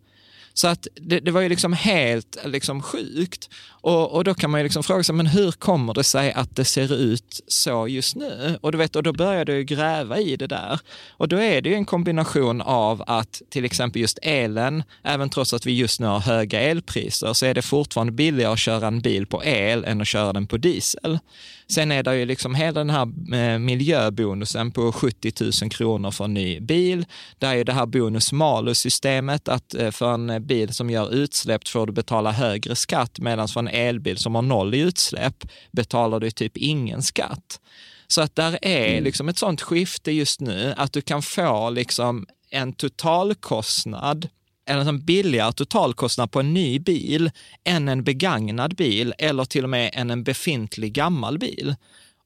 Så 0.54 0.68
att 0.68 0.86
det, 0.94 1.20
det 1.20 1.30
var 1.30 1.40
ju 1.40 1.48
liksom 1.48 1.72
helt 1.72 2.36
liksom 2.44 2.82
sjukt. 2.82 3.48
Och, 3.80 4.14
och 4.14 4.24
då 4.24 4.34
kan 4.34 4.50
man 4.50 4.60
ju 4.60 4.64
liksom 4.64 4.82
fråga 4.82 5.02
sig, 5.02 5.14
men 5.14 5.26
hur 5.26 5.52
kommer 5.52 5.94
det 5.94 6.04
sig 6.04 6.32
att 6.32 6.56
det 6.56 6.64
ser 6.64 6.94
ut 6.94 7.40
så 7.48 7.88
just 7.88 8.16
nu? 8.16 8.58
Och, 8.60 8.72
du 8.72 8.78
vet, 8.78 8.96
och 8.96 9.02
då 9.02 9.12
börjar 9.12 9.44
du 9.44 9.64
gräva 9.64 10.18
i 10.18 10.36
det 10.36 10.46
där. 10.46 10.80
Och 11.10 11.28
då 11.28 11.36
är 11.36 11.62
det 11.62 11.68
ju 11.68 11.74
en 11.74 11.84
kombination 11.84 12.60
av 12.60 13.04
att 13.06 13.42
till 13.50 13.64
exempel 13.64 14.00
just 14.00 14.18
elen, 14.22 14.82
även 15.02 15.30
trots 15.30 15.54
att 15.54 15.66
vi 15.66 15.72
just 15.72 16.00
nu 16.00 16.06
har 16.06 16.20
höga 16.20 16.60
elpriser, 16.60 17.32
så 17.32 17.46
är 17.46 17.54
det 17.54 17.62
fortfarande 17.62 18.12
billigare 18.12 18.52
att 18.52 18.58
köra 18.58 18.86
en 18.86 19.00
bil 19.00 19.26
på 19.26 19.44
el 19.44 19.84
än 19.84 20.00
att 20.00 20.08
köra 20.08 20.32
den 20.32 20.46
på 20.46 20.56
diesel. 20.56 21.18
Sen 21.70 21.92
är 21.92 22.02
det 22.02 22.16
ju 22.16 22.24
liksom 22.24 22.54
hela 22.54 22.80
den 22.80 22.90
här 22.90 23.02
eh, 23.34 23.58
miljöbonusen 23.58 24.70
på 24.70 24.92
70 24.92 25.32
000 25.62 25.70
kronor 25.70 26.10
för 26.10 26.24
en 26.24 26.34
ny 26.34 26.60
bil. 26.60 27.06
Där 27.38 27.54
är 27.54 27.64
det 27.64 27.72
här 27.72 27.86
bonus-malus-systemet 27.86 29.48
att 29.48 29.74
eh, 29.74 29.90
för 29.90 30.14
en 30.14 30.46
bil 30.46 30.74
som 30.74 30.90
gör 30.90 31.14
utsläpp 31.14 31.68
får 31.68 31.86
du 31.86 31.92
betala 31.92 32.32
högre 32.32 32.76
skatt 32.76 33.18
medan 33.18 33.48
för 33.48 33.60
en 33.60 33.68
elbil 33.78 34.18
som 34.18 34.34
har 34.34 34.42
noll 34.42 34.74
i 34.74 34.78
utsläpp 34.78 35.44
betalar 35.72 36.20
du 36.20 36.30
typ 36.30 36.56
ingen 36.56 37.02
skatt. 37.02 37.60
Så 38.06 38.20
att 38.20 38.36
där 38.36 38.58
är 38.62 38.90
mm. 38.90 39.04
liksom 39.04 39.28
ett 39.28 39.38
sånt 39.38 39.62
skifte 39.62 40.12
just 40.12 40.40
nu 40.40 40.74
att 40.76 40.92
du 40.92 41.00
kan 41.00 41.22
få 41.22 41.70
liksom 41.70 42.26
en 42.50 42.72
totalkostnad 42.72 44.28
en 44.68 44.78
liksom 44.78 45.00
billigare 45.00 45.52
totalkostnad 45.52 46.30
på 46.30 46.40
en 46.40 46.54
ny 46.54 46.78
bil 46.78 47.30
än 47.64 47.88
en 47.88 48.04
begagnad 48.04 48.76
bil 48.76 49.14
eller 49.18 49.44
till 49.44 49.64
och 49.64 49.70
med 49.70 49.90
än 49.94 50.10
en 50.10 50.24
befintlig 50.24 50.92
gammal 50.92 51.38
bil. 51.38 51.74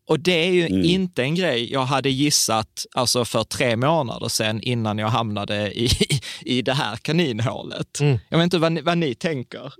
Och 0.07 0.21
det 0.21 0.47
är 0.47 0.53
ju 0.53 0.67
mm. 0.67 0.85
inte 0.85 1.23
en 1.23 1.35
grej 1.35 1.73
jag 1.73 1.85
hade 1.85 2.11
gissat 2.11 2.87
alltså 2.95 3.25
för 3.25 3.45
tre 3.45 3.77
månader 3.77 4.29
sedan 4.29 4.61
innan 4.61 4.99
jag 4.99 5.09
hamnade 5.09 5.73
i, 5.73 5.89
i 6.41 6.63
det 6.63 6.73
här 6.73 6.97
kaninhålet. 6.97 8.01
Mm. 8.01 8.19
Jag 8.29 8.39
vet 8.39 8.45
inte 8.45 8.59
vad 8.59 8.73
ni, 8.73 8.81
vad 8.81 8.99
ni 8.99 9.15
tänker. 9.15 9.73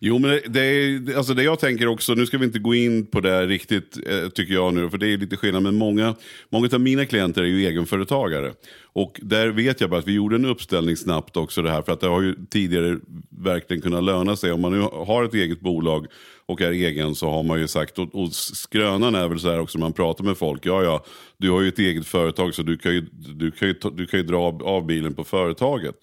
Jo, 0.00 0.18
men 0.18 0.30
det, 0.30 0.40
det, 0.46 0.60
är, 0.60 1.16
alltså 1.16 1.34
det 1.34 1.42
jag 1.42 1.58
tänker 1.58 1.86
också, 1.86 2.14
nu 2.14 2.26
ska 2.26 2.38
vi 2.38 2.44
inte 2.44 2.58
gå 2.58 2.74
in 2.74 3.06
på 3.06 3.20
det 3.20 3.46
riktigt, 3.46 3.98
eh, 4.06 4.28
tycker 4.28 4.54
jag 4.54 4.74
nu, 4.74 4.90
för 4.90 4.98
det 4.98 5.08
är 5.12 5.16
lite 5.16 5.36
skillnad, 5.36 5.62
men 5.62 5.74
många, 5.74 6.14
många 6.48 6.68
av 6.72 6.80
mina 6.80 7.06
klienter 7.06 7.42
är 7.42 7.46
ju 7.46 7.66
egenföretagare. 7.66 8.52
Och 8.92 9.20
där 9.22 9.48
vet 9.48 9.80
jag 9.80 9.90
bara 9.90 10.00
att 10.00 10.08
vi 10.08 10.12
gjorde 10.12 10.36
en 10.36 10.44
uppställning 10.44 10.96
snabbt 10.96 11.36
också 11.36 11.62
det 11.62 11.70
här, 11.70 11.82
för 11.82 11.92
att 11.92 12.00
det 12.00 12.06
har 12.06 12.22
ju 12.22 12.34
tidigare 12.50 12.98
verkligen 13.30 13.82
kunnat 13.82 14.04
löna 14.04 14.36
sig. 14.36 14.52
Om 14.52 14.60
man 14.60 14.72
nu 14.72 14.80
har 14.80 15.24
ett 15.24 15.34
eget 15.34 15.60
bolag 15.60 16.06
och 16.46 16.60
är 16.60 16.70
egen 16.70 17.14
så 17.14 17.30
har 17.30 17.42
man 17.42 17.60
ju 17.60 17.68
sagt, 17.68 17.98
och, 17.98 18.14
och 18.14 18.32
skrönan 18.32 19.14
är 19.14 19.28
väl 19.28 19.40
så 19.40 19.50
här 19.50 19.60
också 19.60 19.78
när 19.78 19.86
man 19.86 19.92
pratar 19.92 20.24
med 20.24 20.36
folk, 20.36 20.66
ja 20.66 20.82
ja, 20.82 21.04
du 21.36 21.50
har 21.50 21.60
ju 21.60 21.68
ett 21.68 21.78
eget 21.78 22.06
företag 22.06 22.54
så 22.54 22.62
du 22.62 22.78
kan 22.78 22.92
ju, 22.92 23.06
du 23.12 23.50
kan 23.50 23.68
ju, 23.68 23.74
du 23.92 24.06
kan 24.06 24.20
ju 24.20 24.26
dra 24.26 24.58
av 24.64 24.86
bilen 24.86 25.14
på 25.14 25.24
företaget. 25.24 25.96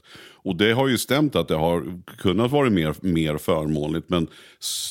Och 0.46 0.56
det 0.56 0.72
har 0.72 0.88
ju 0.88 0.98
stämt 0.98 1.36
att 1.36 1.48
det 1.48 1.56
har 1.56 2.02
kunnat 2.18 2.52
vara 2.52 2.70
mer, 2.70 2.96
mer 3.02 3.38
förmånligt. 3.38 4.10
Men 4.10 4.28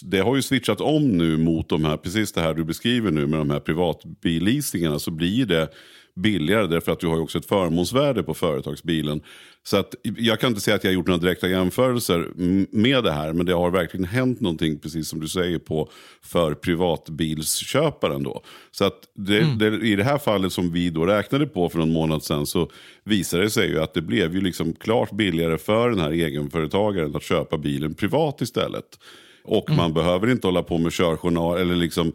det 0.03 0.19
har 0.19 0.37
ju 0.37 0.43
switchat 0.43 0.81
om 0.81 1.09
nu 1.09 1.37
mot 1.37 1.69
de 1.69 1.85
här, 1.85 1.97
precis 1.97 2.33
det 2.33 2.41
här 2.41 2.55
du 2.55 2.65
beskriver 2.65 3.11
nu 3.11 3.27
med 3.27 3.39
de 3.39 3.51
här 3.51 3.61
privatbilleasingarna. 3.61 4.99
Så 4.99 5.11
blir 5.11 5.47
det 5.47 5.69
billigare 6.17 6.67
därför 6.67 6.93
att 6.93 7.01
du 7.01 7.07
har 7.07 7.17
ju 7.17 7.23
också 7.23 7.39
ett 7.39 7.47
förmånsvärde 7.47 8.23
på 8.23 8.35
företagsbilen. 8.35 9.21
Så 9.67 9.77
att, 9.77 9.95
jag 10.03 10.41
kan 10.41 10.49
inte 10.49 10.61
säga 10.61 10.75
att 10.75 10.85
jag 10.85 10.91
har 10.91 10.95
gjort 10.95 11.07
några 11.07 11.21
direkta 11.21 11.49
jämförelser 11.49 12.29
med 12.71 13.05
det 13.05 13.13
här, 13.13 13.33
men 13.33 13.47
det 13.47 13.53
har 13.53 13.71
verkligen 13.71 14.05
hänt 14.05 14.41
någonting, 14.41 14.79
precis 14.79 15.09
som 15.09 15.21
du 15.21 15.29
säger, 15.29 15.59
på 15.59 15.91
för 16.23 16.55
privatbilsköparen. 16.55 18.23
Då. 18.23 18.43
Så 18.71 18.85
att 18.85 19.01
det, 19.15 19.41
mm. 19.41 19.59
det, 19.59 19.67
i 19.67 19.97
det 19.97 20.05
här 20.05 20.19
fallet 20.19 20.53
som 20.53 20.73
vi 20.73 20.91
då 20.91 21.07
räknade 21.07 21.47
på 21.47 21.69
för 21.69 21.79
någon 21.79 21.93
månad 21.93 22.23
sedan 22.23 22.47
så 22.47 22.71
visade 23.05 23.43
det 23.43 23.51
sig 23.51 23.69
ju 23.69 23.81
att 23.81 23.95
det 23.95 24.03
blev 24.03 24.35
ju 24.35 24.41
liksom 24.41 24.73
klart 24.73 25.13
billigare 25.13 25.59
för 25.59 25.91
den 25.91 26.01
här 26.01 26.11
egenföretagaren 26.11 27.17
att 27.17 27.23
köpa 27.23 27.59
bilen 27.59 27.95
privat 27.95 28.41
istället. 28.41 28.99
Och 29.45 29.69
mm. 29.69 29.77
man 29.77 29.95
behöver 29.95 30.31
inte 30.31 30.47
hålla 30.47 30.63
på 30.63 30.79
med 30.79 30.93
körjournal 30.93 31.59
eller 31.59 31.75
liksom 31.75 32.13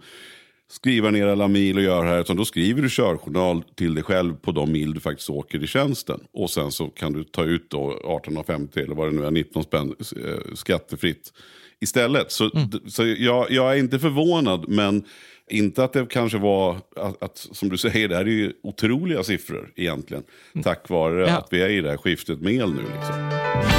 skriva 0.72 1.12
ner 1.12 1.28
alla 1.28 1.48
mil 1.48 1.78
och 1.78 1.84
göra 1.84 2.08
här. 2.08 2.20
Utan 2.20 2.38
då 2.38 2.46
skriver 2.46 2.82
du 2.82 2.90
körjournal 2.90 3.64
till 3.76 3.96
dig 3.96 4.04
själv 4.04 4.36
på 4.36 4.52
de 4.52 4.72
mil 4.72 4.94
du 4.94 5.00
faktiskt 5.00 5.30
åker 5.30 5.64
i 5.64 5.68
tjänsten. 5.68 6.20
Och 6.34 6.50
sen 6.50 6.72
så 6.72 6.88
kan 6.88 7.14
du 7.14 7.24
ta 7.24 7.44
ut 7.44 7.70
då 7.70 7.92
1850 7.92 8.80
eller 8.80 8.96
vad 8.96 9.08
det 9.08 9.16
nu 9.16 9.26
är, 9.26 9.32
19 9.32 9.64
spänn 9.64 9.96
eh, 10.00 10.54
skattefritt 10.56 11.34
istället. 11.80 12.32
Så, 12.32 12.52
mm. 12.56 12.70
så 12.88 13.06
jag, 13.06 13.52
jag, 13.52 13.74
är 13.74 13.80
inte 13.80 14.00
förvånad, 14.00 14.66
men 14.68 15.04
inte 15.50 15.84
att 15.84 15.94
det 15.94 16.06
kanske 16.10 16.38
var, 16.38 16.78
att, 16.96 17.24
att, 17.24 17.38
som 17.38 17.70
du 17.70 17.78
säger, 17.88 18.08
det 18.08 18.16
här 18.16 18.26
är 18.26 18.30
ju 18.30 18.54
otroliga 18.64 19.24
siffror 19.24 19.72
egentligen. 19.76 20.24
Mm. 20.54 20.64
Tack 20.64 20.90
vare 20.90 21.22
ja. 21.22 21.38
att 21.38 21.48
vi 21.52 21.62
är 21.62 21.70
i 21.70 21.82
det 21.82 21.90
här 21.90 21.98
skiftet 21.98 22.42
med 22.42 22.54
el 22.54 22.74
nu. 22.74 22.82
Liksom. 22.82 23.79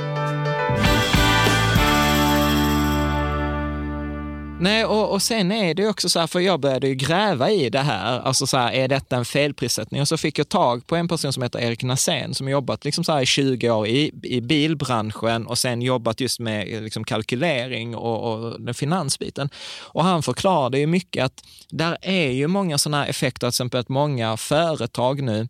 Nej, 4.61 4.85
och, 4.85 5.11
och 5.11 5.21
sen 5.21 5.51
är 5.51 5.73
det 5.73 5.87
också 5.87 6.09
så 6.09 6.19
här, 6.19 6.27
för 6.27 6.39
jag 6.39 6.59
började 6.59 6.87
ju 6.87 6.95
gräva 6.95 7.51
i 7.51 7.69
det 7.69 7.79
här, 7.79 8.19
alltså 8.19 8.47
så 8.47 8.57
här, 8.57 8.71
är 8.71 8.87
detta 8.87 9.15
en 9.15 9.25
felprissättning? 9.25 10.01
Och 10.01 10.07
så 10.07 10.17
fick 10.17 10.39
jag 10.39 10.49
tag 10.49 10.87
på 10.87 10.95
en 10.95 11.07
person 11.07 11.33
som 11.33 11.43
heter 11.43 11.59
Erik 11.59 11.83
Nassén 11.83 12.33
som 12.33 12.49
jobbat 12.49 12.85
liksom 12.85 13.03
så 13.03 13.11
här 13.11 13.21
i 13.21 13.25
20 13.25 13.69
år 13.69 13.87
i, 13.87 14.11
i 14.23 14.41
bilbranschen 14.41 15.47
och 15.47 15.57
sen 15.57 15.81
jobbat 15.81 16.19
just 16.19 16.39
med 16.39 16.83
liksom 16.83 17.03
kalkylering 17.03 17.95
och, 17.95 18.33
och 18.33 18.61
den 18.61 18.73
finansbiten. 18.73 19.49
Och 19.81 20.03
han 20.03 20.23
förklarade 20.23 20.79
ju 20.79 20.87
mycket 20.87 21.25
att 21.25 21.43
där 21.69 21.97
är 22.01 22.31
ju 22.31 22.47
många 22.47 22.77
sådana 22.77 23.03
här 23.03 23.09
effekter, 23.09 23.39
till 23.39 23.47
exempel 23.47 23.79
att 23.79 23.89
många 23.89 24.37
företag 24.37 25.23
nu 25.23 25.47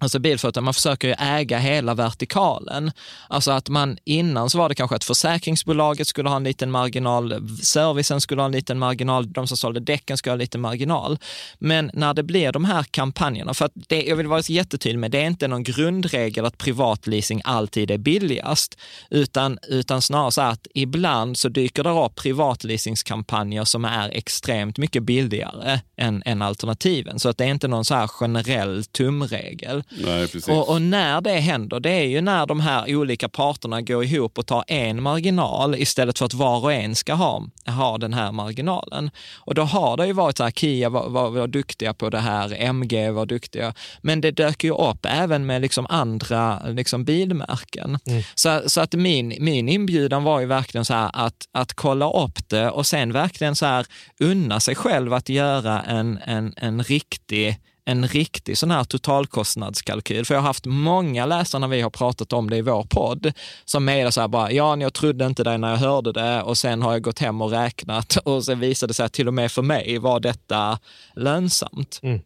Alltså 0.00 0.18
bilföretag, 0.18 0.64
man 0.64 0.74
försöker 0.74 1.08
ju 1.08 1.14
äga 1.18 1.58
hela 1.58 1.94
vertikalen. 1.94 2.92
Alltså 3.28 3.50
att 3.50 3.68
man 3.68 3.98
innan 4.04 4.50
så 4.50 4.58
var 4.58 4.68
det 4.68 4.74
kanske 4.74 4.96
att 4.96 5.04
försäkringsbolaget 5.04 6.06
skulle 6.06 6.28
ha 6.28 6.36
en 6.36 6.44
liten 6.44 6.70
marginal, 6.70 7.48
servicen 7.62 8.20
skulle 8.20 8.40
ha 8.40 8.46
en 8.46 8.52
liten 8.52 8.78
marginal, 8.78 9.32
de 9.32 9.46
som 9.46 9.56
sålde 9.56 9.80
däcken 9.80 10.16
skulle 10.16 10.30
ha 10.30 10.34
en 10.34 10.38
liten 10.38 10.60
marginal. 10.60 11.18
Men 11.58 11.90
när 11.94 12.14
det 12.14 12.22
blir 12.22 12.52
de 12.52 12.64
här 12.64 12.82
kampanjerna, 12.82 13.54
för 13.54 13.64
att 13.64 13.72
det, 13.74 14.02
jag 14.02 14.16
vill 14.16 14.26
vara 14.26 14.40
jättetydlig 14.40 14.98
med, 14.98 15.10
det 15.10 15.18
är 15.18 15.26
inte 15.26 15.48
någon 15.48 15.62
grundregel 15.62 16.44
att 16.44 16.58
privatleasing 16.58 17.42
alltid 17.44 17.90
är 17.90 17.98
billigast, 17.98 18.78
utan, 19.10 19.58
utan 19.68 20.02
snarare 20.02 20.32
så 20.32 20.40
att 20.40 20.66
ibland 20.74 21.38
så 21.38 21.48
dyker 21.48 21.84
det 21.84 21.90
upp 21.90 22.14
privatleasingskampanjer 22.14 23.64
som 23.64 23.84
är 23.84 24.10
extremt 24.10 24.78
mycket 24.78 25.02
billigare 25.02 25.80
än, 25.96 26.22
än 26.26 26.42
alternativen. 26.42 27.18
Så 27.18 27.28
att 27.28 27.38
det 27.38 27.44
är 27.44 27.48
inte 27.48 27.68
någon 27.68 27.84
så 27.84 27.94
här 27.94 28.08
generell 28.08 28.84
tumregel. 28.84 29.82
Nej, 29.90 30.28
precis. 30.28 30.48
Och, 30.48 30.68
och, 30.68 30.82
när 30.82 31.20
det 31.20 31.30
händer, 31.30 31.80
det 31.80 31.90
är 31.90 32.04
ju 32.04 32.20
när 32.20 32.46
de 32.46 32.60
här 32.60 32.96
olika 32.96 33.28
parterna 33.28 33.82
går 33.82 34.04
ihop 34.04 34.38
och 34.38 34.46
tar 34.46 34.64
en 34.66 35.02
marginal 35.02 35.74
istället 35.74 36.18
för 36.18 36.26
att 36.26 36.34
var 36.34 36.64
och 36.64 36.72
en 36.72 36.94
ska 36.94 37.14
ha, 37.14 37.42
ha 37.66 37.98
den 37.98 38.14
här 38.14 38.32
marginalen. 38.32 39.10
Och 39.36 39.54
då 39.54 39.62
har 39.62 39.96
det 39.96 40.06
ju 40.06 40.12
varit 40.12 40.36
så 40.36 40.44
här, 40.44 40.50
Kia 40.50 40.88
var, 40.88 41.08
var, 41.08 41.30
var 41.30 41.46
duktiga 41.46 41.94
på 41.94 42.10
det 42.10 42.18
här, 42.18 42.54
MG 42.58 43.10
var 43.10 43.26
duktiga, 43.26 43.74
men 44.02 44.20
det 44.20 44.30
dök 44.30 44.64
ju 44.64 44.74
upp 44.74 45.06
även 45.08 45.46
med 45.46 45.62
liksom 45.62 45.86
andra 45.90 46.62
liksom 46.68 47.04
bilmärken. 47.04 47.98
Mm. 48.06 48.22
Så, 48.34 48.62
så 48.66 48.80
att 48.80 48.94
min, 48.94 49.36
min 49.40 49.68
inbjudan 49.68 50.24
var 50.24 50.40
ju 50.40 50.46
verkligen 50.46 50.84
så 50.84 50.94
här 50.94 51.10
att, 51.14 51.48
att 51.52 51.74
kolla 51.74 52.10
upp 52.10 52.48
det 52.48 52.70
och 52.70 52.86
sen 52.86 53.12
verkligen 53.12 53.56
så 53.56 53.66
här 53.66 53.86
unna 54.20 54.60
sig 54.60 54.74
själv 54.74 55.12
att 55.12 55.28
göra 55.28 55.82
en, 55.82 56.18
en, 56.24 56.54
en 56.56 56.82
riktig 56.82 57.58
en 57.88 58.08
riktig 58.08 58.58
sån 58.58 58.70
här 58.70 58.84
totalkostnadskalkyl. 58.84 60.24
För 60.24 60.34
jag 60.34 60.40
har 60.40 60.46
haft 60.46 60.66
många 60.66 61.26
läsare 61.26 61.60
när 61.60 61.68
vi 61.68 61.80
har 61.80 61.90
pratat 61.90 62.32
om 62.32 62.50
det 62.50 62.56
i 62.56 62.62
vår 62.62 62.82
podd, 62.82 63.32
som 63.64 63.84
mejlar 63.84 64.10
så 64.10 64.20
här 64.20 64.28
bara, 64.28 64.52
Jan 64.52 64.80
jag 64.80 64.94
trodde 64.94 65.26
inte 65.26 65.44
dig 65.44 65.58
när 65.58 65.70
jag 65.70 65.76
hörde 65.76 66.12
det 66.12 66.42
och 66.42 66.58
sen 66.58 66.82
har 66.82 66.92
jag 66.92 67.02
gått 67.02 67.18
hem 67.18 67.42
och 67.42 67.50
räknat 67.50 68.16
och 68.24 68.44
sen 68.44 68.60
visade 68.60 68.90
det 68.90 68.94
sig 68.94 69.06
att 69.06 69.12
till 69.12 69.28
och 69.28 69.34
med 69.34 69.52
för 69.52 69.62
mig 69.62 69.98
var 69.98 70.20
detta 70.20 70.78
lönsamt. 71.16 72.00
Mm. 72.02 72.20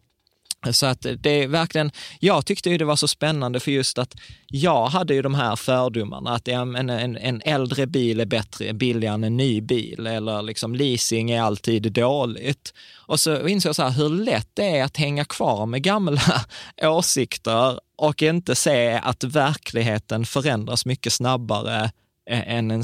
Så 0.71 0.87
att 0.87 1.07
det 1.19 1.43
är 1.43 1.49
verkligen, 1.49 1.91
jag 2.21 2.47
tyckte 2.47 2.71
ju 2.71 2.79
det 2.79 2.85
var 2.85 2.97
så 2.97 3.09
spännande 3.09 3.61
för 3.61 3.71
just 3.71 3.99
att 3.99 4.15
jag 4.49 4.87
hade 4.87 5.15
ju 5.15 5.23
de 5.23 5.35
här 5.35 5.57
fördomarna 5.57 6.35
att 6.35 6.49
en, 6.49 6.77
en, 6.77 7.17
en 7.17 7.43
äldre 7.45 7.87
bil 7.87 8.21
är 8.21 8.25
bättre, 8.25 8.73
billigare 8.73 9.15
än 9.15 9.25
en 9.25 9.37
ny 9.37 9.61
bil 9.61 10.07
eller 10.07 10.43
liksom 10.43 10.75
leasing 10.75 11.31
är 11.31 11.43
alltid 11.43 11.93
dåligt. 11.93 12.75
Och 13.07 13.21
så 13.21 13.49
insåg 13.49 13.69
jag 13.69 13.77
så 13.77 13.83
här, 13.83 13.91
hur 13.91 14.09
lätt 14.09 14.49
det 14.55 14.79
är 14.79 14.85
att 14.85 14.97
hänga 14.97 15.25
kvar 15.25 15.67
med 15.67 15.83
gamla 15.83 16.45
åsikter 16.83 17.81
och 17.97 18.23
inte 18.23 18.55
se 18.55 19.01
att 19.03 19.25
verkligheten 19.25 20.27
förändras 20.27 20.87
mycket 20.87 21.13
snabbare 21.13 21.91
än, 22.31 22.71
en, 22.71 22.83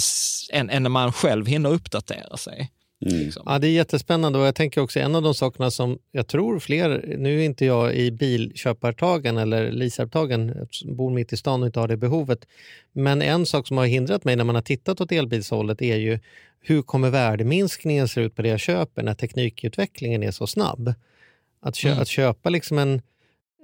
än, 0.52 0.70
än 0.70 0.82
när 0.82 0.90
man 0.90 1.12
själv 1.12 1.46
hinner 1.46 1.70
uppdatera 1.70 2.36
sig. 2.36 2.70
Mm. 3.06 3.18
Liksom. 3.18 3.42
Ja, 3.46 3.58
det 3.58 3.68
är 3.68 3.70
jättespännande 3.70 4.38
och 4.38 4.46
jag 4.46 4.54
tänker 4.54 4.80
också 4.80 5.00
en 5.00 5.14
av 5.14 5.22
de 5.22 5.34
sakerna 5.34 5.70
som 5.70 5.98
jag 6.12 6.26
tror 6.26 6.58
fler, 6.58 7.14
nu 7.18 7.40
är 7.40 7.44
inte 7.44 7.64
jag 7.64 7.94
i 7.94 8.10
bilköpartagen 8.10 9.38
eller 9.38 9.72
leasartagen, 9.72 10.54
jag 10.56 10.96
bor 10.96 11.10
mitt 11.10 11.32
i 11.32 11.36
stan 11.36 11.62
och 11.62 11.66
inte 11.66 11.80
har 11.80 11.88
det 11.88 11.96
behovet, 11.96 12.46
men 12.92 13.22
en 13.22 13.46
sak 13.46 13.66
som 13.66 13.76
har 13.76 13.86
hindrat 13.86 14.24
mig 14.24 14.36
när 14.36 14.44
man 14.44 14.54
har 14.54 14.62
tittat 14.62 15.00
åt 15.00 15.12
elbilshållet 15.12 15.82
är 15.82 15.96
ju 15.96 16.18
hur 16.60 16.82
kommer 16.82 17.10
värdeminskningen 17.10 18.08
se 18.08 18.20
ut 18.20 18.36
på 18.36 18.42
det 18.42 18.48
jag 18.48 18.60
köper 18.60 19.02
när 19.02 19.14
teknikutvecklingen 19.14 20.22
är 20.22 20.30
så 20.30 20.46
snabb? 20.46 20.94
Att, 21.60 21.76
kö 21.76 21.88
mm. 21.88 22.02
att 22.02 22.08
köpa 22.08 22.50
liksom 22.50 22.78
en 22.78 23.02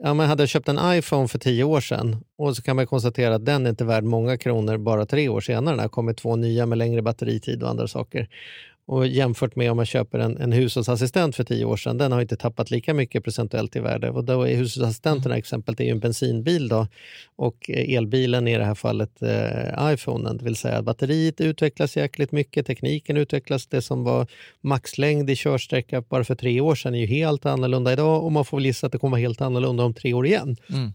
Ja, 0.02 0.14
man 0.14 0.28
hade 0.28 0.46
köpt 0.46 0.68
en 0.68 0.78
iPhone 0.98 1.28
för 1.28 1.38
tio 1.38 1.64
år 1.64 1.80
sedan 1.80 2.24
och 2.36 2.56
så 2.56 2.62
kan 2.62 2.76
man 2.76 2.86
konstatera 2.86 3.34
att 3.34 3.46
den 3.46 3.66
är 3.66 3.70
inte 3.70 3.84
värd 3.84 4.04
många 4.04 4.36
kronor 4.36 4.76
bara 4.76 5.06
tre 5.06 5.28
år 5.28 5.40
senare. 5.40 5.76
Det 5.76 5.82
har 5.82 5.88
kommit 5.88 6.16
två 6.16 6.36
nya 6.36 6.66
med 6.66 6.78
längre 6.78 7.02
batteritid 7.02 7.62
och 7.62 7.70
andra 7.70 7.88
saker. 7.88 8.28
Och 8.86 9.06
jämfört 9.06 9.56
med 9.56 9.70
om 9.70 9.76
man 9.76 9.86
köper 9.86 10.18
en, 10.18 10.36
en 10.36 10.52
hushållsassistent 10.52 11.36
för 11.36 11.44
tio 11.44 11.64
år 11.64 11.76
sedan, 11.76 11.98
den 11.98 12.12
har 12.12 12.20
inte 12.20 12.36
tappat 12.36 12.70
lika 12.70 12.94
mycket 12.94 13.24
procentuellt 13.24 13.76
i 13.76 13.80
värde. 13.80 14.10
Och 14.10 14.24
då 14.24 14.42
är 14.42 14.56
hushållsassistenterna 14.56 15.36
exempel, 15.36 15.74
det 15.74 15.82
är 15.82 15.84
ju 15.84 15.90
en 15.90 16.00
bensinbil 16.00 16.68
då, 16.68 16.86
och 17.36 17.70
elbilen 17.70 18.48
i 18.48 18.58
det 18.58 18.64
här 18.64 18.74
fallet 18.74 19.22
eh, 19.22 19.92
iPhonen. 19.92 20.36
Det 20.36 20.44
vill 20.44 20.56
säga 20.56 20.78
att 20.78 20.84
batteriet 20.84 21.40
utvecklas 21.40 21.96
jäkligt 21.96 22.32
mycket, 22.32 22.66
tekniken 22.66 23.16
utvecklas. 23.16 23.66
Det 23.66 23.82
som 23.82 24.04
var 24.04 24.26
maxlängd 24.60 25.30
i 25.30 25.36
körsträcka 25.36 26.00
bara 26.00 26.24
för 26.24 26.34
tre 26.34 26.60
år 26.60 26.74
sedan 26.74 26.94
är 26.94 26.98
ju 26.98 27.06
helt 27.06 27.46
annorlunda 27.46 27.92
idag 27.92 28.24
och 28.24 28.32
man 28.32 28.44
får 28.44 28.56
väl 28.56 28.66
gissa 28.66 28.86
att 28.86 28.92
det 28.92 28.98
kommer 28.98 29.10
vara 29.10 29.20
helt 29.20 29.40
annorlunda 29.40 29.84
om 29.84 29.94
tre 29.94 30.14
år 30.14 30.26
igen. 30.26 30.56
Mm. 30.70 30.92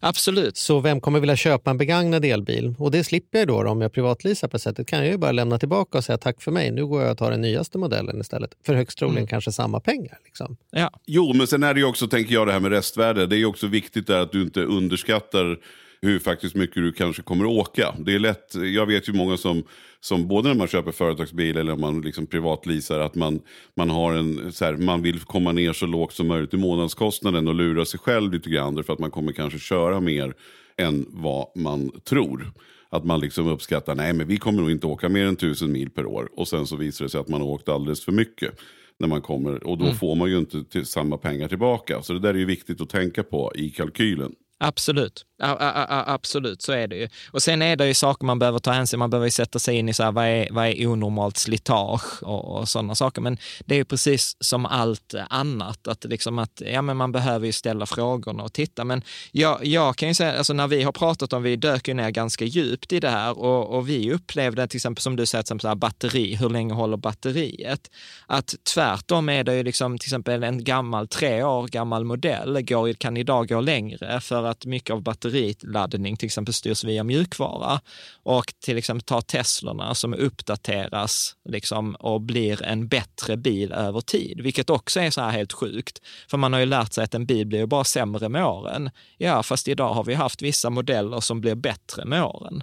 Absolut. 0.00 0.56
Så 0.56 0.80
vem 0.80 1.00
kommer 1.00 1.20
vilja 1.20 1.36
köpa 1.36 1.70
en 1.70 1.78
begagnad 1.78 2.24
elbil? 2.24 2.74
Och 2.78 2.90
det 2.90 3.04
slipper 3.04 3.38
jag 3.38 3.48
då, 3.48 3.62
då 3.62 3.70
om 3.70 3.80
jag 3.80 3.92
privatleasar 3.92 4.48
på 4.48 4.58
sättet. 4.58 4.86
kan 4.86 4.98
jag 4.98 5.08
ju 5.08 5.16
bara 5.16 5.32
lämna 5.32 5.58
tillbaka 5.58 5.98
och 5.98 6.04
säga 6.04 6.18
tack 6.18 6.42
för 6.42 6.50
mig. 6.50 6.70
Nu 6.70 6.86
går 6.86 7.02
jag 7.02 7.10
och 7.10 7.18
tar 7.18 7.30
den 7.30 7.40
nyaste 7.40 7.78
modellen 7.78 8.20
istället. 8.20 8.50
För 8.66 8.74
högst 8.74 8.98
troligen 8.98 9.18
mm. 9.18 9.28
kanske 9.28 9.52
samma 9.52 9.80
pengar. 9.80 10.18
Liksom. 10.24 10.56
Ja. 10.70 10.90
Jo, 11.06 11.32
men 11.34 11.46
sen 11.46 11.62
är 11.62 11.74
det 11.74 11.80
ju 11.80 11.86
också, 11.86 12.08
tänker 12.08 12.34
jag, 12.34 12.46
det 12.46 12.52
här 12.52 12.60
med 12.60 12.70
restvärde. 12.70 13.26
Det 13.26 13.36
är 13.36 13.44
också 13.44 13.66
viktigt 13.66 14.06
där 14.06 14.18
att 14.18 14.32
du 14.32 14.42
inte 14.42 14.60
underskattar 14.60 15.58
hur 16.04 16.18
faktiskt 16.18 16.54
mycket 16.54 16.76
du 16.76 16.92
kanske 16.92 17.22
kommer 17.22 17.44
åka. 17.44 17.94
Det 17.98 18.14
är 18.14 18.18
lätt, 18.18 18.54
jag 18.54 18.86
vet 18.86 19.08
ju 19.08 19.12
många 19.12 19.36
som, 19.36 19.62
som 20.00 20.28
både 20.28 20.48
när 20.48 20.54
man 20.54 20.68
köper 20.68 20.92
företagsbil 20.92 21.56
eller 21.56 21.72
om 21.72 21.80
man 21.80 22.00
liksom 22.00 22.26
privatleasar, 22.26 23.00
att 23.00 23.14
man, 23.14 23.40
man, 23.76 23.90
har 23.90 24.12
en, 24.12 24.52
så 24.52 24.64
här, 24.64 24.76
man 24.76 25.02
vill 25.02 25.20
komma 25.20 25.52
ner 25.52 25.72
så 25.72 25.86
lågt 25.86 26.12
som 26.12 26.26
möjligt 26.26 26.54
i 26.54 26.56
månadskostnaden 26.56 27.48
och 27.48 27.54
lura 27.54 27.84
sig 27.84 28.00
själv 28.00 28.32
lite 28.32 28.50
grann 28.50 28.84
för 28.84 28.92
att 28.92 28.98
man 28.98 29.10
kommer 29.10 29.32
kanske 29.32 29.58
köra 29.58 30.00
mer 30.00 30.34
än 30.76 31.06
vad 31.08 31.46
man 31.56 31.90
tror. 32.08 32.52
Att 32.90 33.04
man 33.04 33.20
liksom 33.20 33.48
uppskattar, 33.48 33.94
nej 33.94 34.12
men 34.12 34.26
vi 34.26 34.36
kommer 34.36 34.60
nog 34.60 34.70
inte 34.70 34.86
åka 34.86 35.08
mer 35.08 35.26
än 35.26 35.36
tusen 35.36 35.72
mil 35.72 35.90
per 35.90 36.06
år. 36.06 36.28
Och 36.36 36.48
sen 36.48 36.66
så 36.66 36.76
visar 36.76 37.04
det 37.04 37.08
sig 37.08 37.20
att 37.20 37.28
man 37.28 37.40
har 37.40 37.48
åkt 37.48 37.68
alldeles 37.68 38.04
för 38.04 38.12
mycket 38.12 38.60
när 38.98 39.08
man 39.08 39.22
kommer. 39.22 39.66
Och 39.66 39.78
då 39.78 39.84
mm. 39.84 39.96
får 39.96 40.14
man 40.14 40.30
ju 40.30 40.38
inte 40.38 40.64
till 40.64 40.86
samma 40.86 41.18
pengar 41.18 41.48
tillbaka. 41.48 42.02
Så 42.02 42.12
det 42.12 42.18
där 42.18 42.34
är 42.34 42.38
ju 42.38 42.44
viktigt 42.44 42.80
att 42.80 42.88
tänka 42.90 43.22
på 43.22 43.52
i 43.54 43.70
kalkylen. 43.70 44.34
Absolut. 44.58 45.26
A, 45.42 45.56
a, 45.60 45.86
a, 45.88 46.04
absolut, 46.06 46.62
så 46.62 46.72
är 46.72 46.88
det 46.88 46.96
ju. 46.96 47.08
Och 47.30 47.42
sen 47.42 47.62
är 47.62 47.76
det 47.76 47.86
ju 47.86 47.94
saker 47.94 48.26
man 48.26 48.38
behöver 48.38 48.58
ta 48.58 48.70
hänsyn 48.70 48.98
Man 48.98 49.10
behöver 49.10 49.30
sätta 49.30 49.58
sig 49.58 49.76
in 49.76 49.88
i 49.88 49.94
så 49.94 50.02
här, 50.02 50.12
vad, 50.12 50.24
är, 50.24 50.48
vad 50.50 50.66
är 50.66 50.86
onormalt 50.86 51.36
slitage 51.36 52.22
och, 52.22 52.58
och 52.58 52.68
sådana 52.68 52.94
saker. 52.94 53.20
Men 53.20 53.38
det 53.64 53.74
är 53.74 53.78
ju 53.78 53.84
precis 53.84 54.36
som 54.40 54.66
allt 54.66 55.14
annat, 55.30 55.88
att, 55.88 56.04
liksom 56.04 56.38
att 56.38 56.62
ja, 56.66 56.82
men 56.82 56.96
man 56.96 57.12
behöver 57.12 57.46
ju 57.46 57.52
ställa 57.52 57.86
frågorna 57.86 58.42
och 58.42 58.52
titta. 58.52 58.84
Men 58.84 59.02
jag, 59.32 59.66
jag 59.66 59.96
kan 59.96 60.08
ju 60.08 60.14
säga, 60.14 60.38
alltså 60.38 60.52
när 60.52 60.66
vi 60.66 60.82
har 60.82 60.92
pratat 60.92 61.32
om, 61.32 61.42
vi 61.42 61.56
dök 61.56 61.88
ju 61.88 61.94
ner 61.94 62.10
ganska 62.10 62.44
djupt 62.44 62.92
i 62.92 63.00
det 63.00 63.10
här 63.10 63.38
och, 63.38 63.76
och 63.76 63.88
vi 63.88 64.12
upplevde 64.12 64.68
till 64.68 64.78
exempel 64.78 65.02
som 65.02 65.16
du 65.16 65.26
säger, 65.26 65.42
till 65.42 65.56
exempel 65.56 65.76
batteri, 65.76 66.34
hur 66.34 66.48
länge 66.48 66.74
håller 66.74 66.96
batteriet? 66.96 67.90
Att 68.26 68.54
tvärtom 68.74 69.28
är 69.28 69.44
det 69.44 69.56
ju 69.56 69.62
liksom 69.62 69.98
till 69.98 70.08
exempel 70.08 70.44
en 70.44 70.64
gammal, 70.64 71.08
tre 71.08 71.42
år 71.42 71.68
gammal 71.68 72.04
modell 72.04 72.62
går, 72.62 72.92
kan 72.92 73.16
idag 73.16 73.48
gå 73.48 73.60
längre 73.60 74.20
för 74.20 74.44
att 74.44 74.66
mycket 74.66 74.90
av 74.90 75.02
batteriet 75.02 75.24
batteriladdning 75.34 76.16
till 76.16 76.26
exempel 76.26 76.54
styrs 76.54 76.84
via 76.84 77.04
mjukvara. 77.04 77.80
Och 78.22 78.54
till 78.60 78.78
exempel 78.78 79.02
ta 79.02 79.20
Teslorna 79.20 79.94
som 79.94 80.14
uppdateras 80.14 81.36
liksom, 81.48 81.94
och 81.94 82.20
blir 82.20 82.62
en 82.62 82.88
bättre 82.88 83.36
bil 83.36 83.72
över 83.72 84.00
tid, 84.00 84.40
vilket 84.40 84.70
också 84.70 85.00
är 85.00 85.10
så 85.10 85.20
här 85.20 85.30
helt 85.30 85.52
sjukt. 85.52 85.98
För 86.30 86.38
man 86.38 86.52
har 86.52 86.60
ju 86.60 86.66
lärt 86.66 86.92
sig 86.92 87.04
att 87.04 87.14
en 87.14 87.26
bil 87.26 87.46
blir 87.46 87.58
ju 87.58 87.66
bara 87.66 87.84
sämre 87.84 88.28
med 88.28 88.46
åren. 88.46 88.90
Ja, 89.18 89.42
fast 89.42 89.68
idag 89.68 89.94
har 89.94 90.04
vi 90.04 90.14
haft 90.14 90.42
vissa 90.42 90.70
modeller 90.70 91.20
som 91.20 91.40
blir 91.40 91.54
bättre 91.54 92.04
med 92.04 92.24
åren. 92.24 92.62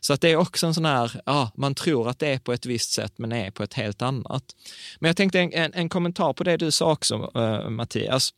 Så 0.00 0.12
att 0.12 0.20
det 0.20 0.30
är 0.30 0.36
också 0.36 0.66
en 0.66 0.74
sån 0.74 0.84
här, 0.84 1.20
ja, 1.26 1.50
man 1.54 1.74
tror 1.74 2.08
att 2.08 2.18
det 2.18 2.28
är 2.28 2.38
på 2.38 2.52
ett 2.52 2.66
visst 2.66 2.92
sätt, 2.92 3.12
men 3.16 3.32
är 3.32 3.50
på 3.50 3.62
ett 3.62 3.74
helt 3.74 4.02
annat. 4.02 4.44
Men 5.00 5.08
jag 5.08 5.16
tänkte 5.16 5.40
en, 5.40 5.52
en, 5.52 5.74
en 5.74 5.88
kommentar 5.88 6.32
på 6.32 6.44
det 6.44 6.56
du 6.56 6.70
sa 6.70 6.92
också, 6.92 7.30
uh, 7.36 7.68
Mattias. 7.68 8.32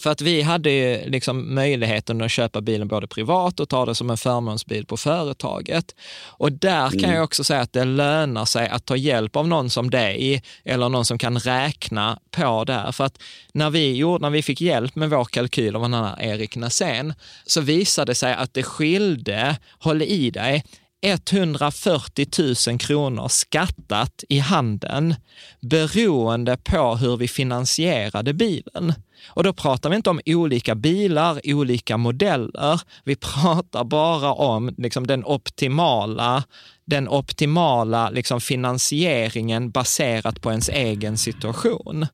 För 0.00 0.10
att 0.10 0.20
vi 0.20 0.42
hade 0.42 0.70
ju 0.70 1.10
liksom 1.10 1.54
möjligheten 1.54 2.22
att 2.22 2.30
köpa 2.30 2.60
bilen 2.60 2.88
både 2.88 3.06
privat 3.06 3.60
och 3.60 3.68
ta 3.68 3.86
det 3.86 3.94
som 3.94 4.10
en 4.10 4.16
förmånsbil 4.16 4.86
på 4.86 4.96
företaget. 4.96 5.94
Och 6.24 6.52
där 6.52 6.90
kan 6.90 7.04
mm. 7.04 7.14
jag 7.14 7.24
också 7.24 7.44
säga 7.44 7.60
att 7.60 7.72
det 7.72 7.84
lönar 7.84 8.44
sig 8.44 8.68
att 8.68 8.84
ta 8.84 8.96
hjälp 8.96 9.36
av 9.36 9.48
någon 9.48 9.70
som 9.70 9.90
dig 9.90 10.42
eller 10.64 10.88
någon 10.88 11.04
som 11.04 11.18
kan 11.18 11.38
räkna 11.38 12.18
på 12.30 12.64
det 12.64 12.72
här. 12.72 12.92
För 12.92 13.04
att 13.04 13.18
när 13.52 13.70
vi, 13.70 13.96
gjorde, 13.96 14.22
när 14.22 14.30
vi 14.30 14.42
fick 14.42 14.60
hjälp 14.60 14.96
med 14.96 15.10
vår 15.10 15.24
kalkyl 15.24 15.76
av 15.76 15.82
den 15.82 15.94
här 15.94 16.22
Erik 16.22 16.56
Nassén 16.56 17.14
så 17.46 17.60
visade 17.60 18.10
det 18.10 18.14
sig 18.14 18.34
att 18.34 18.54
det 18.54 18.62
skilde, 18.62 19.56
håll 19.78 20.02
i 20.02 20.30
dig, 20.30 20.64
140 21.02 22.26
000 22.68 22.78
kronor 22.78 23.28
skattat 23.28 24.24
i 24.28 24.38
handen 24.38 25.14
beroende 25.60 26.56
på 26.56 26.96
hur 26.96 27.16
vi 27.16 27.28
finansierade 27.28 28.34
bilen. 28.34 28.94
Och 29.28 29.44
då 29.44 29.52
pratar 29.52 29.90
vi 29.90 29.96
inte 29.96 30.10
om 30.10 30.20
olika 30.26 30.74
bilar, 30.74 31.40
olika 31.44 31.96
modeller. 31.96 32.80
Vi 33.04 33.16
pratar 33.16 33.84
bara 33.84 34.32
om 34.32 34.74
liksom 34.78 35.06
den 35.06 35.24
optimala, 35.24 36.44
den 36.84 37.08
optimala 37.08 38.10
liksom 38.10 38.40
finansieringen 38.40 39.70
baserat 39.70 40.40
på 40.40 40.50
ens 40.50 40.68
egen 40.68 41.18
situation. 41.18 42.06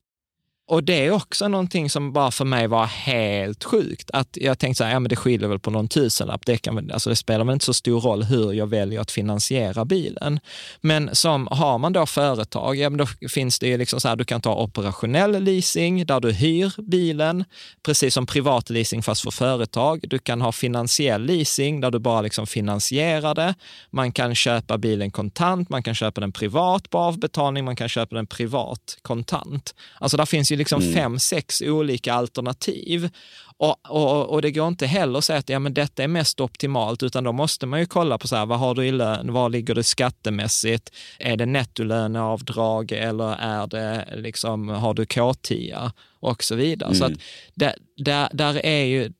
Och 0.69 0.83
det 0.83 1.05
är 1.05 1.11
också 1.11 1.47
någonting 1.47 1.89
som 1.89 2.13
bara 2.13 2.31
för 2.31 2.45
mig 2.45 2.67
var 2.67 2.85
helt 2.85 3.63
sjukt. 3.63 4.11
Att 4.13 4.37
jag 4.41 4.59
tänkte 4.59 4.77
så 4.77 4.83
här, 4.83 4.91
ja 4.91 4.99
men 4.99 5.09
det 5.09 5.15
skiljer 5.15 5.49
väl 5.49 5.59
på 5.59 5.71
någon 5.71 5.87
tusenlapp. 5.87 6.45
Det, 6.45 6.57
kan, 6.57 6.91
alltså 6.91 7.09
det 7.09 7.15
spelar 7.15 7.45
väl 7.45 7.53
inte 7.53 7.65
så 7.65 7.73
stor 7.73 8.01
roll 8.01 8.23
hur 8.23 8.53
jag 8.53 8.67
väljer 8.67 9.01
att 9.01 9.11
finansiera 9.11 9.85
bilen. 9.85 10.39
Men 10.81 11.15
som 11.15 11.47
har 11.51 11.77
man 11.77 11.93
då 11.93 12.05
företag, 12.05 12.75
ja 12.75 12.89
men 12.89 12.97
då 12.97 13.05
finns 13.29 13.59
det 13.59 13.67
ju 13.67 13.77
liksom 13.77 13.99
så 13.99 14.07
här, 14.07 14.15
du 14.15 14.25
kan 14.25 14.41
ta 14.41 14.55
operationell 14.55 15.43
leasing 15.43 16.05
där 16.05 16.19
du 16.19 16.31
hyr 16.31 16.73
bilen, 16.81 17.45
precis 17.83 18.13
som 18.13 18.25
privatleasing 18.25 19.03
fast 19.03 19.23
för 19.23 19.31
företag. 19.31 19.99
Du 20.03 20.19
kan 20.19 20.41
ha 20.41 20.51
finansiell 20.51 21.25
leasing 21.25 21.81
där 21.81 21.91
du 21.91 21.99
bara 21.99 22.21
liksom 22.21 22.47
finansierar 22.47 23.35
det. 23.35 23.55
Man 23.91 24.11
kan 24.11 24.35
köpa 24.35 24.77
bilen 24.77 25.11
kontant, 25.11 25.69
man 25.69 25.83
kan 25.83 25.95
köpa 25.95 26.21
den 26.21 26.31
privat 26.31 26.89
på 26.89 26.97
avbetalning, 26.97 27.65
man 27.65 27.75
kan 27.75 27.89
köpa 27.89 28.15
den 28.15 28.27
privat 28.27 28.97
kontant. 29.01 29.75
Alltså 29.99 30.17
där 30.17 30.25
finns 30.25 30.51
ju 30.51 30.56
liksom 30.57 30.81
mm. 30.81 30.93
fem, 30.93 31.19
sex 31.19 31.61
olika 31.61 32.13
alternativ. 32.13 33.09
Och, 33.59 33.89
och, 33.89 34.29
och, 34.29 34.41
det 34.41 34.51
går 34.51 34.67
inte 34.67 34.85
heller 34.85 35.17
att 35.17 35.25
säga 35.25 35.39
att 35.39 35.49
ja, 35.49 35.59
men 35.59 35.73
detta 35.73 36.03
är 36.03 36.07
mest 36.07 36.39
optimalt, 36.39 37.03
utan 37.03 37.23
då 37.23 37.31
måste 37.31 37.65
man 37.65 37.79
ju 37.79 37.85
kolla 37.85 38.17
på 38.17 38.27
så 38.27 38.35
här, 38.35 38.45
vad 38.45 38.59
har 38.59 38.75
du 38.75 38.85
i 38.85 38.91
lön, 38.91 39.33
var 39.33 39.49
ligger 39.49 39.75
det 39.75 39.83
skattemässigt, 39.83 40.91
är 41.19 41.37
det 41.37 41.45
nettolöneavdrag 41.45 42.91
eller 42.91 43.35
är 43.35 43.67
det 43.67 44.05
liksom, 44.15 44.69
har 44.69 44.93
du 44.93 45.03
K10 45.03 45.91
och 46.19 46.43
så 46.43 46.55
vidare. 46.55 46.89
Mm. 46.89 46.99
Så 46.99 47.05
att 47.05 47.13
där, 47.55 47.73
där, 47.97 48.29
där 48.33 48.65
är 48.65 48.83
ju, 48.83 49.11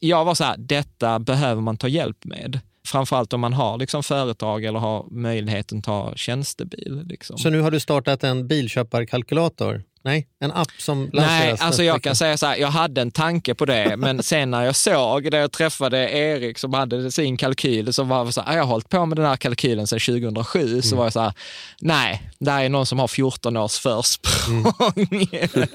jag 0.00 0.24
var 0.24 0.34
så 0.34 0.44
här, 0.44 0.56
detta 0.58 1.18
behöver 1.18 1.62
man 1.62 1.76
ta 1.76 1.88
hjälp 1.88 2.24
med 2.24 2.60
framförallt 2.86 3.32
om 3.32 3.40
man 3.40 3.52
har 3.52 3.78
liksom 3.78 4.02
företag 4.02 4.64
eller 4.64 4.78
har 4.78 5.06
möjligheten 5.10 5.78
att 5.78 5.84
ta 5.84 6.12
tjänstebil. 6.16 7.02
Liksom. 7.06 7.38
Så 7.38 7.50
nu 7.50 7.60
har 7.60 7.70
du 7.70 7.80
startat 7.80 8.24
en 8.24 8.48
bilköparkalkylator? 8.48 9.82
Nej, 10.06 10.26
en 10.40 10.52
app 10.52 10.70
som? 10.78 11.10
Nej, 11.12 11.56
alltså 11.60 11.82
jag 11.82 12.02
kan 12.02 12.16
säga 12.16 12.36
så 12.36 12.46
här, 12.46 12.56
jag 12.56 12.68
hade 12.68 13.00
en 13.00 13.10
tanke 13.10 13.54
på 13.54 13.64
det, 13.64 13.96
men 13.96 14.22
sen 14.22 14.50
när 14.50 14.64
jag 14.64 14.76
såg, 14.76 15.30
när 15.30 15.38
jag 15.38 15.52
träffade 15.52 16.10
Erik 16.10 16.58
som 16.58 16.74
hade 16.74 17.12
sin 17.12 17.36
kalkyl, 17.36 17.92
så 17.92 18.02
var 18.02 18.16
jag 18.16 18.34
så 18.34 18.40
här, 18.40 18.56
jag 18.56 18.62
har 18.62 18.68
hållit 18.68 18.88
på 18.88 19.06
med 19.06 19.18
den 19.18 19.26
här 19.26 19.36
kalkylen 19.36 19.86
sedan 19.86 20.00
2007, 20.00 20.60
mm. 20.60 20.82
så 20.82 20.96
var 20.96 21.04
jag 21.04 21.12
så 21.12 21.20
här, 21.20 21.32
nej, 21.80 22.22
det 22.38 22.50
här 22.50 22.64
är 22.64 22.68
någon 22.68 22.86
som 22.86 22.98
har 22.98 23.08
14 23.08 23.56
års 23.56 23.78
försprång. 23.78 24.72
Mm. 25.10 25.66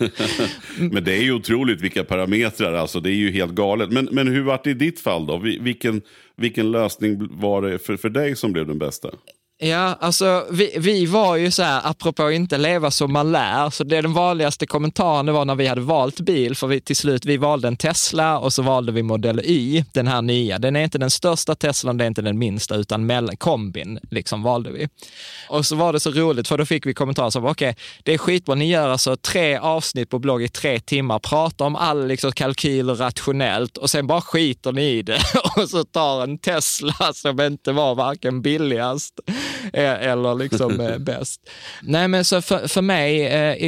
men 0.94 1.04
det 1.04 1.14
är 1.14 1.22
ju 1.22 1.34
otroligt 1.34 1.82
vilka 1.82 2.04
parametrar, 2.04 2.74
alltså 2.74 3.00
det 3.00 3.10
är 3.10 3.16
ju 3.16 3.32
helt 3.32 3.54
galet. 3.54 3.92
Men, 3.92 4.10
men 4.12 4.28
hur 4.28 4.42
var 4.42 4.62
det 4.64 4.70
i 4.70 4.74
ditt 4.74 5.00
fall 5.00 5.26
då? 5.28 5.38
Vilken, 5.38 6.02
vilken 6.38 6.72
lösning 6.72 7.40
var 7.40 7.62
det 7.62 7.80
för, 7.80 7.98
för 7.98 8.10
dig 8.10 8.36
som 8.36 8.54
blev 8.54 8.68
den 8.68 8.80
bästa? 8.80 9.10
Ja, 9.64 9.98
alltså 10.00 10.48
vi, 10.52 10.76
vi 10.78 11.06
var 11.06 11.36
ju 11.36 11.52
så 11.52 11.64
här, 11.64 11.82
apropå 11.84 12.32
inte 12.32 12.58
leva 12.58 12.92
som 12.92 13.14
man 13.14 13.32
lär, 13.32 13.70
så 13.70 13.84
det 13.84 14.02
den 14.02 14.14
vanligaste 14.14 14.68
kommentaren 14.68 15.26
det 15.26 15.32
var 15.32 15.46
när 15.46 15.56
vi 15.56 15.68
hade 15.68 15.82
valt 15.82 16.20
bil, 16.20 16.56
för 16.56 16.68
vi, 16.68 16.82
till 16.82 16.96
slut 16.96 17.26
vi 17.26 17.38
valde 17.38 17.68
en 17.68 17.78
Tesla 17.78 18.40
och 18.40 18.54
så 18.54 18.62
valde 18.62 18.92
vi 18.92 19.04
Model 19.04 19.40
Y, 19.40 19.84
den 19.94 20.08
här 20.08 20.22
nya. 20.22 20.60
Den 20.60 20.76
är 20.76 20.84
inte 20.84 20.98
den 20.98 21.12
största 21.12 21.56
Teslan, 21.56 21.98
det 21.98 22.04
är 22.04 22.08
inte 22.08 22.22
den 22.22 22.40
minsta, 22.40 22.76
utan 22.76 23.06
mellan, 23.06 23.38
kombin 23.38 24.00
liksom 24.12 24.44
valde 24.44 24.72
vi. 24.72 24.88
Och 25.50 25.66
så 25.66 25.76
var 25.76 25.94
det 25.94 26.00
så 26.00 26.12
roligt, 26.12 26.48
för 26.48 26.58
då 26.58 26.66
fick 26.66 26.86
vi 26.86 26.94
kommentarer 26.94 27.30
som, 27.30 27.46
okej, 27.46 27.70
okay, 27.70 27.84
det 28.04 28.14
är 28.14 28.18
skitbra, 28.18 28.56
ni 28.56 28.70
gör 28.70 28.90
alltså 28.90 29.16
tre 29.16 29.58
avsnitt 29.58 30.10
på 30.10 30.20
blogg 30.20 30.44
i 30.44 30.50
tre 30.50 30.80
timmar, 30.80 31.20
pratar 31.20 31.66
om 31.66 31.76
all 31.76 32.08
liksom, 32.08 32.32
kalkyler 32.32 32.96
rationellt 32.96 33.78
och 33.78 33.90
sen 33.90 34.08
bara 34.08 34.22
skiter 34.22 34.72
ni 34.72 34.84
i 34.84 35.02
det 35.02 35.20
och 35.56 35.70
så 35.70 35.84
tar 35.84 36.24
en 36.24 36.38
Tesla 36.38 37.14
som 37.14 37.42
inte 37.42 37.72
var 37.72 37.96
varken 37.96 38.42
billigast 38.42 39.20
eller 39.74 40.36
liksom 40.36 40.96
bäst. 41.06 41.50
Nej, 41.82 42.08
men 42.08 42.26
så 42.26 42.42
för, 42.42 42.68
för 42.68 42.82
mig, 42.82 43.20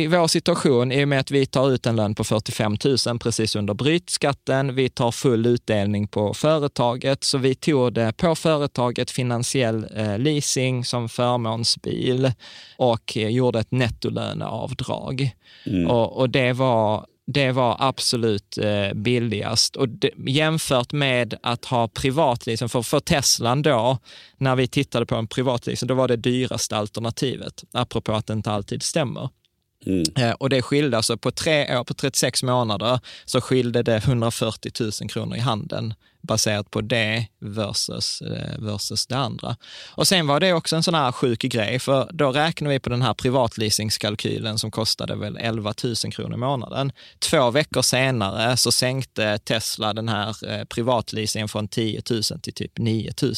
i 0.03 0.07
vår 0.07 0.27
situation, 0.27 0.91
i 0.91 1.03
och 1.03 1.07
med 1.07 1.19
att 1.19 1.31
vi 1.31 1.45
tar 1.45 1.71
ut 1.71 1.85
en 1.85 1.95
lön 1.95 2.15
på 2.15 2.23
45 2.23 2.77
000 3.07 3.19
precis 3.19 3.55
under 3.55 3.73
brytskatten, 3.73 4.75
vi 4.75 4.89
tar 4.89 5.11
full 5.11 5.45
utdelning 5.45 6.07
på 6.07 6.33
företaget, 6.33 7.23
så 7.23 7.37
vi 7.37 7.55
tog 7.55 7.93
det 7.93 8.13
på 8.17 8.35
företaget, 8.35 9.11
finansiell 9.11 9.87
leasing 10.17 10.85
som 10.85 11.09
förmånsbil 11.09 12.31
och 12.77 13.15
gjorde 13.15 13.59
ett 13.59 13.71
nettolöneavdrag. 13.71 15.31
Mm. 15.65 15.89
Och, 15.89 16.17
och 16.17 16.29
det 16.29 16.53
var 16.53 17.05
det 17.25 17.51
var 17.51 17.75
absolut 17.79 18.57
eh, 18.57 18.93
billigast. 18.93 19.75
Och 19.75 19.89
det, 19.89 20.11
jämfört 20.27 20.93
med 20.93 21.37
att 21.43 21.65
ha 21.65 21.87
privatleasing, 21.87 22.69
för, 22.69 22.81
för 22.81 22.99
Teslan 22.99 23.61
då, 23.61 23.97
när 24.37 24.55
vi 24.55 24.67
tittade 24.67 25.05
på 25.05 25.15
en 25.15 25.27
privatleasing, 25.27 25.87
då 25.87 25.93
var 25.93 26.07
det 26.07 26.15
dyraste 26.15 26.77
alternativet, 26.77 27.63
apropå 27.71 28.13
att 28.13 28.27
det 28.27 28.33
inte 28.33 28.51
alltid 28.51 28.83
stämmer. 28.83 29.29
Mm. 29.85 30.03
Eh, 30.15 30.31
och 30.31 30.49
det 30.49 30.61
skilde 30.61 30.97
alltså 30.97 31.17
på 31.17 31.31
tre 31.31 31.77
år, 31.77 31.83
på 31.83 31.93
36 31.93 32.43
månader, 32.43 32.99
så 33.25 33.41
skilde 33.41 33.83
det 33.83 33.95
140 33.95 34.71
000 34.79 35.09
kronor 35.09 35.37
i 35.37 35.39
handen 35.39 35.93
baserat 36.27 36.71
på 36.71 36.81
det 36.81 37.27
versus, 37.39 38.21
eh, 38.21 38.59
versus 38.59 39.07
det 39.07 39.17
andra. 39.17 39.55
Och 39.89 40.07
sen 40.07 40.27
var 40.27 40.39
det 40.39 40.53
också 40.53 40.75
en 40.75 40.83
sån 40.83 40.93
här 40.93 41.11
sjuk 41.11 41.41
grej, 41.41 41.79
för 41.79 42.09
då 42.13 42.31
räknar 42.31 42.69
vi 42.69 42.79
på 42.79 42.89
den 42.89 43.01
här 43.01 43.13
privatleasingskalkylen 43.13 44.59
som 44.59 44.71
kostade 44.71 45.15
väl 45.15 45.37
11 45.37 45.73
000 45.83 45.95
kronor 45.95 46.33
i 46.33 46.37
månaden. 46.37 46.91
Två 47.19 47.51
veckor 47.51 47.81
senare 47.81 48.57
så 48.57 48.71
sänkte 48.71 49.37
Tesla 49.37 49.93
den 49.93 50.09
här 50.09 50.49
eh, 50.49 50.63
privatleasingen 50.63 51.47
från 51.47 51.67
10 51.67 52.01
000 52.09 52.23
till 52.41 52.53
typ 52.53 52.77
9 52.77 53.13
000. 53.21 53.33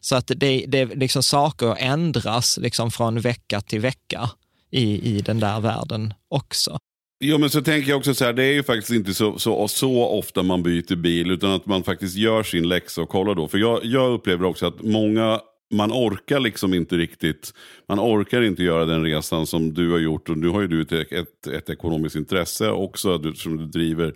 Så 0.00 0.16
att 0.16 0.30
det, 0.36 0.64
det 0.68 0.84
liksom 0.84 1.22
saker 1.22 1.76
ändras 1.78 2.58
liksom 2.58 2.90
från 2.90 3.20
vecka 3.20 3.60
till 3.60 3.80
vecka 3.80 4.30
i, 4.74 5.16
i 5.16 5.20
den 5.20 5.40
där 5.40 5.60
världen 5.60 6.14
också. 6.28 6.78
Jo 7.24 7.38
men 7.38 7.50
så 7.50 7.62
tänker 7.62 7.90
jag 7.90 7.98
också 7.98 8.14
så 8.14 8.24
här, 8.24 8.32
det 8.32 8.44
är 8.44 8.52
ju 8.52 8.62
faktiskt 8.62 8.90
inte 8.90 9.14
så, 9.14 9.38
så, 9.38 9.68
så 9.68 10.04
ofta 10.04 10.42
man 10.42 10.62
byter 10.62 10.96
bil 10.96 11.30
utan 11.30 11.50
att 11.50 11.66
man 11.66 11.82
faktiskt 11.82 12.16
gör 12.16 12.42
sin 12.42 12.68
läxa 12.68 13.02
och 13.02 13.08
kollar 13.08 13.34
då. 13.34 13.48
För 13.48 13.58
jag, 13.58 13.84
jag 13.84 14.12
upplever 14.12 14.44
också 14.44 14.66
att 14.66 14.82
många, 14.82 15.40
man 15.74 15.92
orkar 15.92 16.40
liksom 16.40 16.74
inte 16.74 16.96
riktigt, 16.96 17.52
man 17.88 18.00
orkar 18.00 18.42
inte 18.42 18.62
göra 18.62 18.84
den 18.84 19.04
resan 19.04 19.46
som 19.46 19.74
du 19.74 19.90
har 19.90 19.98
gjort 19.98 20.28
och 20.28 20.38
nu 20.38 20.48
har 20.48 20.60
ju 20.60 20.68
du 20.68 20.82
ett, 20.82 21.12
ett, 21.12 21.46
ett 21.46 21.70
ekonomiskt 21.70 22.16
intresse 22.16 22.70
också 22.70 23.18
du, 23.18 23.34
som 23.34 23.56
du 23.56 23.66
driver 23.66 24.14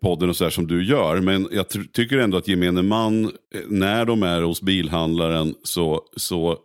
podden 0.00 0.28
och 0.28 0.36
så 0.36 0.44
här 0.44 0.50
som 0.50 0.66
du 0.66 0.84
gör. 0.84 1.20
Men 1.20 1.48
jag 1.52 1.66
tycker 1.92 2.18
ändå 2.18 2.36
att 2.36 2.48
gemene 2.48 2.82
man, 2.82 3.24
eh, 3.24 3.30
när 3.68 4.04
de 4.04 4.22
är 4.22 4.42
hos 4.42 4.62
bilhandlaren 4.62 5.54
så, 5.62 6.02
så 6.16 6.58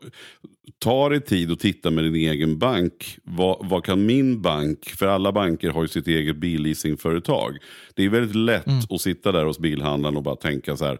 ta 0.82 1.10
dig 1.10 1.22
tid 1.22 1.52
och 1.52 1.60
titta 1.60 1.92
med 1.92 2.04
din 2.04 2.16
egen 2.16 2.58
bank. 2.58 3.18
Vad, 3.24 3.58
vad, 3.70 3.84
kan 3.84 4.06
min 4.06 4.42
bank, 4.42 4.86
för 4.86 5.08
alla 5.08 5.32
banker 5.32 5.70
har 5.70 5.82
ju 5.82 5.88
sitt 5.88 6.08
eget 6.08 6.36
billeasingföretag. 6.36 7.58
Det 7.96 8.06
är 8.06 8.10
väldigt 8.10 8.36
lätt 8.36 8.68
mm. 8.68 8.80
att 8.90 9.02
sitta 9.02 9.32
där 9.32 9.46
hos 9.46 9.60
bilhandlaren 9.60 10.18
och 10.18 10.24
bara 10.24 10.36
tänka 10.36 10.78
så 10.78 10.86
här. 10.86 10.98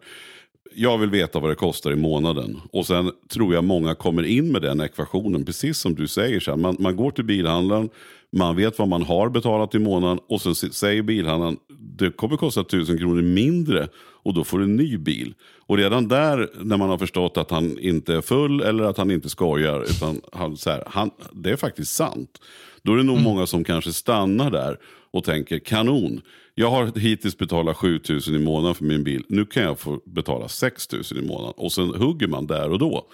Jag 0.76 0.98
vill 0.98 1.10
veta 1.10 1.40
vad 1.40 1.52
det 1.52 1.56
kostar 1.56 1.92
i 1.92 1.96
månaden. 1.96 2.62
Och 2.72 2.88
sen 2.88 3.12
tror 3.34 3.54
jag 3.54 3.64
många 3.64 3.96
kommer 3.96 4.24
in 4.24 4.52
med 4.52 4.62
den 4.62 4.82
ekvationen, 4.82 5.46
precis 5.46 5.78
som 5.78 5.96
du 5.96 6.08
säger. 6.08 6.40
Så 6.40 6.52
här, 6.52 6.58
man, 6.58 6.76
man 6.80 6.96
går 6.96 7.12
till 7.12 7.26
bilhandlaren, 7.26 7.90
man 8.32 8.56
vet 8.56 8.80
vad 8.80 8.88
man 8.88 9.04
har 9.04 9.30
betalat 9.30 9.76
i 9.76 9.80
månaden 9.80 10.20
och 10.30 10.42
sen 10.42 10.56
säger 10.56 11.02
bilhandlaren 11.02 11.58
det 11.98 12.12
kommer 12.12 12.38
kosta 12.38 12.64
tusen 12.64 12.98
kronor 12.98 13.22
mindre 13.22 13.88
och 13.98 14.34
då 14.34 14.44
får 14.44 14.60
du 14.60 14.64
en 14.64 14.76
ny 14.76 14.98
bil. 14.98 15.34
Och 15.68 15.78
redan 15.78 16.08
där 16.08 16.50
när 16.64 16.78
man 16.78 16.90
har 16.90 16.98
förstått 16.98 17.38
att 17.38 17.52
han 17.52 17.80
inte 17.80 18.14
är 18.16 18.22
full 18.22 18.62
eller 18.62 18.84
att 18.84 18.98
han 18.98 19.12
inte 19.12 19.30
skojar 19.30 19.82
utan 19.84 20.22
han, 20.32 20.58
så 20.58 20.70
här, 20.70 20.84
han, 20.88 21.12
det 21.34 21.52
är 21.52 21.56
faktiskt 21.56 21.96
sant. 21.96 22.42
Då 22.84 22.94
är 22.94 22.98
det 22.98 23.04
nog 23.04 23.16
mm. 23.16 23.24
många 23.24 23.48
som 23.48 23.64
kanske 23.64 23.94
stannar 23.94 24.52
där 24.52 24.78
och 25.12 25.24
tänker 25.24 25.60
kanon. 25.60 26.22
Jag 26.56 26.72
har 26.72 27.00
hittills 27.00 27.38
betalat 27.38 27.78
7000 27.78 28.36
i 28.36 28.40
månaden 28.40 28.76
för 28.76 28.86
min 28.86 29.04
bil. 29.04 29.24
Nu 29.28 29.46
kan 29.46 29.64
jag 29.64 29.80
få 29.80 30.02
betala 30.06 30.48
6000 30.48 31.18
i 31.18 31.22
månaden. 31.22 31.54
Och 31.58 31.72
sen 31.72 31.90
hugger 31.96 32.28
man 32.28 32.48
där 32.48 32.70
och 32.70 32.80
då. 32.80 33.08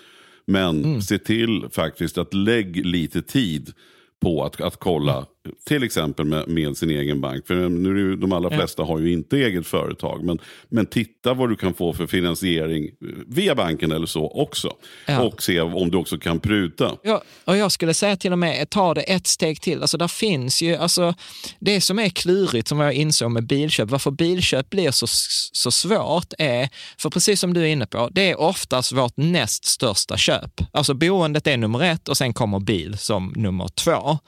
Men 0.45 0.83
mm. 0.85 1.01
se 1.01 1.17
till 1.17 1.65
faktiskt 1.71 2.17
att 2.17 2.33
lägg 2.33 2.85
lite 2.85 3.21
tid 3.21 3.73
på 4.21 4.43
att, 4.43 4.61
att 4.61 4.77
kolla, 4.77 5.25
till 5.65 5.83
exempel 5.83 6.25
med, 6.25 6.47
med 6.47 6.77
sin 6.77 6.89
egen 6.89 7.21
bank. 7.21 7.47
För 7.47 7.69
nu 7.69 8.15
de 8.15 8.31
allra 8.31 8.49
flesta 8.49 8.83
har 8.83 8.99
ju 8.99 9.13
inte 9.13 9.37
eget 9.37 9.67
företag. 9.67 10.23
Men, 10.23 10.39
men 10.69 10.85
titta 10.85 11.33
vad 11.33 11.49
du 11.49 11.55
kan 11.55 11.73
få 11.73 11.93
för 11.93 12.07
finansiering 12.07 12.89
via 13.27 13.55
banken 13.55 13.91
eller 13.91 14.05
så 14.05 14.27
också. 14.27 14.73
Ja. 15.05 15.21
Och 15.21 15.43
se 15.43 15.61
om 15.61 15.91
du 15.91 15.97
också 15.97 16.17
kan 16.17 16.39
pruta. 16.39 16.91
Ja, 17.03 17.23
och 17.45 17.57
jag 17.57 17.71
skulle 17.71 17.93
säga 17.93 18.15
till 18.15 18.31
och 18.31 18.39
med, 18.39 18.69
ta 18.69 18.93
det 18.93 19.01
ett 19.01 19.27
steg 19.27 19.61
till. 19.61 19.81
Alltså 19.81 19.97
där 19.97 20.07
finns 20.07 20.61
ju, 20.61 20.75
alltså, 20.75 21.13
det 21.59 21.81
som 21.81 21.99
är 21.99 22.09
klurigt 22.09 22.67
som 22.67 22.79
jag 22.79 22.93
insåg 22.93 23.31
med 23.31 23.47
bilköp, 23.47 23.89
varför 23.89 24.11
bilköp 24.11 24.69
blir 24.69 24.91
så, 24.91 25.07
så 25.51 25.71
svårt 25.71 26.33
är, 26.37 26.69
för 26.97 27.09
precis 27.09 27.39
som 27.39 27.53
du 27.53 27.61
är 27.61 27.67
inne 27.67 27.85
på, 27.85 28.09
det 28.11 28.31
är 28.31 28.39
oftast 28.39 28.91
vårt 28.91 29.17
näst 29.17 29.65
största 29.65 30.17
köp. 30.17 30.61
Alltså 30.71 30.93
boendet 30.93 31.47
är 31.47 31.57
nummer 31.57 31.83
ett 31.83 32.09
och 32.09 32.17
sen 32.17 32.33
kommer 32.33 32.59
bil 32.59 32.97
som 32.97 33.33
nummer 33.35 33.67
två. 33.67 34.19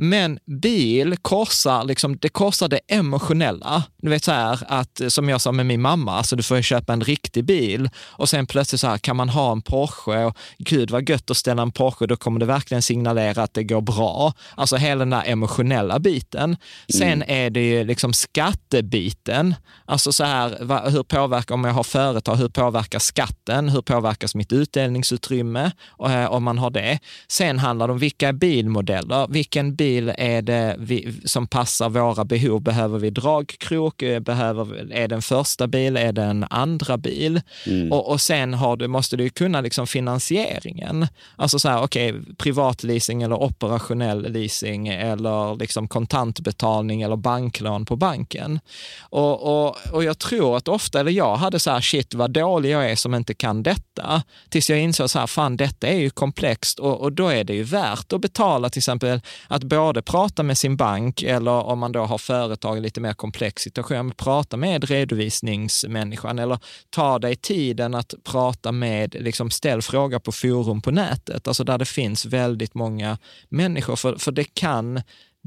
Men 0.00 0.38
bil 0.46 1.16
korsar, 1.22 1.84
liksom, 1.84 2.16
det 2.16 2.28
korsar 2.28 2.68
det 2.68 2.80
emotionella. 2.88 3.82
Du 4.02 4.10
vet 4.10 4.24
så 4.24 4.32
här, 4.32 4.58
att, 4.68 5.00
som 5.08 5.28
jag 5.28 5.40
sa 5.40 5.52
med 5.52 5.66
min 5.66 5.80
mamma, 5.80 6.12
alltså 6.12 6.36
du 6.36 6.42
får 6.42 6.56
ju 6.56 6.62
köpa 6.62 6.92
en 6.92 7.00
riktig 7.00 7.44
bil 7.44 7.90
och 7.96 8.28
sen 8.28 8.46
plötsligt 8.46 8.80
så 8.80 8.86
här, 8.86 8.98
kan 8.98 9.16
man 9.16 9.28
ha 9.28 9.52
en 9.52 9.62
Porsche 9.62 10.24
och 10.24 10.36
gud 10.58 10.90
vad 10.90 11.08
gött 11.08 11.30
att 11.30 11.36
ställa 11.36 11.62
en 11.62 11.72
Porsche, 11.72 12.06
då 12.06 12.16
kommer 12.16 12.40
det 12.40 12.46
verkligen 12.46 12.82
signalera 12.82 13.42
att 13.42 13.54
det 13.54 13.64
går 13.64 13.80
bra. 13.80 14.32
Alltså 14.54 14.76
hela 14.76 14.98
den 14.98 15.10
där 15.10 15.22
emotionella 15.26 15.98
biten. 15.98 16.56
Sen 16.92 17.22
mm. 17.22 17.28
är 17.28 17.50
det 17.50 17.68
ju 17.68 17.84
liksom 17.84 18.12
skattebiten, 18.12 19.54
alltså 19.84 20.12
så 20.12 20.24
här, 20.24 20.58
vad, 20.60 20.92
hur 20.92 21.02
påverkar, 21.02 21.54
om 21.54 21.64
jag 21.64 21.72
har 21.72 21.84
företag, 21.84 22.36
hur 22.36 22.48
påverkar 22.48 22.98
skatten? 22.98 23.68
Hur 23.68 23.82
påverkas 23.82 24.34
mitt 24.34 24.52
utdelningsutrymme 24.52 25.72
eh, 26.04 26.32
om 26.32 26.42
man 26.42 26.58
har 26.58 26.70
det? 26.70 26.98
Sen 27.28 27.58
handlar 27.58 27.86
det 27.86 27.92
om 27.92 27.98
vilka 27.98 28.32
bilmodeller, 28.32 29.26
vilken 29.28 29.74
bil 29.74 29.87
bil 29.88 30.12
är 30.18 30.42
det 30.42 30.76
vi, 30.78 31.14
som 31.24 31.46
passar 31.46 31.88
våra 31.88 32.24
behov? 32.24 32.62
Behöver 32.62 32.98
vi 32.98 33.10
dragkrok? 33.10 34.02
Behöver, 34.20 34.92
är 34.92 35.08
det 35.08 35.14
en 35.14 35.22
första 35.22 35.66
bil? 35.66 35.96
Är 35.96 36.12
det 36.12 36.22
en 36.22 36.46
andra 36.50 36.96
bil? 36.96 37.40
Mm. 37.66 37.92
Och, 37.92 38.10
och 38.10 38.20
sen 38.20 38.54
har 38.54 38.76
du, 38.76 38.88
måste 38.88 39.16
du 39.16 39.30
kunna 39.30 39.60
liksom 39.60 39.86
finansieringen. 39.86 41.06
Alltså 41.36 41.58
så 41.58 41.68
här, 41.68 41.82
okej, 41.82 42.12
okay, 42.12 42.34
privatleasing 42.34 43.22
eller 43.22 43.42
operationell 43.42 44.32
leasing 44.32 44.88
eller 44.88 45.56
liksom 45.58 45.88
kontantbetalning 45.88 47.02
eller 47.02 47.16
banklån 47.16 47.84
på 47.84 47.96
banken. 47.96 48.60
Och, 49.00 49.66
och, 49.66 49.76
och 49.92 50.04
jag 50.04 50.18
tror 50.18 50.56
att 50.56 50.68
ofta, 50.68 51.00
eller 51.00 51.12
jag 51.12 51.36
hade 51.36 51.58
så 51.58 51.70
här, 51.70 51.80
shit 51.80 52.14
vad 52.14 52.30
dålig 52.30 52.70
jag 52.70 52.90
är 52.90 52.96
som 52.96 53.14
inte 53.14 53.34
kan 53.34 53.62
detta. 53.62 54.22
Tills 54.48 54.70
jag 54.70 54.78
insåg 54.78 55.10
så 55.10 55.18
här, 55.18 55.26
fan 55.26 55.56
detta 55.56 55.86
är 55.86 55.98
ju 55.98 56.10
komplext 56.10 56.78
och, 56.78 57.00
och 57.00 57.12
då 57.12 57.28
är 57.28 57.44
det 57.44 57.54
ju 57.54 57.62
värt 57.62 58.12
att 58.12 58.20
betala 58.20 58.70
till 58.70 58.80
exempel 58.80 59.20
att 59.48 59.64
både 59.78 60.02
prata 60.02 60.42
med 60.42 60.58
sin 60.58 60.76
bank 60.76 61.22
eller 61.22 61.50
om 61.50 61.78
man 61.78 61.92
då 61.92 62.00
har 62.00 62.18
företag 62.18 62.78
i 62.78 62.80
lite 62.80 63.00
mer 63.00 63.12
komplex 63.12 63.62
situation, 63.62 64.12
prata 64.16 64.56
med 64.56 64.84
redovisningsmänniskan 64.84 66.38
eller 66.38 66.58
ta 66.90 67.18
dig 67.18 67.36
tiden 67.36 67.94
att 67.94 68.14
prata 68.24 68.72
med, 68.72 69.16
liksom 69.20 69.50
ställ 69.50 69.82
fråga 69.82 70.20
på 70.20 70.32
forum 70.32 70.80
på 70.80 70.90
nätet, 70.90 71.48
alltså 71.48 71.64
där 71.64 71.78
det 71.78 71.84
finns 71.84 72.26
väldigt 72.26 72.74
många 72.74 73.18
människor, 73.48 73.96
för, 73.96 74.16
för 74.16 74.32
det 74.32 74.54
kan 74.54 75.02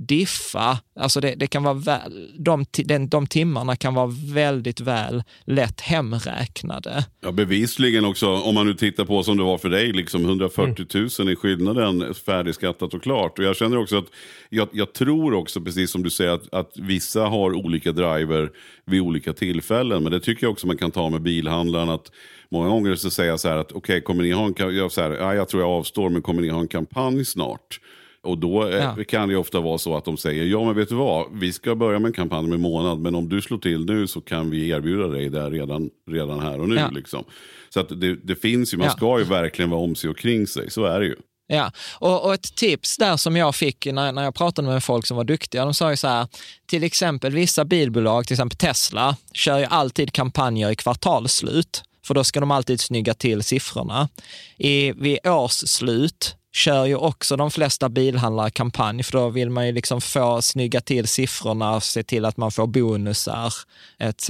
diffa, 0.07 0.79
alltså 0.95 1.19
det, 1.21 1.35
det 1.35 1.47
kan 1.47 1.63
vara 1.63 1.73
väl, 1.73 2.29
de, 2.39 2.65
de, 2.71 3.07
de 3.07 3.27
timmarna 3.27 3.75
kan 3.75 3.93
vara 3.93 4.11
väldigt 4.33 4.79
väl 4.79 5.23
lätt 5.45 5.81
hemräknade. 5.81 7.05
Ja, 7.21 7.31
bevisligen 7.31 8.05
också, 8.05 8.27
om 8.27 8.55
man 8.55 8.67
nu 8.67 8.73
tittar 8.73 9.05
på 9.05 9.23
som 9.23 9.37
det 9.37 9.43
var 9.43 9.57
för 9.57 9.69
dig, 9.69 9.91
liksom 9.93 10.25
140 10.25 10.85
000 11.19 11.29
i 11.31 11.35
skillnaden 11.35 12.13
färdigskattat 12.13 12.93
och 12.93 13.03
klart. 13.03 13.39
Och 13.39 13.45
jag 13.45 13.55
känner 13.55 13.77
också 13.77 13.97
att, 13.97 14.07
jag, 14.49 14.69
jag 14.71 14.93
tror 14.93 15.33
också, 15.33 15.61
precis 15.61 15.91
som 15.91 16.03
du 16.03 16.09
säger, 16.09 16.31
att, 16.31 16.53
att 16.53 16.71
vissa 16.75 17.21
har 17.21 17.53
olika 17.53 17.91
driver 17.91 18.51
vid 18.85 19.01
olika 19.01 19.33
tillfällen. 19.33 20.03
Men 20.03 20.11
det 20.11 20.19
tycker 20.19 20.45
jag 20.45 20.51
också 20.51 20.67
man 20.67 20.77
kan 20.77 20.91
ta 20.91 21.09
med 21.09 21.21
bilhandlaren. 21.21 21.89
att 21.89 22.11
Många 22.49 22.69
gånger 22.69 22.95
så 22.95 23.09
säger 23.09 23.29
jag 23.29 23.39
så 23.39 23.49
här 23.49 23.57
att 23.57 23.71
okej, 23.71 23.77
okay, 23.77 24.01
kommer 24.01 24.23
ni 24.23 24.31
ha 24.31 24.45
en, 24.45 24.75
jag, 24.75 24.91
så 24.91 25.01
här, 25.01 25.11
ja, 25.11 25.35
jag 25.35 25.49
tror 25.49 25.63
jag 25.63 25.71
avstår, 25.71 26.09
men 26.09 26.21
kommer 26.21 26.41
ni 26.41 26.49
ha 26.49 26.59
en 26.59 26.67
kampanj 26.67 27.25
snart? 27.25 27.79
Och 28.23 28.37
då 28.37 28.67
eh, 28.67 28.75
ja. 28.75 29.03
kan 29.07 29.29
det 29.29 29.35
ofta 29.35 29.59
vara 29.59 29.77
så 29.77 29.97
att 29.97 30.05
de 30.05 30.17
säger, 30.17 30.45
ja 30.45 30.65
men 30.65 30.75
vet 30.75 30.89
du 30.89 30.95
vad, 30.95 31.25
vi 31.33 31.53
ska 31.53 31.75
börja 31.75 31.99
med 31.99 32.09
en 32.09 32.13
kampanj 32.13 32.47
med 32.47 32.55
en 32.55 32.61
månad, 32.61 32.99
men 32.99 33.15
om 33.15 33.29
du 33.29 33.41
slår 33.41 33.57
till 33.57 33.85
nu 33.85 34.07
så 34.07 34.21
kan 34.21 34.49
vi 34.49 34.69
erbjuda 34.69 35.07
dig 35.07 35.29
det 35.29 35.49
redan, 35.49 35.89
redan 36.11 36.39
här 36.39 36.59
och 36.59 36.69
nu. 36.69 36.75
Ja. 36.75 36.89
Liksom. 36.89 37.23
Så 37.69 37.79
att 37.79 38.01
det, 38.01 38.15
det 38.15 38.35
finns 38.35 38.73
ju, 38.73 38.77
man 38.77 38.87
ja. 38.87 38.93
ska 38.93 39.19
ju 39.19 39.25
verkligen 39.25 39.69
vara 39.69 39.81
om 39.81 39.95
sig 39.95 40.09
och 40.09 40.17
kring 40.17 40.47
sig, 40.47 40.71
så 40.71 40.85
är 40.85 40.99
det 40.99 41.05
ju. 41.05 41.15
Ja, 41.47 41.71
och, 41.99 42.25
och, 42.25 42.33
ett 42.33 42.55
tips 42.55 42.97
där 42.97 43.17
som 43.17 43.35
jag 43.35 43.55
fick 43.55 43.85
när, 43.85 44.11
när 44.11 44.23
jag 44.23 44.35
pratade 44.35 44.67
med 44.67 44.83
folk 44.83 45.05
som 45.05 45.17
var 45.17 45.23
duktiga, 45.23 45.65
de 45.65 45.73
sa 45.73 45.89
ju 45.89 45.97
så 45.97 46.07
här, 46.07 46.27
till 46.65 46.83
exempel 46.83 47.33
vissa 47.33 47.65
bilbolag, 47.65 48.27
till 48.27 48.33
exempel 48.33 48.57
Tesla, 48.57 49.15
kör 49.33 49.59
ju 49.59 49.65
alltid 49.65 50.13
kampanjer 50.13 50.71
i 50.71 50.75
kvartalsslut. 50.75 51.83
för 52.05 52.13
då 52.13 52.23
ska 52.23 52.39
de 52.39 52.51
alltid 52.51 52.81
snygga 52.81 53.13
till 53.13 53.43
siffrorna. 53.43 54.09
I, 54.57 54.91
vid 54.91 55.27
årsslut 55.27 56.35
kör 56.53 56.85
ju 56.85 56.95
också 56.95 57.35
de 57.35 57.51
flesta 57.51 57.89
bilhandlare 57.89 58.49
kampanj, 58.49 59.03
för 59.03 59.11
då 59.11 59.29
vill 59.29 59.49
man 59.49 59.65
ju 59.65 59.71
liksom 59.71 60.01
få 60.01 60.41
snygga 60.41 60.81
till 60.81 61.07
siffrorna, 61.07 61.81
se 61.81 62.03
till 62.03 62.25
att 62.25 62.37
man 62.37 62.51
får 62.51 62.67
bonusar 62.67 63.53
etc. 63.99 64.29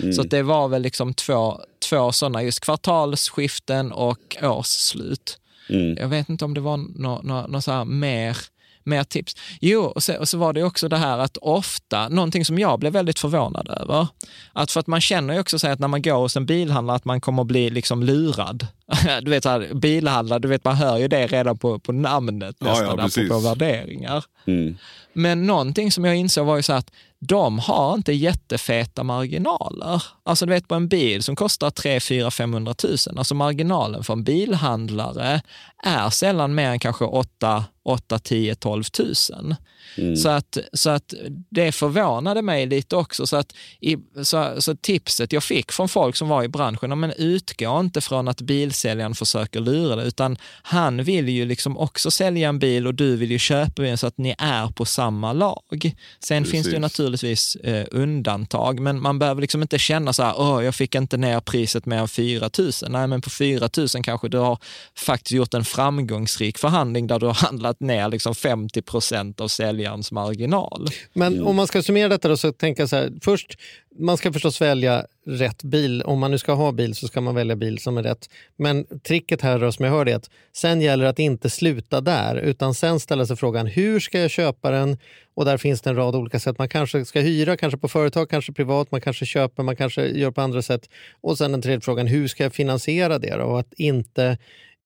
Mm. 0.00 0.12
Så 0.12 0.22
det 0.22 0.42
var 0.42 0.68
väl 0.68 0.82
liksom 0.82 1.14
två, 1.14 1.60
två 1.88 2.12
sådana, 2.12 2.42
just 2.42 2.60
kvartalsskiften 2.60 3.92
och 3.92 4.36
årsslut. 4.42 5.38
Mm. 5.68 5.96
Jag 5.96 6.08
vet 6.08 6.28
inte 6.28 6.44
om 6.44 6.54
det 6.54 6.60
var 6.60 6.76
något 6.76 7.24
no, 7.24 7.46
no, 7.48 7.60
så 7.60 7.84
mer 7.84 8.36
mer 8.84 9.04
tips. 9.04 9.36
Jo, 9.60 9.82
och 9.82 10.02
så, 10.02 10.18
och 10.18 10.28
så 10.28 10.38
var 10.38 10.52
det 10.52 10.62
också 10.62 10.88
det 10.88 10.96
här 10.96 11.18
att 11.18 11.36
ofta, 11.36 12.08
någonting 12.08 12.44
som 12.44 12.58
jag 12.58 12.78
blev 12.78 12.92
väldigt 12.92 13.18
förvånad 13.18 13.68
över, 13.68 14.06
att 14.52 14.70
för 14.70 14.80
att 14.80 14.86
man 14.86 15.00
känner 15.00 15.34
ju 15.34 15.40
också 15.40 15.58
så 15.58 15.68
att 15.68 15.78
när 15.78 15.88
man 15.88 16.02
går 16.02 16.16
hos 16.16 16.36
en 16.36 16.46
bilhandlare 16.46 16.96
att 16.96 17.04
man 17.04 17.20
kommer 17.20 17.42
att 17.42 17.48
bli 17.48 17.70
liksom 17.70 18.02
lurad. 18.02 18.66
Du 19.22 19.30
vet, 19.30 19.42
så 19.42 19.48
här, 19.48 19.74
bilhandlare, 19.74 20.38
du 20.38 20.48
vet, 20.48 20.64
man 20.64 20.76
hör 20.76 20.98
ju 20.98 21.08
det 21.08 21.26
redan 21.26 21.58
på, 21.58 21.78
på 21.78 21.92
namnet 21.92 22.60
nästan, 22.60 22.98
ja, 22.98 23.08
ja, 23.16 23.28
på 23.28 23.38
värderingar. 23.38 24.24
Mm. 24.46 24.76
Men 25.12 25.46
någonting 25.46 25.92
som 25.92 26.04
jag 26.04 26.16
insåg 26.16 26.46
var 26.46 26.56
ju 26.56 26.62
så 26.62 26.72
att 26.72 26.90
de 27.18 27.58
har 27.58 27.94
inte 27.94 28.12
jättefeta 28.12 29.02
marginaler. 29.02 30.02
Alltså 30.22 30.46
du 30.46 30.52
vet 30.52 30.68
på 30.68 30.74
en 30.74 30.88
bil 30.88 31.22
som 31.22 31.36
kostar 31.36 31.70
3, 31.70 32.00
4, 32.00 32.30
500 32.30 32.74
000, 32.84 33.18
alltså 33.18 33.34
marginalen 33.34 34.04
för 34.04 34.12
en 34.12 34.24
bilhandlare 34.24 35.42
är 35.84 36.10
sällan 36.10 36.54
mer 36.54 36.70
än 36.70 36.78
kanske 36.78 37.04
8, 37.04 37.64
8 37.84 38.18
10, 38.18 38.54
12 38.54 38.84
000. 38.98 39.54
Mm. 39.98 40.16
Så, 40.16 40.28
att, 40.28 40.58
så 40.72 40.90
att 40.90 41.14
det 41.50 41.72
förvånade 41.72 42.42
mig 42.42 42.66
lite 42.66 42.96
också. 42.96 43.26
Så, 43.26 43.36
att 43.36 43.54
i, 43.80 43.96
så, 44.22 44.54
så 44.58 44.76
tipset 44.76 45.32
jag 45.32 45.44
fick 45.44 45.72
från 45.72 45.88
folk 45.88 46.16
som 46.16 46.28
var 46.28 46.42
i 46.42 46.48
branschen, 46.48 47.00
men 47.00 47.12
utgå 47.16 47.80
inte 47.80 48.00
från 48.00 48.28
att 48.28 48.40
bilsäljaren 48.40 49.14
försöker 49.14 49.60
lura 49.60 49.96
dig, 49.96 50.08
utan 50.08 50.36
han 50.62 51.04
vill 51.04 51.28
ju 51.28 51.44
liksom 51.44 51.78
också 51.78 52.10
sälja 52.10 52.48
en 52.48 52.58
bil 52.58 52.86
och 52.86 52.94
du 52.94 53.16
vill 53.16 53.30
ju 53.30 53.38
köpa 53.38 53.86
en 53.86 53.98
så 53.98 54.06
att 54.06 54.18
ni 54.18 54.34
är 54.38 54.66
på 54.66 54.84
samma 54.84 55.32
lag. 55.32 55.94
Sen 56.20 56.42
Precis. 56.42 56.52
finns 56.52 56.66
det 56.66 56.72
ju 56.72 56.78
naturligtvis 56.78 57.56
eh, 57.56 57.86
undantag, 57.90 58.80
men 58.80 59.02
man 59.02 59.18
behöver 59.18 59.40
liksom 59.40 59.62
inte 59.62 59.78
känna 59.78 60.12
så 60.12 60.22
här, 60.22 60.34
åh, 60.36 60.64
jag 60.64 60.74
fick 60.74 60.94
inte 60.94 61.16
ner 61.16 61.40
priset 61.40 61.86
mer 61.86 61.98
än 61.98 62.08
4 62.08 62.50
000. 62.58 62.70
Nej, 62.88 63.06
men 63.06 63.20
på 63.20 63.30
4 63.30 63.68
000 63.76 63.88
kanske 64.02 64.28
du 64.28 64.38
har 64.38 64.58
faktiskt 64.96 65.32
gjort 65.32 65.54
en 65.54 65.64
framgångsrik 65.64 66.58
förhandling 66.58 67.06
där 67.06 67.18
du 67.18 67.26
har 67.26 67.34
handlat 67.34 67.80
ner 67.80 68.08
liksom 68.08 68.34
50 68.34 68.82
procent 68.82 69.40
av 69.40 69.48
säljarens 69.74 70.12
marginal. 70.12 70.88
Men 71.12 71.34
mm. 71.34 71.46
om 71.46 71.56
man 71.56 71.66
ska 71.66 71.82
summera 71.82 72.08
detta 72.08 72.28
då, 72.28 72.36
så 72.36 72.52
tänker 72.52 72.82
jag 72.82 72.90
så 72.90 72.96
här, 72.96 73.12
först, 73.20 73.58
man 73.98 74.16
ska 74.16 74.32
förstås 74.32 74.60
välja 74.60 75.06
rätt 75.26 75.62
bil. 75.62 76.02
Om 76.02 76.18
man 76.18 76.30
nu 76.30 76.38
ska 76.38 76.52
ha 76.52 76.72
bil 76.72 76.94
så 76.94 77.08
ska 77.08 77.20
man 77.20 77.34
välja 77.34 77.56
bil 77.56 77.78
som 77.78 77.98
är 77.98 78.02
rätt. 78.02 78.28
Men 78.56 78.86
tricket 79.00 79.40
här 79.40 79.58
då, 79.58 79.72
som 79.72 79.84
jag 79.84 79.92
hörde 79.92 80.12
är 80.12 80.16
att 80.16 80.30
sen 80.52 80.80
gäller 80.80 81.04
det 81.04 81.10
att 81.10 81.18
inte 81.18 81.50
sluta 81.50 82.00
där, 82.00 82.36
utan 82.36 82.74
sen 82.74 83.00
ställa 83.00 83.26
sig 83.26 83.36
frågan 83.36 83.66
hur 83.66 84.00
ska 84.00 84.20
jag 84.20 84.30
köpa 84.30 84.70
den? 84.70 84.98
Och 85.36 85.44
där 85.44 85.58
finns 85.58 85.80
det 85.80 85.90
en 85.90 85.96
rad 85.96 86.14
olika 86.14 86.40
sätt. 86.40 86.58
Man 86.58 86.68
kanske 86.68 87.04
ska 87.04 87.20
hyra, 87.20 87.56
kanske 87.56 87.78
på 87.78 87.88
företag, 87.88 88.30
kanske 88.30 88.52
privat, 88.52 88.90
man 88.90 89.00
kanske 89.00 89.26
köper, 89.26 89.62
man 89.62 89.76
kanske 89.76 90.06
gör 90.06 90.30
på 90.30 90.40
andra 90.40 90.62
sätt. 90.62 90.88
Och 91.20 91.38
sen 91.38 91.52
den 91.52 91.62
tredje 91.62 91.80
frågan, 91.80 92.06
hur 92.06 92.28
ska 92.28 92.42
jag 92.42 92.54
finansiera 92.54 93.18
det? 93.18 93.36
Då? 93.36 93.44
Och 93.44 93.60
att 93.60 93.72
inte 93.76 94.38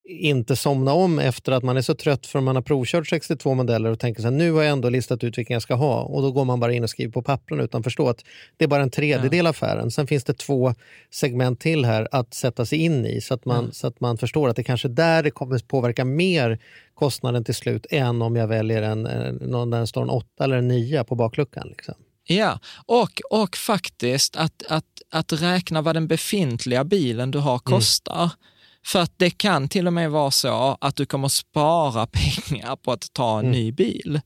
inte 0.09 0.57
somna 0.57 0.93
om 0.93 1.19
efter 1.19 1.53
att 1.53 1.63
man 1.63 1.77
är 1.77 1.83
så 1.83 1.95
trött 1.95 2.27
för 2.27 2.39
att 2.39 2.45
man 2.45 2.57
har 2.57 2.63
provkört 2.63 3.07
62 3.07 3.55
modeller 3.55 3.91
och 3.91 3.99
tänker 3.99 4.23
så 4.23 4.29
här, 4.29 4.37
nu 4.37 4.53
har 4.53 4.63
jag 4.63 4.73
ändå 4.73 4.89
listat 4.89 5.25
ut 5.25 5.39
vilken 5.39 5.55
jag 5.55 5.63
ska 5.63 5.75
ha 5.75 6.03
och 6.03 6.23
då 6.23 6.33
går 6.33 6.45
man 6.45 6.61
bara 6.61 6.73
in 6.73 6.83
och 6.83 6.91
skriver 6.91 7.13
på 7.13 7.23
pappren 7.23 7.61
utan 7.61 7.83
förstå 7.83 8.09
att 8.09 8.25
det 8.57 8.65
är 8.65 8.69
bara 8.69 8.83
en 8.83 8.91
tredjedel 8.91 9.47
av 9.47 9.51
affären. 9.51 9.91
Sen 9.91 10.07
finns 10.07 10.25
det 10.25 10.33
två 10.35 10.75
segment 11.11 11.61
till 11.61 11.85
här 11.85 12.09
att 12.11 12.35
sätta 12.35 12.67
sig 12.67 12.79
in 12.79 13.07
i 13.07 13.21
så 13.21 13.35
att 13.35 13.45
man, 13.45 13.59
mm. 13.59 13.73
så 13.73 13.87
att 13.87 14.01
man 14.01 14.19
förstår 14.19 14.49
att 14.49 14.57
det 14.57 14.65
kanske 14.65 14.89
där 14.89 15.23
det 15.23 15.31
kommer 15.31 15.59
påverka 15.59 16.05
mer 16.05 16.59
kostnaden 16.95 17.45
till 17.45 17.55
slut 17.55 17.87
än 17.91 18.23
om 18.23 18.37
jag 18.37 18.49
väljer 18.49 18.83
en, 18.83 19.03
någon 19.41 19.71
där 19.71 19.81
det 19.81 19.87
står 19.87 20.03
en 20.03 20.11
8 20.11 20.45
eller 20.45 20.57
en 20.57 20.69
9 20.69 21.05
på 21.05 21.15
bakluckan. 21.15 21.69
Liksom. 21.69 21.95
Ja, 22.25 22.61
och, 22.87 23.21
och 23.31 23.57
faktiskt 23.57 24.37
att, 24.37 24.63
att, 24.69 24.85
att 25.11 25.33
räkna 25.33 25.83
vad 25.83 25.97
den 25.97 26.09
befintliga 26.09 26.85
bilen 26.85 27.31
du 27.31 27.39
har 27.39 27.61
mm. 27.67 27.79
kostar. 27.79 28.23
Mm 28.23 28.31
för 28.89 28.99
att 28.99 29.13
det 29.17 29.31
kan 29.31 29.69
till 29.69 29.87
och 29.87 29.93
med 29.93 30.11
vara 30.11 30.31
så 30.31 30.79
att 30.81 30.97
du 30.97 31.07
kommer 31.07 31.29
spara 31.29 32.07
pengar 32.13 32.77
på 32.77 32.93
att 32.93 33.13
ta 33.13 33.39
en 33.39 33.47
mm. 33.47 33.53
ny 33.53 33.73
bil. 33.73 34.21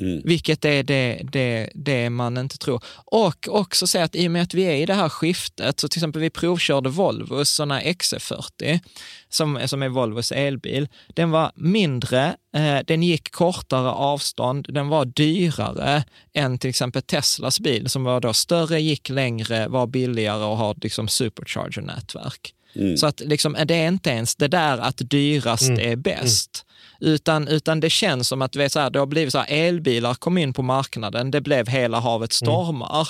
Mm. 0.00 0.22
Vilket 0.24 0.64
är 0.64 0.82
det, 0.82 1.20
det, 1.32 1.70
det 1.74 2.10
man 2.10 2.36
inte 2.36 2.58
tror. 2.58 2.84
Och 3.04 3.48
också 3.48 3.86
säga 3.86 4.04
att 4.04 4.16
i 4.16 4.26
och 4.28 4.30
med 4.30 4.42
att 4.42 4.54
vi 4.54 4.62
är 4.62 4.74
i 4.74 4.86
det 4.86 4.94
här 4.94 5.08
skiftet, 5.08 5.80
så 5.80 5.88
till 5.88 5.98
exempel 5.98 6.22
vi 6.22 6.30
provkörde 6.30 6.88
Volvos 6.88 7.50
sådana 7.50 7.80
XC40, 7.80 8.80
som, 9.28 9.60
som 9.66 9.82
är 9.82 9.88
Volvos 9.88 10.32
elbil. 10.32 10.88
Den 11.08 11.30
var 11.30 11.52
mindre, 11.54 12.36
eh, 12.56 12.78
den 12.86 13.02
gick 13.02 13.32
kortare 13.32 13.90
avstånd, 13.90 14.66
den 14.68 14.88
var 14.88 15.04
dyrare 15.04 16.04
än 16.34 16.58
till 16.58 16.70
exempel 16.70 17.02
Teslas 17.02 17.60
bil 17.60 17.88
som 17.88 18.04
var 18.04 18.20
då 18.20 18.32
större, 18.32 18.80
gick 18.80 19.08
längre, 19.08 19.68
var 19.68 19.86
billigare 19.86 20.44
och 20.44 20.56
har 20.56 20.76
liksom 20.82 21.08
supercharger-nätverk. 21.08 22.54
Mm. 22.76 22.96
Så 22.96 23.06
att 23.06 23.20
liksom, 23.20 23.56
det 23.64 23.74
är 23.74 23.88
inte 23.88 24.10
ens 24.10 24.34
det 24.34 24.48
där 24.48 24.78
att 24.78 25.10
dyrast 25.10 25.68
mm. 25.68 25.92
är 25.92 25.96
bäst. 25.96 26.64
Utan, 27.00 27.48
utan 27.48 27.80
det 27.80 27.90
känns 27.90 28.28
som 28.28 28.42
att 28.42 28.56
vet, 28.56 28.72
så 28.72 28.80
här, 28.80 28.90
det 28.90 28.98
har 28.98 29.06
blivit 29.06 29.32
så 29.32 29.38
här, 29.38 29.46
elbilar 29.48 30.14
kom 30.14 30.38
in 30.38 30.52
på 30.52 30.62
marknaden, 30.62 31.30
det 31.30 31.40
blev 31.40 31.68
hela 31.68 32.00
havet 32.00 32.42
mm. 32.42 32.52
stormar. 32.52 32.88
Mm. 32.88 33.06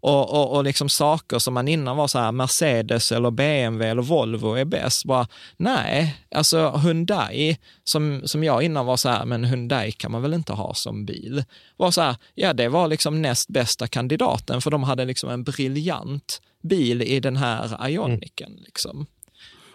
Och, 0.00 0.30
och, 0.34 0.56
och 0.56 0.64
liksom 0.64 0.88
saker 0.88 1.38
som 1.38 1.54
man 1.54 1.68
innan 1.68 1.96
var 1.96 2.08
så 2.08 2.18
här, 2.18 2.32
Mercedes 2.32 3.12
eller 3.12 3.30
BMW 3.30 3.90
eller 3.90 4.02
Volvo 4.02 4.54
är 4.54 4.64
bäst. 4.64 5.04
Bara, 5.04 5.26
nej, 5.56 6.16
alltså 6.34 6.70
Hyundai, 6.70 7.58
som, 7.84 8.22
som 8.24 8.44
jag 8.44 8.62
innan 8.62 8.86
var 8.86 8.96
så 8.96 9.08
här, 9.08 9.24
men 9.24 9.44
Hyundai 9.44 9.92
kan 9.92 10.12
man 10.12 10.22
väl 10.22 10.34
inte 10.34 10.52
ha 10.52 10.74
som 10.74 11.04
bil. 11.04 11.44
Var 11.76 11.90
så 11.90 12.00
här, 12.00 12.16
ja 12.34 12.52
det 12.52 12.68
var 12.68 12.88
liksom 12.88 13.22
näst 13.22 13.48
bästa 13.48 13.86
kandidaten, 13.86 14.60
för 14.62 14.70
de 14.70 14.82
hade 14.82 15.04
liksom 15.04 15.30
en 15.30 15.44
briljant 15.44 16.40
bil 16.68 17.02
i 17.02 17.20
den 17.20 17.36
här 17.36 17.88
Ioniken. 17.88 18.52
Mm. 18.52 18.62
Liksom. 18.64 19.06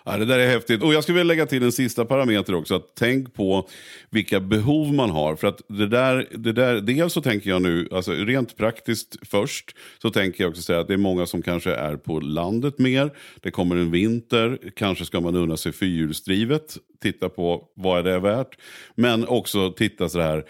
Ja, 0.06 0.18
det 0.18 0.26
där 0.26 0.40
är 0.40 0.48
häftigt. 0.48 0.84
Och 0.84 0.94
jag 0.94 1.04
skulle 1.04 1.18
vilja 1.18 1.34
lägga 1.34 1.46
till 1.46 1.64
en 1.64 1.72
sista 1.72 2.06
parameter 2.06 2.56
också. 2.56 2.76
Att 2.76 2.96
tänk 2.96 3.34
på 3.34 3.68
vilka 4.10 4.40
behov 4.40 4.94
man 4.94 5.10
har. 5.10 5.36
För 5.36 5.48
att 5.48 5.62
det 5.68 5.88
där, 5.88 6.28
det 6.32 6.54
där, 6.54 6.82
dels 6.82 7.14
så 7.14 7.22
tänker 7.22 7.50
jag 7.50 7.62
nu, 7.62 7.88
alltså 7.92 8.12
rent 8.12 8.58
praktiskt 8.58 9.16
först, 9.22 9.76
så 10.02 10.10
tänker 10.10 10.44
jag 10.44 10.50
också 10.50 10.62
säga 10.62 10.80
att 10.80 10.88
det 10.88 10.94
är 10.94 10.98
många 10.98 11.26
som 11.26 11.42
kanske 11.42 11.74
är 11.74 11.96
på 11.96 12.20
landet 12.20 12.80
mer. 12.80 13.12
Det 13.42 13.52
kommer 13.52 13.76
en 13.76 13.92
vinter, 13.92 14.60
kanske 14.76 15.06
ska 15.06 15.20
man 15.20 15.36
unna 15.36 15.58
sig 15.58 15.72
fyrhjulsdrivet. 15.72 16.78
Titta 17.02 17.30
på 17.30 17.68
vad 17.76 18.00
är 18.00 18.12
det 18.12 18.20
värt. 18.20 18.58
Men 18.96 19.28
också 19.28 19.72
titta 19.72 20.10
så 20.10 20.22
här, 20.22 20.44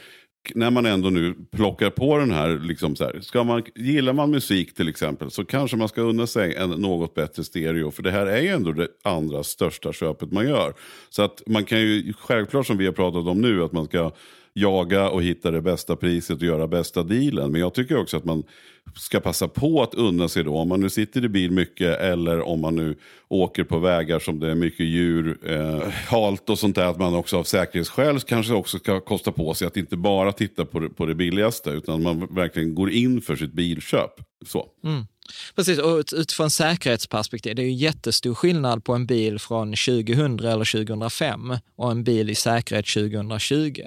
när 0.55 0.71
man 0.71 0.85
ändå 0.85 1.09
nu 1.09 1.35
plockar 1.51 1.89
på 1.89 2.17
den 2.17 2.31
här, 2.31 2.59
liksom 2.63 2.95
så 2.95 3.03
här, 3.03 3.19
ska 3.21 3.43
man, 3.43 3.63
gillar 3.75 4.13
man 4.13 4.31
musik 4.31 4.73
till 4.73 4.89
exempel 4.89 5.31
så 5.31 5.45
kanske 5.45 5.77
man 5.77 5.87
ska 5.87 6.01
unna 6.01 6.27
sig 6.27 6.55
en 6.55 6.69
något 6.69 7.13
bättre 7.13 7.43
stereo. 7.43 7.91
För 7.91 8.03
det 8.03 8.11
här 8.11 8.25
är 8.25 8.41
ju 8.41 8.47
ändå 8.47 8.71
det 8.71 8.87
andra 9.03 9.43
största 9.43 9.93
köpet 9.93 10.31
man 10.31 10.47
gör. 10.47 10.73
Så 11.09 11.21
att 11.21 11.43
man 11.47 11.65
kan 11.65 11.79
ju, 11.79 12.13
självklart 12.19 12.67
som 12.67 12.77
vi 12.77 12.85
har 12.85 12.93
pratat 12.93 13.27
om 13.27 13.41
nu, 13.41 13.63
att 13.63 13.71
man 13.71 13.85
ska 13.85 14.11
jaga 14.53 15.09
och 15.09 15.23
hitta 15.23 15.51
det 15.51 15.61
bästa 15.61 15.95
priset 15.95 16.37
och 16.37 16.43
göra 16.43 16.67
bästa 16.67 17.03
dealen. 17.03 17.51
Men 17.51 17.61
jag 17.61 17.73
tycker 17.73 17.97
också 17.97 18.17
att 18.17 18.25
man 18.25 18.43
ska 18.95 19.19
passa 19.19 19.47
på 19.47 19.83
att 19.83 19.93
unna 19.93 20.27
sig 20.27 20.43
då. 20.43 20.57
Om 20.57 20.69
man 20.69 20.79
nu 20.79 20.89
sitter 20.89 21.25
i 21.25 21.29
bil 21.29 21.51
mycket 21.51 21.99
eller 21.99 22.41
om 22.41 22.61
man 22.61 22.75
nu 22.75 22.95
åker 23.27 23.63
på 23.63 23.79
vägar 23.79 24.19
som 24.19 24.39
det 24.39 24.51
är 24.51 24.55
mycket 24.55 24.85
djur, 24.85 25.37
eh, 25.45 25.89
halt 26.07 26.49
och 26.49 26.59
sånt 26.59 26.75
där. 26.75 26.85
Att 26.85 26.99
man 26.99 27.15
också 27.15 27.37
av 27.37 27.43
säkerhetsskäl 27.43 28.19
kanske 28.19 28.53
också 28.53 28.79
ska 28.79 28.99
kosta 28.99 29.31
på 29.31 29.53
sig 29.53 29.67
att 29.67 29.77
inte 29.77 29.97
bara 29.97 30.31
titta 30.31 30.65
på 30.65 30.79
det, 30.79 30.89
på 30.89 31.05
det 31.05 31.15
billigaste. 31.15 31.69
Utan 31.69 32.03
man 32.03 32.27
verkligen 32.35 32.75
går 32.75 32.91
in 32.91 33.21
för 33.21 33.35
sitt 33.35 33.53
bilköp. 33.53 34.11
Så. 34.45 34.67
Mm. 34.83 35.05
Precis, 35.55 35.79
och 35.79 36.03
utifrån 36.13 36.51
säkerhetsperspektiv, 36.51 37.55
det 37.55 37.61
är 37.61 37.65
ju 37.65 37.73
jättestor 37.73 38.33
skillnad 38.33 38.83
på 38.83 38.93
en 38.93 39.05
bil 39.05 39.39
från 39.39 39.67
2000 39.75 40.39
eller 40.39 40.85
2005 40.85 41.53
och 41.75 41.91
en 41.91 42.03
bil 42.03 42.29
i 42.29 42.35
säkerhet 42.35 42.85
2020. 42.85 43.81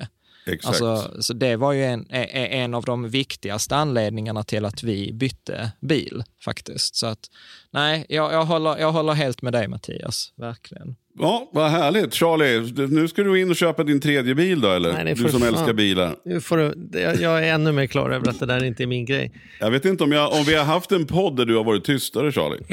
Exakt. 0.46 0.82
Alltså, 0.82 1.22
så 1.22 1.32
det 1.32 1.56
var 1.56 1.72
ju 1.72 1.84
en, 1.84 2.06
en 2.10 2.74
av 2.74 2.84
de 2.84 3.08
viktigaste 3.08 3.76
anledningarna 3.76 4.42
till 4.42 4.64
att 4.64 4.82
vi 4.82 5.12
bytte 5.12 5.72
bil 5.80 6.24
faktiskt. 6.44 6.96
Så 6.96 7.06
att 7.06 7.30
nej, 7.70 8.06
jag, 8.08 8.32
jag, 8.32 8.44
håller, 8.44 8.78
jag 8.78 8.92
håller 8.92 9.12
helt 9.12 9.42
med 9.42 9.52
dig 9.52 9.68
Mattias, 9.68 10.32
verkligen. 10.36 10.96
Ja, 11.18 11.50
vad 11.52 11.70
härligt. 11.70 12.14
Charlie, 12.14 12.86
nu 12.88 13.08
ska 13.08 13.22
du 13.22 13.40
in 13.40 13.50
och 13.50 13.56
köpa 13.56 13.84
din 13.84 14.00
tredje 14.00 14.34
bil 14.34 14.60
då 14.60 14.70
eller? 14.70 15.04
Nej, 15.04 15.14
du 15.14 15.28
som 15.28 15.40
fan. 15.40 15.48
älskar 15.48 15.72
bilar. 15.72 16.16
Nu 16.24 16.40
får 16.40 16.56
du, 16.56 17.00
jag 17.00 17.48
är 17.48 17.54
ännu 17.54 17.72
mer 17.72 17.86
klar 17.86 18.10
över 18.10 18.28
att 18.28 18.40
det 18.40 18.46
där 18.46 18.64
inte 18.64 18.82
är 18.82 18.86
min 18.86 19.04
grej. 19.04 19.32
Jag 19.60 19.70
vet 19.70 19.84
inte 19.84 20.04
om, 20.04 20.12
jag, 20.12 20.32
om 20.32 20.44
vi 20.44 20.54
har 20.54 20.64
haft 20.64 20.92
en 20.92 21.06
podd 21.06 21.36
där 21.36 21.44
du 21.44 21.56
har 21.56 21.64
varit 21.64 21.84
tystare 21.84 22.32
Charlie. 22.32 22.62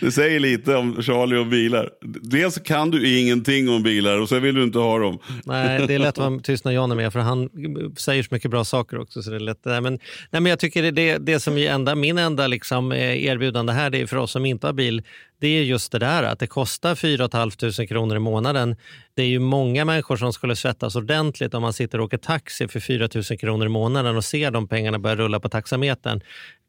Det 0.00 0.12
säger 0.12 0.40
lite 0.40 0.76
om 0.76 1.02
Charlie 1.02 1.36
och 1.36 1.46
bilar. 1.46 1.90
Dels 2.22 2.58
kan 2.58 2.90
du 2.90 3.18
ingenting 3.18 3.68
om 3.70 3.82
bilar 3.82 4.20
och 4.20 4.28
sen 4.28 4.42
vill 4.42 4.54
du 4.54 4.62
inte 4.62 4.78
ha 4.78 4.98
dem. 4.98 5.18
Nej, 5.44 5.86
det 5.86 5.94
är 5.94 5.98
lätt 5.98 6.08
att 6.08 6.18
vara 6.18 6.40
tyst 6.42 6.64
när 6.64 6.72
Jan 6.72 6.90
är 6.90 6.96
med 6.96 7.12
för 7.12 7.20
han 7.20 7.48
säger 7.96 8.22
så 8.22 8.28
mycket 8.30 8.50
bra 8.50 8.64
saker 8.64 9.00
också. 9.00 9.22
Så 9.22 9.30
det 9.30 9.36
är 9.36 9.40
lätt. 9.40 9.64
Nej, 9.64 9.80
men, 9.80 9.98
nej, 10.30 10.42
men 10.42 10.46
jag 10.46 10.58
tycker 10.58 10.92
det, 10.92 11.18
det, 11.18 11.40
som 11.40 11.58
är 11.58 11.70
enda, 11.70 11.94
min 11.94 12.18
enda 12.18 12.46
liksom, 12.46 12.92
eh, 12.92 13.24
erbjudande 13.24 13.72
här 13.72 13.90
det 13.90 14.00
är 14.00 14.06
för 14.06 14.16
oss 14.16 14.30
som 14.30 14.44
inte 14.44 14.66
har 14.66 14.74
bil, 14.74 15.02
det 15.42 15.58
är 15.58 15.62
just 15.62 15.92
det 15.92 15.98
där 15.98 16.22
att 16.22 16.38
det 16.38 16.46
kostar 16.46 16.94
4 16.94 17.28
500 17.32 17.86
kronor 17.86 18.16
i 18.16 18.18
månaden. 18.18 18.76
Det 19.14 19.22
är 19.22 19.26
ju 19.26 19.38
många 19.38 19.84
människor 19.84 20.16
som 20.16 20.32
skulle 20.32 20.56
svettas 20.56 20.96
ordentligt 20.96 21.54
om 21.54 21.62
man 21.62 21.72
sitter 21.72 21.98
och 21.98 22.04
åker 22.04 22.18
taxi 22.18 22.68
för 22.68 22.80
4 22.80 23.08
000 23.14 23.38
kronor 23.38 23.66
i 23.66 23.68
månaden 23.68 24.16
och 24.16 24.24
ser 24.24 24.50
de 24.50 24.68
pengarna 24.68 24.98
börja 24.98 25.16
rulla 25.16 25.40
på 25.40 25.48
taxametern. 25.48 26.20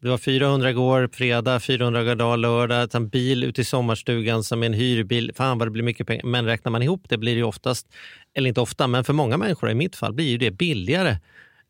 Det 0.02 0.08
var 0.08 0.18
400 0.18 0.70
igår, 0.70 1.08
fredag, 1.12 1.60
400 1.60 2.12
idag, 2.12 2.38
lördag, 2.38 2.94
en 2.94 3.08
bil 3.08 3.44
ute 3.44 3.60
i 3.60 3.64
sommarstugan 3.64 4.44
som 4.44 4.62
är 4.62 4.66
en 4.66 4.72
hyrbil. 4.72 5.32
Fan 5.34 5.58
vad 5.58 5.66
det 5.66 5.72
blir 5.72 5.82
mycket 5.82 6.06
pengar. 6.06 6.24
Men 6.24 6.44
räknar 6.44 6.72
man 6.72 6.82
ihop 6.82 7.02
det 7.08 7.18
blir 7.18 7.32
det 7.32 7.38
ju 7.38 7.44
oftast, 7.44 7.86
eller 8.34 8.48
inte 8.48 8.60
ofta, 8.60 8.86
men 8.86 9.04
för 9.04 9.12
många 9.12 9.36
människor 9.36 9.70
i 9.70 9.74
mitt 9.74 9.96
fall 9.96 10.12
blir 10.12 10.38
det 10.38 10.50
billigare 10.50 11.16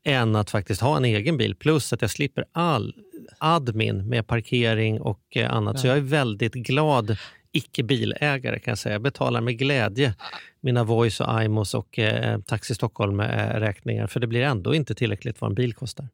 än 0.04 0.36
att 0.36 0.50
faktiskt 0.50 0.80
ha 0.80 0.96
en 0.96 1.04
egen 1.04 1.36
bil. 1.36 1.54
Plus 1.54 1.92
att 1.92 2.02
jag 2.02 2.10
slipper 2.10 2.44
all 2.52 2.94
admin 3.38 4.08
med 4.08 4.26
parkering 4.26 5.00
och 5.00 5.36
eh, 5.36 5.54
annat. 5.54 5.80
Så 5.80 5.86
jag 5.86 5.96
är 5.96 6.00
väldigt 6.00 6.54
glad 6.54 7.16
icke-bilägare 7.52 8.58
kan 8.58 8.70
jag 8.70 8.78
säga. 8.78 8.94
Jag 8.94 9.02
betalar 9.02 9.40
med 9.40 9.58
glädje 9.58 10.14
mina 10.60 10.84
Voice 10.84 11.20
och 11.20 11.42
Imos 11.42 11.74
och 11.74 11.98
eh, 11.98 12.40
Taxi 12.40 12.74
Stockholm-räkningar. 12.74 14.06
För 14.06 14.20
det 14.20 14.26
blir 14.26 14.42
ändå 14.42 14.74
inte 14.74 14.94
tillräckligt 14.94 15.40
vad 15.40 15.50
en 15.50 15.54
bil 15.54 15.74
kostar. 15.74 16.08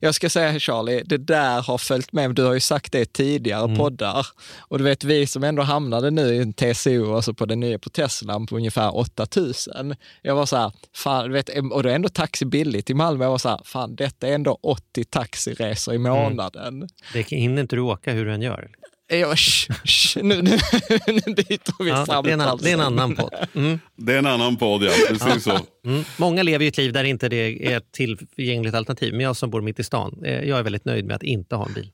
Jag 0.00 0.14
ska 0.14 0.30
säga 0.30 0.58
Charlie, 0.58 1.02
det 1.04 1.16
där 1.16 1.62
har 1.62 1.78
följt 1.78 2.12
med. 2.12 2.34
Du 2.34 2.44
har 2.44 2.54
ju 2.54 2.60
sagt 2.60 2.92
det 2.92 3.00
i 3.00 3.06
tidigare 3.06 3.64
mm. 3.64 3.76
poddar. 3.76 4.26
Och 4.58 4.78
du 4.78 4.84
vet, 4.84 5.04
vi 5.04 5.26
som 5.26 5.44
ändå 5.44 5.62
hamnade 5.62 6.10
nu 6.10 6.34
i 6.34 6.38
en 6.38 6.52
TCO, 6.52 7.14
alltså 7.14 7.34
på 7.34 7.46
den 7.46 7.60
nya 7.60 7.78
på 7.78 7.90
Teslan, 7.90 8.46
på 8.46 8.56
ungefär 8.56 8.96
8000. 8.96 9.94
Jag 10.22 10.34
var 10.34 10.46
så 10.46 10.56
här, 10.56 10.72
fan, 10.96 11.32
vet, 11.32 11.48
och 11.48 11.82
då 11.82 11.88
är 11.88 11.94
ändå 11.94 12.08
taxi 12.08 12.44
billigt 12.44 12.90
i 12.90 12.94
Malmö. 12.94 13.24
Jag 13.24 13.30
var 13.30 13.38
så 13.38 13.48
här, 13.48 13.60
fan 13.64 13.96
detta 13.96 14.28
är 14.28 14.34
ändå 14.34 14.58
80 14.62 15.04
taxiresor 15.04 15.94
i 15.94 15.96
mm. 15.96 16.12
månaden. 16.12 16.74
Mm. 16.74 16.88
Det 17.12 17.22
hinner 17.22 17.62
inte 17.62 17.76
du 17.76 17.82
åka 17.82 18.12
hur 18.12 18.24
du 18.24 18.34
än 18.34 18.42
gör. 18.42 18.70
Ja, 19.08 19.36
sh, 19.36 19.70
sh, 19.84 20.18
nu, 20.22 20.42
nu, 20.42 20.58
nu 21.06 21.34
byter 21.34 21.84
vi 21.84 21.90
ja, 21.90 21.96
samtal. 21.96 22.24
Det 22.24 22.30
är, 22.30 22.32
en, 22.32 22.58
det 22.62 22.70
är 22.70 22.74
en 22.74 22.80
annan 22.80 23.16
podd. 23.16 23.34
Mm. 23.54 23.78
Det 23.96 24.12
är 24.12 24.18
en 24.18 24.26
annan 24.26 24.56
podd, 24.56 24.82
ja. 24.82 24.90
Precis 25.08 25.44
så. 25.44 25.58
Mm. 25.86 26.04
Många 26.16 26.42
lever 26.42 26.64
ju 26.64 26.68
ett 26.68 26.76
liv 26.76 26.92
där 26.92 27.04
inte 27.04 27.28
det 27.28 27.66
är 27.66 27.76
ett 27.76 27.92
tillgängligt 27.92 28.74
alternativ. 28.74 29.12
Men 29.12 29.20
jag 29.20 29.36
som 29.36 29.50
bor 29.50 29.60
mitt 29.60 29.80
i 29.80 29.84
stan, 29.84 30.22
eh, 30.24 30.48
jag 30.48 30.58
är 30.58 30.62
väldigt 30.62 30.84
nöjd 30.84 31.04
med 31.04 31.16
att 31.16 31.22
inte 31.22 31.56
ha 31.56 31.66
en 31.66 31.72
bil. 31.72 31.90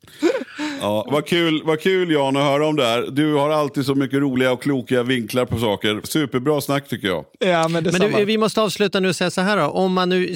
Ja, 0.81 1.07
vad, 1.11 1.27
kul, 1.27 1.63
vad 1.65 1.81
kul 1.81 2.11
Jan 2.11 2.37
att 2.37 2.43
höra 2.43 2.67
om 2.67 2.77
det 2.77 2.85
här. 2.85 3.07
Du 3.11 3.35
har 3.35 3.51
alltid 3.51 3.87
så 3.87 3.95
mycket 3.95 4.19
roliga 4.19 4.53
och 4.53 4.63
kloka 4.63 5.03
vinklar 5.03 5.45
på 5.45 5.59
saker. 5.59 6.01
Superbra 6.05 6.61
snack 6.61 6.89
tycker 6.89 7.09
jag. 7.09 7.25
Ja, 7.39 7.69
men 7.69 7.85
men 7.85 8.13
du, 8.13 8.25
vi 8.25 8.39
måste 8.39 8.61
avsluta 8.61 9.01
nu 9.01 9.09
och 9.09 9.17
säga 9.17 9.31
så 9.31 9.41
här 9.41 9.57
då. 9.57 9.65
Om 9.65 9.93
man 9.93 10.09
nu 10.09 10.35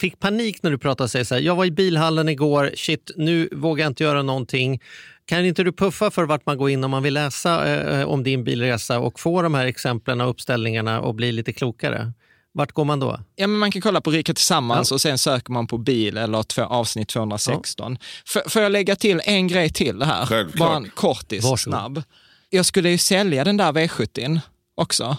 fick 0.00 0.20
panik 0.20 0.62
när 0.62 0.70
du 0.70 0.78
pratade 0.78 1.04
och 1.04 1.10
säger 1.10 1.24
så 1.24 1.34
här, 1.34 1.42
jag 1.42 1.56
var 1.56 1.64
i 1.64 1.70
bilhallen 1.70 2.28
igår, 2.28 2.70
shit 2.74 3.10
nu 3.16 3.48
vågar 3.52 3.84
jag 3.84 3.90
inte 3.90 4.04
göra 4.04 4.22
någonting. 4.22 4.80
Kan 5.26 5.46
inte 5.46 5.62
du 5.62 5.72
puffa 5.72 6.10
för 6.10 6.24
vart 6.24 6.46
man 6.46 6.58
går 6.58 6.70
in 6.70 6.84
om 6.84 6.90
man 6.90 7.02
vill 7.02 7.14
läsa 7.14 7.74
eh, 7.74 8.08
om 8.08 8.22
din 8.22 8.44
bilresa 8.44 8.98
och 8.98 9.20
få 9.20 9.42
de 9.42 9.54
här 9.54 9.66
exemplen 9.66 10.20
och 10.20 10.30
uppställningarna 10.30 11.00
och 11.00 11.14
bli 11.14 11.32
lite 11.32 11.52
klokare? 11.52 12.12
Vart 12.52 12.72
går 12.72 12.84
man 12.84 13.00
då? 13.00 13.20
Ja, 13.36 13.46
men 13.46 13.58
man 13.58 13.70
kan 13.70 13.82
kolla 13.82 14.00
på 14.00 14.10
Rika 14.10 14.34
Tillsammans 14.34 14.90
ja. 14.90 14.94
och 14.94 15.00
sen 15.00 15.18
söker 15.18 15.52
man 15.52 15.66
på 15.66 15.78
bil 15.78 16.16
eller 16.16 16.42
två, 16.42 16.62
avsnitt 16.62 17.08
216. 17.08 17.98
Ja. 18.34 18.42
Får 18.48 18.62
jag 18.62 18.72
lägga 18.72 18.96
till 18.96 19.20
en 19.24 19.48
grej 19.48 19.70
till 19.70 20.02
här? 20.02 20.26
Självklart. 20.26 20.68
Bara 20.68 20.76
en 20.76 20.90
kortis, 20.94 21.44
Varsågod. 21.44 21.78
snabb. 21.78 22.02
Jag 22.50 22.66
skulle 22.66 22.90
ju 22.90 22.98
sälja 22.98 23.44
den 23.44 23.56
där 23.56 23.72
V70 23.72 24.40
också. 24.74 25.16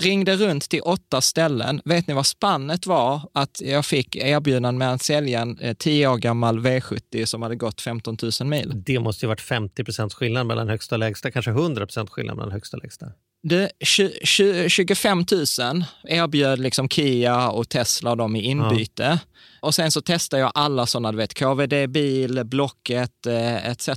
Ringde 0.00 0.36
runt 0.36 0.68
till 0.68 0.80
åtta 0.80 1.20
ställen. 1.20 1.80
Vet 1.84 2.06
ni 2.06 2.14
vad 2.14 2.26
spannet 2.26 2.86
var? 2.86 3.20
Att 3.34 3.60
jag 3.64 3.86
fick 3.86 4.16
erbjudande 4.16 4.78
med 4.78 4.92
att 4.92 5.02
sälja 5.02 5.40
en 5.40 5.58
eh, 5.58 5.74
tio 5.74 6.08
år 6.08 6.16
gammal 6.16 6.58
V70 6.58 7.24
som 7.24 7.42
hade 7.42 7.56
gått 7.56 7.80
15 7.80 8.16
000 8.40 8.48
mil. 8.48 8.72
Det 8.86 8.98
måste 8.98 9.24
ju 9.24 9.28
varit 9.28 9.40
50 9.40 9.84
procents 9.84 10.14
skillnad 10.14 10.46
mellan 10.46 10.68
högsta 10.68 10.94
och 10.94 10.98
lägsta, 10.98 11.30
kanske 11.30 11.50
100 11.50 11.86
procent 11.86 12.10
skillnad 12.10 12.36
mellan 12.36 12.52
högsta 12.52 12.76
och 12.76 12.82
lägsta. 12.82 13.06
Det, 13.42 13.70
25 14.68 15.18
000 15.18 15.26
erbjöd 16.04 16.58
liksom 16.58 16.88
Kia 16.88 17.48
och 17.48 17.68
Tesla 17.68 18.14
dem 18.14 18.36
i 18.36 18.42
inbyte. 18.42 19.02
Ja. 19.02 19.18
Och 19.60 19.74
sen 19.74 19.90
så 19.90 20.00
testade 20.00 20.42
jag 20.42 20.52
alla 20.54 20.86
sådana, 20.86 21.12
du 21.12 21.18
vet, 21.18 21.34
KVD 21.34 21.90
bil, 21.90 22.44
Blocket 22.44 23.26
eh, 23.26 23.70
etc. 23.70 23.88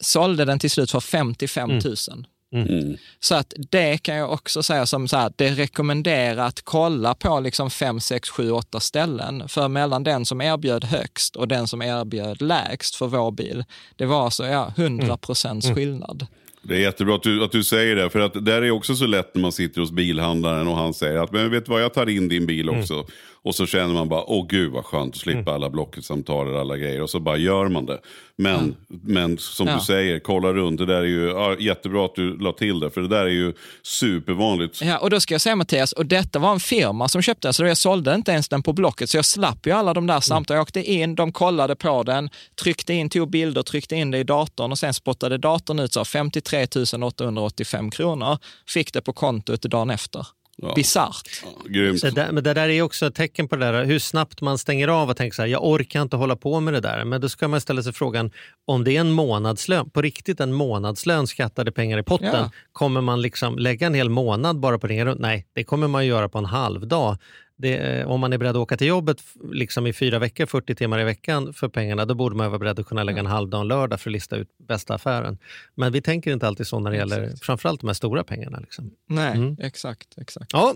Sålde 0.00 0.44
den 0.44 0.58
till 0.58 0.70
slut 0.70 0.90
för 0.90 1.00
55 1.00 1.70
000. 1.70 1.78
Mm. 1.80 2.24
Mm. 2.52 2.96
Så 3.20 3.34
att 3.34 3.54
det 3.70 3.98
kan 3.98 4.16
jag 4.16 4.32
också 4.32 4.62
säga 4.62 4.86
som 4.86 5.08
så 5.08 5.16
här, 5.16 5.32
det 5.36 5.50
rekommenderar 5.50 6.46
att 6.46 6.62
kolla 6.62 7.14
på 7.14 7.40
liksom 7.40 7.70
5, 7.70 8.00
6, 8.00 8.28
7, 8.28 8.50
8 8.50 8.80
ställen. 8.80 9.48
För 9.48 9.68
mellan 9.68 10.04
den 10.04 10.24
som 10.24 10.40
erbjöd 10.40 10.84
högst 10.84 11.36
och 11.36 11.48
den 11.48 11.66
som 11.66 11.82
erbjöd 11.82 12.42
lägst 12.42 12.94
för 12.94 13.06
vår 13.06 13.30
bil, 13.30 13.64
det 13.96 14.06
var 14.06 14.24
alltså 14.24 14.46
ja, 14.46 14.72
100 14.76 15.16
procents 15.16 15.66
mm. 15.66 15.76
skillnad. 15.76 16.26
Det 16.62 16.74
är 16.74 16.78
jättebra 16.78 17.14
att 17.14 17.22
du, 17.22 17.44
att 17.44 17.52
du 17.52 17.64
säger 17.64 17.96
det, 17.96 18.10
för 18.10 18.20
att 18.20 18.44
där 18.44 18.62
är 18.62 18.70
också 18.70 18.94
så 18.94 19.06
lätt 19.06 19.34
när 19.34 19.42
man 19.42 19.52
sitter 19.52 19.80
hos 19.80 19.92
bilhandlaren 19.92 20.68
och 20.68 20.76
han 20.76 20.94
säger 20.94 21.18
att 21.18 21.32
men 21.32 21.50
vet 21.50 21.66
du 21.66 21.72
vad, 21.72 21.82
jag 21.82 21.94
tar 21.94 22.08
in 22.08 22.28
din 22.28 22.46
bil 22.46 22.68
mm. 22.68 22.80
också. 22.80 22.94
Mm. 22.94 23.06
Och 23.42 23.54
så 23.54 23.66
känner 23.66 23.94
man 23.94 24.08
bara, 24.08 24.24
åh 24.24 24.46
gud 24.48 24.72
vad 24.72 24.84
skönt 24.84 25.14
att 25.14 25.20
slippa 25.20 25.38
mm. 25.38 25.54
alla 25.54 25.70
Blocket-samtal 25.70 26.54
och 26.54 26.60
alla 26.60 26.76
grejer. 26.76 27.02
Och 27.02 27.10
så 27.10 27.20
bara 27.20 27.36
gör 27.36 27.68
man 27.68 27.86
det. 27.86 28.00
Men, 28.36 28.58
mm. 28.58 28.74
men 28.88 29.38
som 29.38 29.66
ja. 29.66 29.74
du 29.74 29.80
säger, 29.80 30.18
kolla 30.18 30.52
runt. 30.52 30.78
Det 30.78 30.86
där 30.86 30.94
är 31.00 31.04
ju 31.04 31.28
ja, 31.28 31.56
jättebra 31.58 32.04
att 32.04 32.14
du 32.14 32.38
la 32.38 32.52
till 32.52 32.80
det. 32.80 32.90
För 32.90 33.00
det 33.00 33.08
där 33.08 33.24
är 33.24 33.28
ju 33.30 33.52
supervanligt. 33.82 34.82
Ja, 34.82 34.98
och 34.98 35.10
då 35.10 35.20
ska 35.20 35.34
jag 35.34 35.40
säga 35.40 35.56
Mattias, 35.56 35.92
och 35.92 36.06
detta 36.06 36.38
var 36.38 36.52
en 36.52 36.60
firma 36.60 37.08
som 37.08 37.22
köpte 37.22 37.48
den. 37.48 37.54
Så 37.54 37.64
jag 37.64 37.76
sålde 37.76 38.14
inte 38.14 38.32
ens 38.32 38.48
den 38.48 38.62
på 38.62 38.72
Blocket. 38.72 39.10
Så 39.10 39.16
jag 39.16 39.24
slapp 39.24 39.66
ju 39.66 39.72
alla 39.72 39.94
de 39.94 40.06
där 40.06 40.20
samtalen. 40.20 40.58
Jag 40.58 40.62
åkte 40.62 40.92
in, 40.92 41.14
de 41.14 41.32
kollade 41.32 41.76
på 41.76 42.02
den, 42.02 42.30
tryckte 42.62 42.94
in, 42.94 43.10
tog 43.10 43.30
bilder, 43.30 43.62
tryckte 43.62 43.96
in 43.96 44.10
det 44.10 44.18
i 44.18 44.24
datorn 44.24 44.72
och 44.72 44.78
sen 44.78 44.94
spottade 44.94 45.38
datorn 45.38 45.78
ut 45.78 45.92
så 45.92 46.04
53 46.04 46.66
885 47.02 47.90
kronor. 47.90 48.38
Fick 48.68 48.92
det 48.92 49.00
på 49.00 49.12
kontot 49.12 49.62
dagen 49.62 49.90
efter. 49.90 50.26
Ja. 50.62 50.72
Bisarrt. 50.74 51.42
Ja, 51.68 51.82
det, 52.02 52.10
där, 52.10 52.32
men 52.32 52.44
det 52.44 52.54
där 52.54 52.68
är 52.68 52.82
också 52.82 53.06
ett 53.06 53.14
tecken 53.14 53.48
på 53.48 53.56
det 53.56 53.72
där, 53.72 53.84
hur 53.84 53.98
snabbt 53.98 54.40
man 54.40 54.58
stänger 54.58 54.88
av 54.88 55.10
och 55.10 55.16
tänker 55.16 55.34
så 55.34 55.42
här, 55.42 55.48
jag 55.48 55.64
orkar 55.64 56.02
inte 56.02 56.16
hålla 56.16 56.36
på 56.36 56.60
med 56.60 56.74
det 56.74 56.80
där. 56.80 57.04
Men 57.04 57.20
då 57.20 57.28
ska 57.28 57.48
man 57.48 57.60
ställa 57.60 57.82
sig 57.82 57.92
frågan, 57.92 58.30
om 58.66 58.84
det 58.84 58.96
är 58.96 59.00
en 59.00 59.10
månadslön, 59.10 59.90
på 59.90 60.02
riktigt 60.02 60.40
en 60.40 60.52
månadslön 60.52 61.26
skattade 61.26 61.72
pengar 61.72 61.98
i 61.98 62.02
potten, 62.02 62.28
ja. 62.32 62.50
kommer 62.72 63.00
man 63.00 63.22
liksom 63.22 63.58
lägga 63.58 63.86
en 63.86 63.94
hel 63.94 64.10
månad 64.10 64.60
bara 64.60 64.78
på 64.78 64.86
att 64.86 64.90
ringa 64.90 65.04
runt? 65.04 65.20
Nej, 65.20 65.46
det 65.52 65.64
kommer 65.64 65.88
man 65.88 66.06
göra 66.06 66.28
på 66.28 66.38
en 66.38 66.44
halv 66.44 66.86
dag 66.86 67.16
det, 67.60 67.76
eh, 67.76 68.10
om 68.10 68.20
man 68.20 68.32
är 68.32 68.38
beredd 68.38 68.50
att 68.50 68.56
åka 68.56 68.76
till 68.76 68.86
jobbet 68.86 69.22
liksom 69.52 69.86
i 69.86 69.92
fyra 69.92 70.18
veckor, 70.18 70.46
40 70.46 70.74
timmar 70.74 71.00
i 71.00 71.04
veckan 71.04 71.52
för 71.52 71.68
pengarna, 71.68 72.04
då 72.04 72.14
borde 72.14 72.36
man 72.36 72.50
vara 72.50 72.58
beredd 72.58 72.78
att 72.78 72.86
kunna 72.86 73.02
lägga 73.02 73.20
en 73.20 73.26
halv 73.26 73.48
dag 73.48 73.60
en 73.60 73.68
lördag 73.68 74.00
för 74.00 74.10
att 74.10 74.12
lista 74.12 74.36
ut 74.36 74.48
bästa 74.58 74.94
affären. 74.94 75.38
Men 75.74 75.92
vi 75.92 76.02
tänker 76.02 76.32
inte 76.32 76.46
alltid 76.46 76.66
så 76.66 76.80
när 76.80 76.90
det 76.90 76.96
gäller 76.96 77.22
exakt. 77.22 77.44
framförallt 77.44 77.80
de 77.80 77.86
här 77.86 77.94
stora 77.94 78.24
pengarna. 78.24 78.58
Liksom. 78.60 78.90
Nej, 79.06 79.36
mm. 79.36 79.56
exakt. 79.60 80.18
exakt. 80.18 80.52
Ja, 80.52 80.74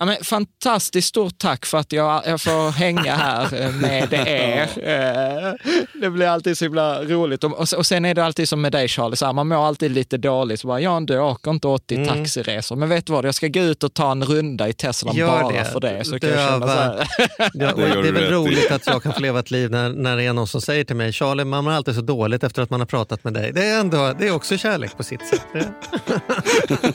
Ja, 0.00 0.04
men 0.04 0.16
fantastiskt 0.24 1.08
stort 1.08 1.38
tack 1.38 1.66
för 1.66 1.78
att 1.78 1.92
jag, 1.92 2.22
jag 2.26 2.40
får 2.40 2.70
hänga 2.70 3.14
här 3.14 3.72
med 3.72 4.12
er. 4.26 4.68
Eh, 4.88 5.52
det 6.00 6.10
blir 6.10 6.26
alltid 6.26 6.58
så 6.58 6.64
himla 6.64 7.04
roligt. 7.04 7.44
Och, 7.44 7.74
och 7.76 7.86
sen 7.86 8.04
är 8.04 8.14
det 8.14 8.24
alltid 8.24 8.48
som 8.48 8.60
med 8.60 8.72
dig 8.72 8.88
Charlie, 8.88 9.16
så 9.16 9.26
här, 9.26 9.32
man 9.32 9.48
mår 9.48 9.66
alltid 9.66 9.90
lite 9.90 10.16
dåligt. 10.16 10.60
Så 10.60 10.66
bara, 10.66 10.80
Jan, 10.80 11.06
du 11.06 11.18
åker 11.18 11.50
inte 11.50 11.68
80 11.68 11.94
mm. 11.94 12.08
taxiresor. 12.08 12.76
Men 12.76 12.88
vet 12.88 13.06
du 13.06 13.12
vad, 13.12 13.24
jag 13.24 13.34
ska 13.34 13.48
gå 13.48 13.60
ut 13.60 13.84
och 13.84 13.94
ta 13.94 14.10
en 14.10 14.24
runda 14.24 14.68
i 14.68 14.72
Tesla 14.72 15.12
bara 15.26 15.48
det. 15.48 15.64
för 15.64 15.80
det. 15.80 16.04
Så 16.04 16.20
kan 16.20 16.30
jag 16.30 16.48
känna 16.48 16.66
så 16.66 16.72
här. 16.72 17.06
Ja, 17.38 17.72
det 17.76 18.08
är 18.08 18.12
väl 18.12 18.32
roligt 18.32 18.70
att 18.70 18.86
jag 18.86 19.02
kan 19.02 19.12
få 19.12 19.20
leva 19.20 19.38
ett 19.38 19.50
liv 19.50 19.70
när, 19.70 19.88
när 19.88 20.16
det 20.16 20.24
är 20.24 20.32
någon 20.32 20.48
som 20.48 20.60
säger 20.60 20.84
till 20.84 20.96
mig, 20.96 21.12
Charlie, 21.12 21.44
man 21.44 21.64
mår 21.64 21.72
alltid 21.72 21.94
så 21.94 22.00
dåligt 22.00 22.44
efter 22.44 22.62
att 22.62 22.70
man 22.70 22.80
har 22.80 22.86
pratat 22.86 23.24
med 23.24 23.32
dig. 23.34 23.52
Det 23.52 23.64
är, 23.64 23.80
ändå, 23.80 24.14
det 24.18 24.28
är 24.28 24.34
också 24.34 24.56
kärlek 24.56 24.96
på 24.96 25.02
sitt 25.02 25.26
sätt. 25.26 25.46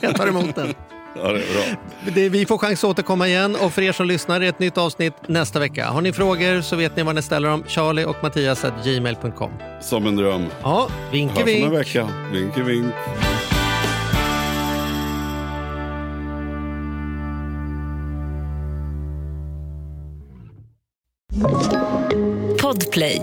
jag 0.00 0.16
tar 0.16 0.26
emot 0.26 0.54
den. 0.54 0.74
Ja, 1.16 1.32
det 1.32 1.38
är 1.38 1.54
bra. 1.54 1.76
Det, 2.14 2.28
vi 2.28 2.46
får 2.46 2.58
chans 2.58 2.84
att 2.84 2.90
återkomma 2.90 3.28
igen 3.28 3.56
och 3.56 3.72
för 3.72 3.82
er 3.82 3.92
som 3.92 4.06
lyssnar 4.06 4.40
är 4.40 4.48
ett 4.48 4.58
nytt 4.58 4.78
avsnitt 4.78 5.14
nästa 5.28 5.58
vecka. 5.58 5.86
Har 5.86 6.00
ni 6.00 6.12
frågor 6.12 6.60
så 6.60 6.76
vet 6.76 6.96
ni 6.96 7.02
var 7.02 7.12
ni 7.12 7.22
ställer 7.22 7.48
dem. 7.48 7.64
Charlie 7.66 8.04
och 8.04 8.16
Mattias 8.22 8.64
gmail.com. 8.84 9.50
Som 9.80 10.06
en 10.06 10.16
dröm. 10.16 10.46
Ja, 10.62 10.88
vinke 11.12 11.44
vink. 11.44 11.72
vecka. 11.72 12.08
Vinke 12.32 12.62
vink. 12.62 12.94
Podplay 22.60 23.22